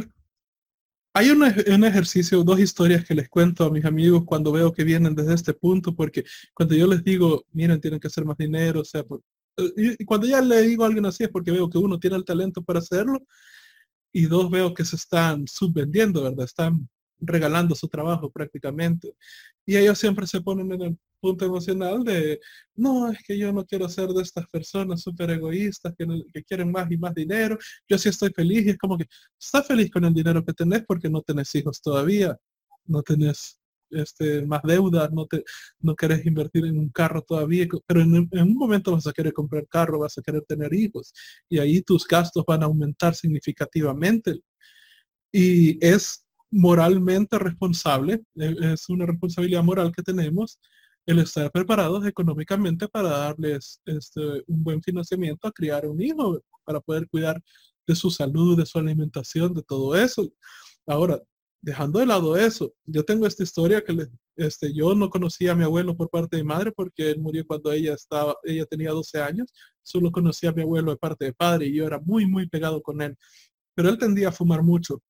[1.18, 1.44] hay un,
[1.86, 5.54] ejercicio, dos historias que les cuento a mis amigos cuando veo que vienen desde este
[5.54, 9.06] punto, porque cuando yo les digo, miren, tienen que hacer más dinero, o sea,
[9.78, 12.26] y cuando ya le digo a alguien así es porque veo que uno tiene el
[12.26, 13.26] talento para hacerlo
[14.12, 16.44] y dos veo que se están subvendiendo, ¿verdad?
[16.44, 19.16] Están regalando su trabajo prácticamente.
[19.66, 22.40] Y ellos siempre se ponen en el punto emocional de,
[22.76, 26.06] no, es que yo no quiero ser de estas personas súper egoístas que,
[26.44, 27.58] quieren más y más dinero,
[27.90, 29.06] yo sí estoy feliz y es como que,
[29.40, 32.38] estás feliz con el dinero que tenés porque no tenés hijos todavía,
[32.86, 35.44] no tenés este, más deudas, no, te,
[35.80, 39.34] no querés invertir en un carro todavía, pero en, en, un momento vas a querer
[39.34, 41.12] comprar carro, vas a querer tener hijos
[41.50, 44.42] y ahí tus gastos van a aumentar significativamente.
[45.32, 50.60] Y es moralmente responsable, e, es una responsabilidad moral que tenemos
[51.06, 56.80] el estar preparados económicamente para darles este, un buen financiamiento a criar un hijo, para
[56.80, 57.42] poder cuidar
[57.88, 60.32] de su salud, de su alimentación, de todo eso.
[60.88, 61.22] Ahora,
[61.62, 65.64] dejando de lado eso, yo tengo esta historia que este, yo no conocía a mi
[65.64, 69.52] abuelo por parte de madre porque él murió cuando ella estaba, ella tenía 12 años,
[69.84, 72.82] solo conocía a mi abuelo de parte de padre y yo era muy, muy pegado
[72.82, 73.16] con él.
[73.76, 75.02] Pero él tendía a fumar mucho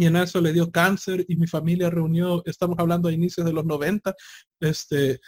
[0.00, 3.52] y en eso le dio cáncer y mi familia reunió, estamos hablando a inicios de
[3.52, 4.14] los 90,
[4.60, 5.20] este,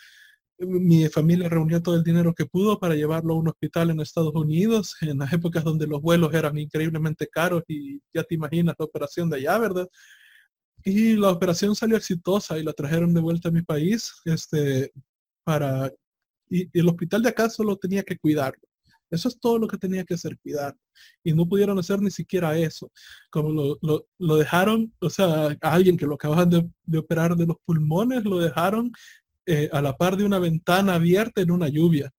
[0.59, 4.35] mi familia reunió todo el dinero que pudo para llevarlo a un hospital en Estados
[4.35, 8.85] Unidos, en las épocas donde los vuelos eran increíblemente caros y ya te imaginas la
[8.87, 9.89] operación de allá, ¿verdad?
[10.85, 14.93] Y la operación salió exitosa y la trajeron de vuelta a mi país, este,
[15.45, 15.93] para,
[16.49, 18.72] y, y el hospital de acá solo tenía que cuidarlo.
[19.13, 20.75] Eso es todo lo que tenía que hacer, cuidar.
[21.23, 22.91] Y no pudieron hacer ni siquiera eso.
[23.31, 28.25] Como lo, dejaron, o sea, a alguien que lo acababan de, operar de los pulmones,
[28.25, 28.91] lo dejaron
[29.47, 32.11] eh, a la par de una ventana abierta en una lluvia.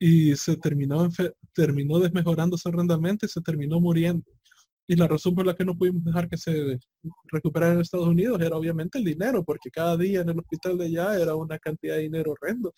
[0.00, 1.08] Y se terminó,
[1.54, 4.24] terminó desmejorándose rendamente y se terminó muriendo.
[4.88, 6.80] Y la razón por la que no pudimos dejar que se
[7.30, 10.86] recuperara en Estados Unidos era obviamente el dinero, porque cada día en el hospital de
[10.86, 12.74] allá era una cantidad de dinero horrendo.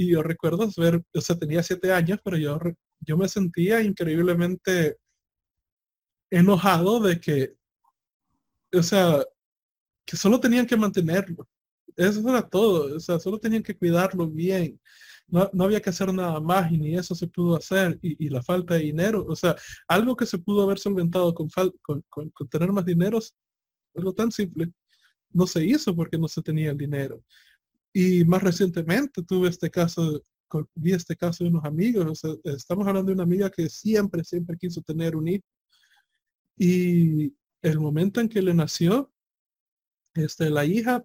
[0.00, 2.56] Y yo recuerdo ver, o sea, tenía siete años, pero yo,
[3.00, 4.96] yo me sentía increíblemente
[6.30, 7.56] enojado de que,
[8.72, 9.24] o sea,
[10.06, 11.48] que solo tenían que mantenerlo.
[11.96, 14.80] Eso era todo, o sea, solo tenían que cuidarlo bien.
[15.26, 17.98] No, no había que hacer nada más y ni eso se pudo hacer.
[18.00, 19.56] Y, y, la falta de dinero, o sea,
[19.88, 21.48] algo que se pudo haber solventado con,
[21.82, 23.18] con, con, con tener más dinero,
[23.96, 24.72] algo tan simple,
[25.30, 27.24] no se hizo porque no se tenía el dinero.
[27.92, 30.22] Y más recientemente tuve este caso,
[30.74, 34.82] vi este caso de unos amigos, estamos hablando de una amiga que siempre, siempre quiso
[34.82, 35.44] tener un hijo.
[36.56, 39.12] Y el momento en que le nació,
[40.14, 41.04] este, la hija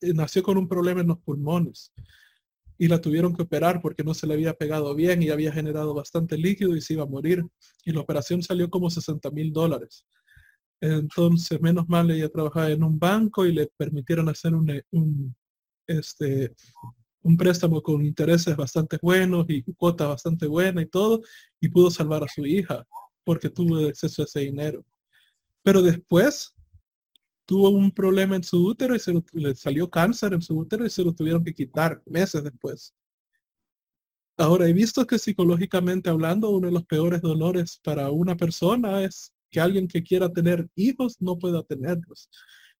[0.00, 1.92] eh, nació con un problema en los pulmones
[2.78, 5.94] y la tuvieron que operar porque no se le había pegado bien y había generado
[5.94, 7.44] bastante líquido y se iba a morir.
[7.84, 10.06] Y la operación salió como 60 mil dólares.
[10.80, 15.36] Entonces, menos mal, ella trabajaba en un banco y le permitieron hacer un, un,
[15.88, 16.54] este,
[17.22, 21.22] un préstamo con intereses bastante buenos y cuota bastante buena y todo,
[21.60, 22.86] y pudo salvar a su hija
[23.24, 24.84] porque tuvo acceso a ese dinero.
[25.62, 26.54] Pero después
[27.44, 30.90] tuvo un problema en su útero y se le salió cáncer en su útero y
[30.90, 32.94] se lo tuvieron que quitar meses después.
[34.36, 39.32] Ahora, he visto que psicológicamente hablando, uno de los peores dolores para una persona es
[39.50, 42.30] que alguien que quiera tener hijos no pueda tenerlos.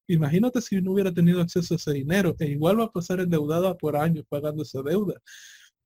[0.08, 3.76] Imagínate si no hubiera tenido acceso a ese dinero, e igual va a pasar endeudada
[3.76, 5.14] por años pagando esa deuda.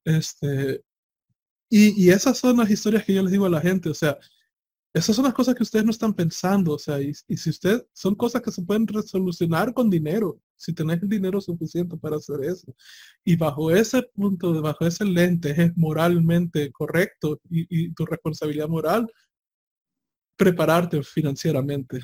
[0.04, 0.82] Este,
[1.70, 4.18] y, esas son las historias que yo les digo a la gente, o sea,
[4.94, 8.14] esas son las cosas que ustedes no están pensando, o sea, y, si usted, son
[8.14, 12.74] cosas que se pueden resolucionar con dinero, si tenés el dinero suficiente para hacer eso.
[13.24, 19.10] Y bajo ese punto, bajo ese lente, es moralmente correcto y, y tu responsabilidad moral
[20.36, 22.00] prepararte financieramente.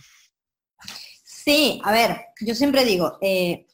[1.49, 3.67] Sí, a ver, yo siempre digo, eh,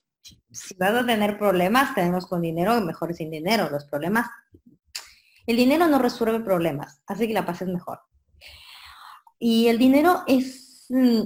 [0.52, 3.68] si vas a tener problemas, tenemos con dinero, mejor sin dinero.
[3.68, 4.28] Los problemas,
[5.44, 7.98] el dinero no resuelve problemas, hace que la pases mejor.
[9.40, 11.22] Y el dinero es, mm,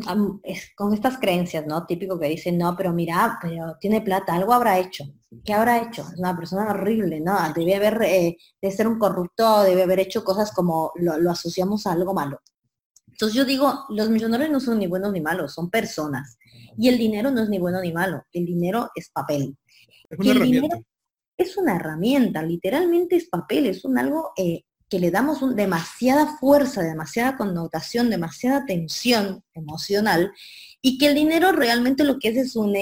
[0.75, 1.85] con estas creencias, ¿no?
[1.85, 5.05] Típico que dicen, no, pero mira, pero tiene plata, algo habrá hecho.
[5.45, 6.01] ¿Qué habrá hecho?
[6.11, 7.37] Es una persona horrible, ¿no?
[7.55, 11.93] Debe haber, eh, de ser un corrupto, debe haber hecho cosas como lo, asociamos a
[11.93, 12.41] algo malo.
[13.19, 16.39] Entonces yo digo, los millonarios no son ni buenos ni malos, son personas.
[16.77, 19.57] Y el dinero no es ni bueno ni malo, el dinero es papel.
[20.09, 20.81] Es una herramienta.
[21.37, 26.81] es una herramienta, literalmente es papel, es un algo eh, que le damos demasiada fuerza,
[26.83, 30.31] demasiada connotación, demasiada tensión emocional
[30.81, 32.77] y que el dinero realmente lo que es es un,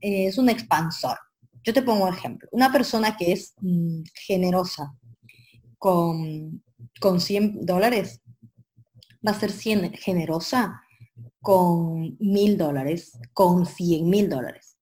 [0.00, 1.18] es un expansor.
[1.64, 2.48] Yo te pongo un ejemplo.
[2.52, 4.94] Una persona que es mm, generosa
[5.78, 6.62] con,
[7.00, 8.20] con 100 dólares
[9.26, 10.82] va a ser 100, generosa
[11.40, 14.76] con mil dólares, con 100 mil dólares.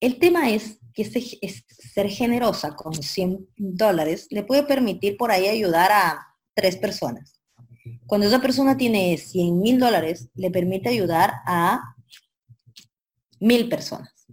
[0.00, 5.90] El tema es que ser generosa con 100 dólares le puede permitir por ahí ayudar
[5.92, 7.40] a tres personas.
[8.06, 11.94] Cuando esa persona tiene 100 mil dólares, le permite ayudar a
[13.40, 14.26] mil personas.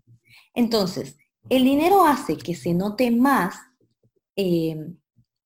[0.53, 1.17] Entonces,
[1.49, 3.55] el dinero hace que se note más,
[4.35, 4.75] eh,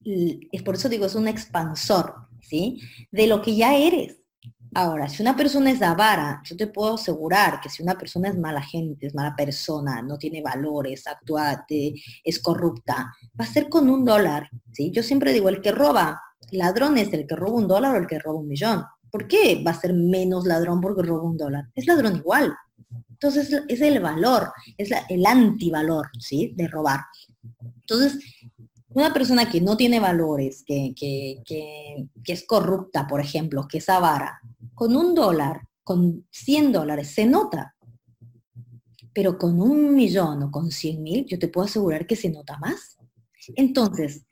[0.03, 2.79] es por eso digo, es un expansor, ¿sí?
[3.11, 4.17] De lo que ya eres.
[4.75, 8.37] Ahora, si una persona es avara, yo te puedo asegurar que si una persona es
[8.37, 11.65] mala gente, es mala persona, no tiene valores, actúa,
[12.23, 14.91] es corrupta, va a ser con un dólar, ¿sí?
[14.91, 16.21] Yo siempre digo, el que roba,
[16.51, 18.83] ladrón es el que roba un dólar o el que roba un millón.
[19.09, 21.65] ¿Por qué va a ser menos ladrón porque roba un dólar?
[21.73, 22.53] Es ladrón igual.
[23.09, 26.53] Entonces es el valor, es el antivalor, ¿sí?
[26.55, 27.01] De robar.
[27.81, 28.19] Entonces,
[28.89, 33.89] una persona que no tiene valores, que, que, que, es corrupta, por ejemplo, que es
[33.89, 34.39] avara,
[34.73, 37.75] con un dólar, con 100 dólares, se nota.
[39.13, 42.57] Pero con un millón o con 100 mil, yo te puedo asegurar que se nota
[42.57, 42.97] más.
[43.55, 44.25] Entonces,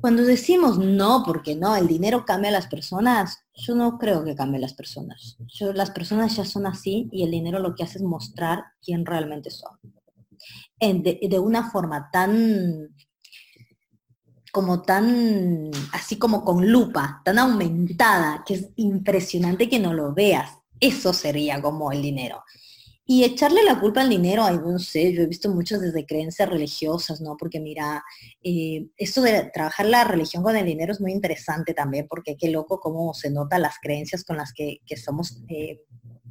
[0.00, 4.36] cuando decimos no, porque no, el dinero cambia a las personas, yo no creo que
[4.36, 5.36] cambie a las personas.
[5.74, 9.50] las personas ya son así y el dinero lo que hace es mostrar quién realmente
[9.50, 9.76] son.
[10.78, 12.94] de, de, una forma tan
[14.58, 20.50] como tan, así como con lupa, tan aumentada, que es impresionante que no lo veas.
[20.80, 22.42] Eso sería como el dinero.
[23.06, 26.48] Y echarle la culpa al dinero, ay, no sé, yo he visto muchas desde creencias
[26.48, 27.36] religiosas, ¿no?
[27.36, 28.02] Porque mira,
[28.42, 32.50] eh, esto de trabajar la religión con el dinero es muy interesante también, porque qué
[32.50, 35.84] loco cómo se notan las creencias con las que, somos eh,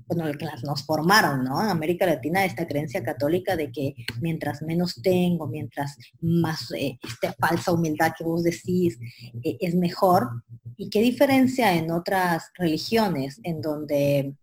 [0.08, 1.62] bueno, que las nos formaron, ¿no?
[1.62, 7.34] En América Latina esta creencia católica de que mientras menos tengo, mientras más eh, esta
[7.34, 8.98] falsa humildad que vos decís
[9.44, 10.44] eh, es mejor.
[10.78, 14.36] ¿Y qué diferencia en otras religiones en donde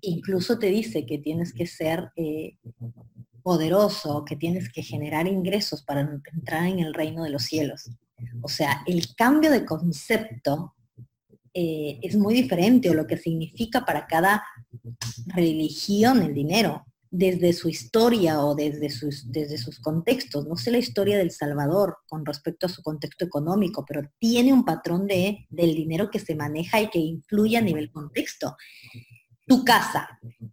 [0.00, 2.56] incluso te dice que tienes que ser eh,
[3.42, 7.90] poderoso, que tienes que generar ingresos para entrar en el reino de los cielos?
[8.42, 10.74] O sea, el cambio de concepto
[11.60, 14.44] eh, es muy diferente o lo que significa para cada
[15.26, 20.46] religión el dinero, desde su historia o desde sus, desde sus contextos.
[20.46, 24.64] No sé la historia del Salvador con respecto a su contexto económico, pero tiene un
[24.64, 28.56] patrón de, del dinero que se maneja y que influye a nivel contexto.
[29.44, 30.08] Tu casa,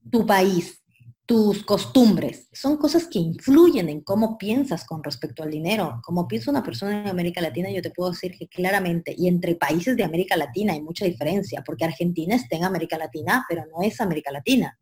[0.09, 0.81] tu país,
[1.25, 5.99] tus costumbres, son cosas que influyen en cómo piensas con respecto al dinero.
[6.03, 9.55] Como piensa una persona en América Latina, yo te puedo decir que claramente, y entre
[9.55, 13.81] países de América Latina hay mucha diferencia, porque Argentina está en América Latina, pero no
[13.81, 14.77] es América Latina.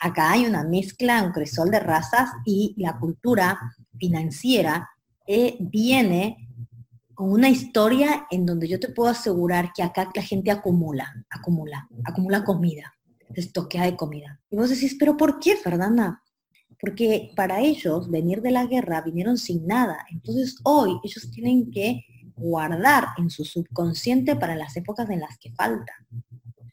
[0.00, 3.58] Acá hay una mezcla, un crisol de razas y la cultura
[3.98, 4.88] financiera
[5.26, 6.48] eh, viene
[7.14, 11.88] con una historia en donde yo te puedo asegurar que acá la gente acumula, acumula,
[12.04, 12.95] acumula comida
[13.34, 14.40] estoquea de comida.
[14.50, 16.22] Y vos decís, pero ¿por qué, Fernanda?
[16.80, 20.04] Porque para ellos venir de la guerra vinieron sin nada.
[20.10, 22.04] Entonces hoy ellos tienen que
[22.36, 25.92] guardar en su subconsciente para las épocas en las que falta.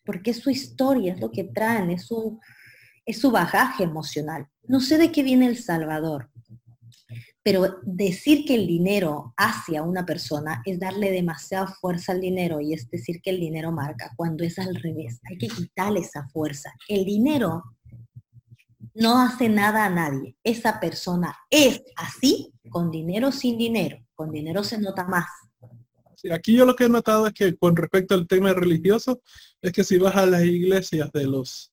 [0.06, 2.40] Porque es su historia, es lo que traen, es su,
[3.06, 4.48] es su bagaje emocional.
[4.64, 6.30] No sé de qué viene El Salvador,
[7.44, 12.74] pero decir que el dinero hacia una persona es darle demasiada fuerza al dinero y
[12.74, 15.20] es decir que el dinero marca cuando es al revés.
[15.30, 16.74] Hay que quitarle esa fuerza.
[16.88, 17.64] El dinero
[18.94, 20.38] no hace nada a nadie.
[20.42, 23.98] Esa persona es así, con dinero sin dinero.
[24.16, 25.26] Con dinero se nota más.
[26.32, 29.22] aquí yo lo que he notado es que con respecto al tema religioso,
[29.62, 31.72] es que si vas a las iglesias de los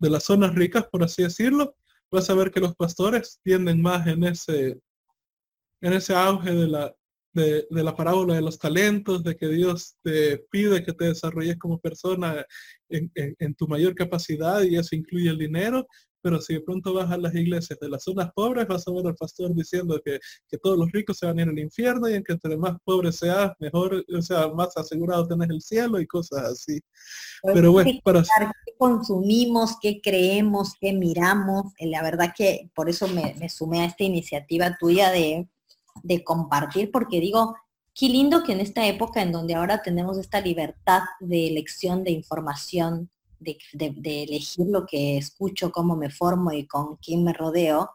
[0.00, 1.74] de las zonas ricas, por así decirlo,
[2.08, 4.78] vas a ver que los pastores tienden más en ese
[5.80, 6.94] en ese auge de la,
[7.32, 11.78] de, la parábola de los talentos, de que Dios te pide que te desarrolles como
[11.78, 12.44] persona
[12.88, 15.86] en, tu mayor capacidad y eso incluye el dinero,
[16.20, 19.06] pero si de pronto vas a las iglesias de las zonas pobres, vas a ver
[19.06, 20.18] al pastor diciendo que,
[20.60, 23.12] todos los ricos se van a ir al infierno y en que entre más pobre
[23.12, 26.80] seas, mejor, o sea, más asegurado tenés el cielo y cosas así.
[27.42, 28.22] Pues pero bueno, para...
[28.22, 31.72] ¿Qué consumimos, qué creemos, qué miramos?
[31.78, 35.48] Eh, la verdad que por eso me, sumé a esta iniciativa tuya de,
[36.02, 37.56] de compartir, porque digo,
[37.94, 42.12] qué lindo que en esta época en donde ahora tenemos esta libertad de elección de
[42.12, 43.10] información,
[43.40, 43.58] de,
[44.22, 47.90] elegir lo que escucho, cómo me formo y con quién me rodeo,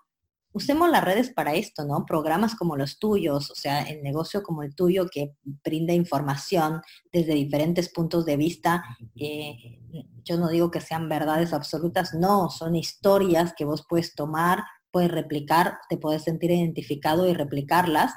[0.54, 2.06] usemos las redes para esto, ¿no?
[2.06, 6.82] Programas como los tuyos, o sea, el negocio como el tuyo que brinda información
[7.12, 8.84] desde diferentes puntos de vista.
[10.24, 14.64] Yo no digo que sean verdades absolutas, no, son historias que vos puedes tomar,
[14.94, 18.14] puedes replicar, te puedes sentir identificado y replicarlas.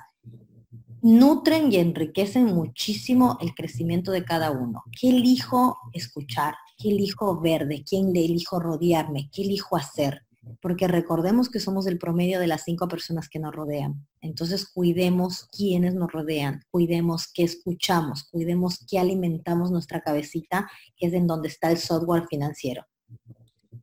[1.00, 4.84] Nutren y enriquecen muchísimo el crecimiento de cada uno.
[5.00, 6.54] ¿Qué elijo escuchar?
[6.76, 7.66] ¿Qué elijo ver?
[7.66, 9.30] ¿De quién le elijo rodearme?
[9.32, 10.22] ¿Qué elijo hacer?
[10.60, 14.06] Porque recordemos que somos el promedio de las cinco personas que nos rodean.
[14.20, 21.14] Entonces cuidemos quiénes nos rodean, cuidemos qué escuchamos, cuidemos qué alimentamos nuestra cabecita, que es
[21.14, 22.84] en donde está el software financiero.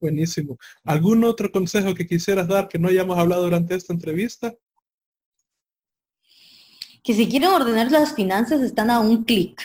[0.03, 0.57] Buenísimo.
[0.83, 4.53] ¿Algún otro consejo que quisieras dar que no hayamos hablado durante esta entrevista?
[7.01, 9.61] Que si quieren ordenar las finanzas están a un clic.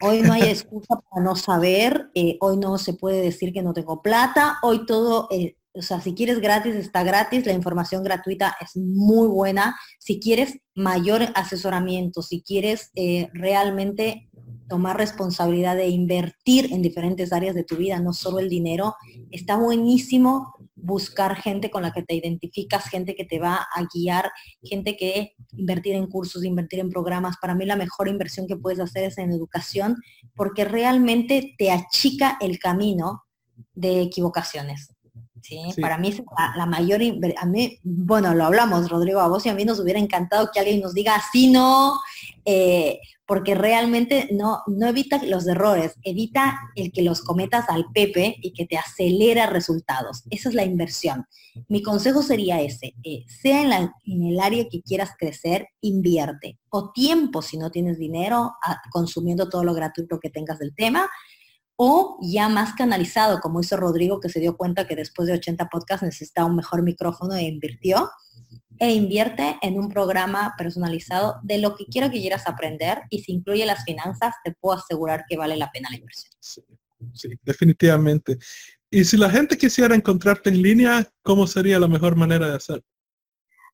[0.00, 3.74] Hoy no hay excusa para no saber, eh, hoy no se puede decir que no
[3.74, 8.56] tengo plata, hoy todo, eh, o sea, si quieres gratis, está gratis, la información gratuita
[8.62, 9.78] es muy buena.
[9.98, 14.30] Si quieres mayor asesoramiento, si quieres eh, realmente
[14.68, 18.94] tomar responsabilidad de invertir en diferentes áreas de tu vida, no solo el dinero,
[19.30, 20.54] está buenísimo
[20.84, 24.30] buscar gente con la que te identificas, gente que te va a guiar,
[24.62, 27.36] gente que invertir en cursos, invertir en programas.
[27.40, 29.96] Para mí la mejor inversión que puedes hacer es en educación
[30.34, 33.24] porque realmente te achica el camino
[33.74, 34.90] de equivocaciones.
[35.40, 35.58] ¿sí?
[35.80, 36.22] Para mí es
[36.56, 37.00] la, mayor,
[37.36, 40.60] a mí, bueno, lo hablamos, Rodrigo, a vos y a mí nos hubiera encantado que
[40.60, 41.98] alguien nos diga, así no,
[42.44, 48.36] eh, porque realmente no, no evita los errores, evita el que los cometas al pepe
[48.42, 50.24] y que te acelera resultados.
[50.30, 51.24] Esa es la inversión.
[51.68, 56.58] Mi consejo sería ese, eh, sea en, el área que quieras crecer, invierte.
[56.68, 58.52] O tiempo si no tienes dinero,
[58.90, 61.08] consumiendo todo lo gratuito que tengas del tema,
[61.76, 65.68] o ya más canalizado, como hizo Rodrigo, que se dio cuenta que después de 80
[65.68, 68.10] podcasts necesitaba un mejor micrófono e invirtió,
[68.78, 73.32] e invierte en un programa personalizado de lo que quiera que quieras aprender y si
[73.32, 76.32] incluye las finanzas, te puedo asegurar que vale la pena la inversión.
[76.40, 76.62] sí
[77.42, 78.38] definitivamente.
[78.90, 82.84] Y si la gente quisiera encontrarte en línea, ¿cómo sería la mejor manera de hacerlo?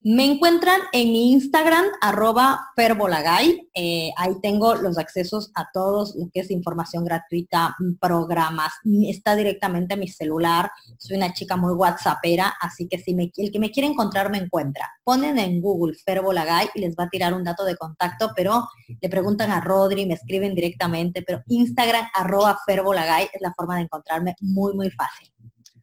[0.02, 3.68] Me encuentran en mi Instagram, arroba perbolagay.
[3.74, 8.72] Eh, ahí tengo los accesos a todos lo que es información gratuita, programas.
[9.06, 10.70] Está directamente en mi celular.
[10.96, 14.88] Soy una chica muy whatsappera, así que si el que me quiere encontrar me encuentra.
[15.04, 18.68] Ponen en Google Ferbolagay y les va a tirar un dato de contacto, pero
[19.02, 23.82] le preguntan a Rodri, me escriben directamente, pero Instagram, arroba Ferbolagay es la forma de
[23.82, 25.30] encontrarme muy, muy fácil.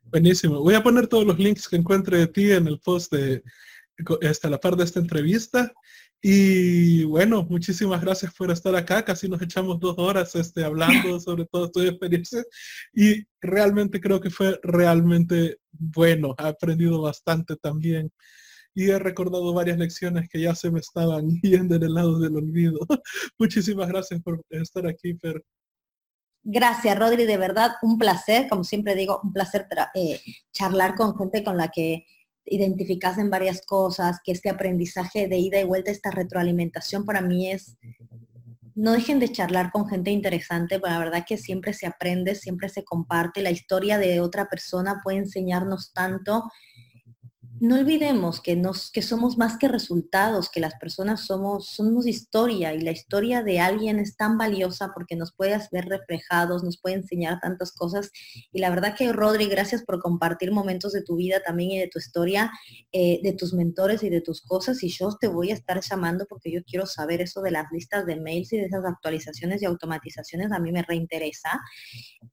[0.06, 0.60] Buenísimo.
[0.61, 3.44] Voy a poner todos los links que encuentre de ti en el post de
[4.28, 5.72] hasta la par de esta entrevista.
[6.22, 9.06] Y bueno, muchísimas gracias por estar acá.
[9.06, 12.44] Casi nos echamos dos horas este, hablando sobre todo tu experiencia
[12.94, 16.36] y realmente creo que fue realmente bueno.
[16.40, 18.11] He aprendido bastante también
[18.74, 22.36] y he recordado varias lecciones que ya se me estaban yendo en el lado del
[22.36, 22.80] olvido.
[23.40, 25.44] muchísimas gracias por estar aquí, Fer.
[26.44, 27.26] Gracias, Rodri.
[27.26, 28.48] De verdad, un placer.
[28.48, 30.22] Como siempre digo, un placer eh,
[30.53, 32.06] charlar con gente con la que
[32.48, 37.78] identificasen varias cosas, que este aprendizaje de ida y vuelta, esta retroalimentación para mí es,
[38.76, 42.84] no dejen de charlar con gente interesante, la verdad que siempre se aprende, siempre se
[42.84, 46.44] comparte, la historia de otra persona puede enseñarnos tanto
[47.59, 52.73] no olvidemos que, nos, que somos más que resultados, que las personas somos, somos historia
[52.73, 56.95] y la historia de alguien es tan valiosa porque nos puede ver reflejados, nos puede
[56.97, 58.11] enseñar tantas cosas.
[58.51, 61.88] Y la verdad que Rodri, gracias por compartir momentos de tu vida también y de
[61.88, 62.51] tu historia,
[62.91, 64.84] eh, de tus mentores y de tus cosas.
[64.84, 68.05] Y yo te voy a estar llamando porque yo quiero saber eso de las listas
[68.05, 70.51] de mails y de esas actualizaciones y automatizaciones.
[70.51, 71.59] A mí me reinteresa.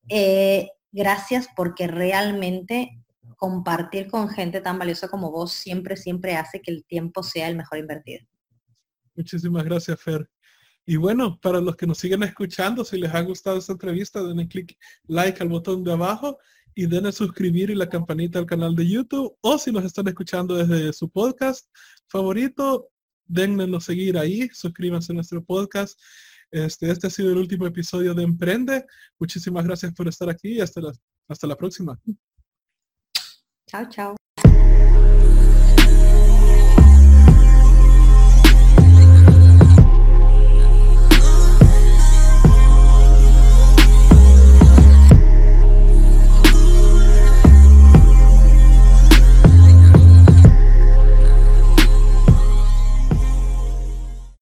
[0.08, 3.03] Eh, gracias porque realmente
[3.44, 7.56] compartir con gente tan valiosa como vos siempre, siempre hace que el tiempo sea el
[7.56, 8.24] mejor invertido.
[9.14, 10.26] Muchísimas gracias, Fer.
[10.86, 14.48] Y bueno, para los que nos siguen escuchando, si les ha gustado esta entrevista, denle
[14.48, 16.38] clic like al botón de abajo
[16.74, 19.36] y denle suscribir y la campanita al canal de YouTube.
[19.42, 21.68] O si nos están escuchando desde su podcast
[22.08, 22.88] favorito,
[23.26, 26.00] denle seguir ahí, suscríbanse a nuestro podcast.
[26.50, 28.86] Este, este ha sido el último episodio de Emprende.
[29.18, 30.92] Muchísimas gracias por estar aquí y hasta la,
[31.28, 32.00] hasta la próxima.
[33.74, 34.23] Tchau, tchau.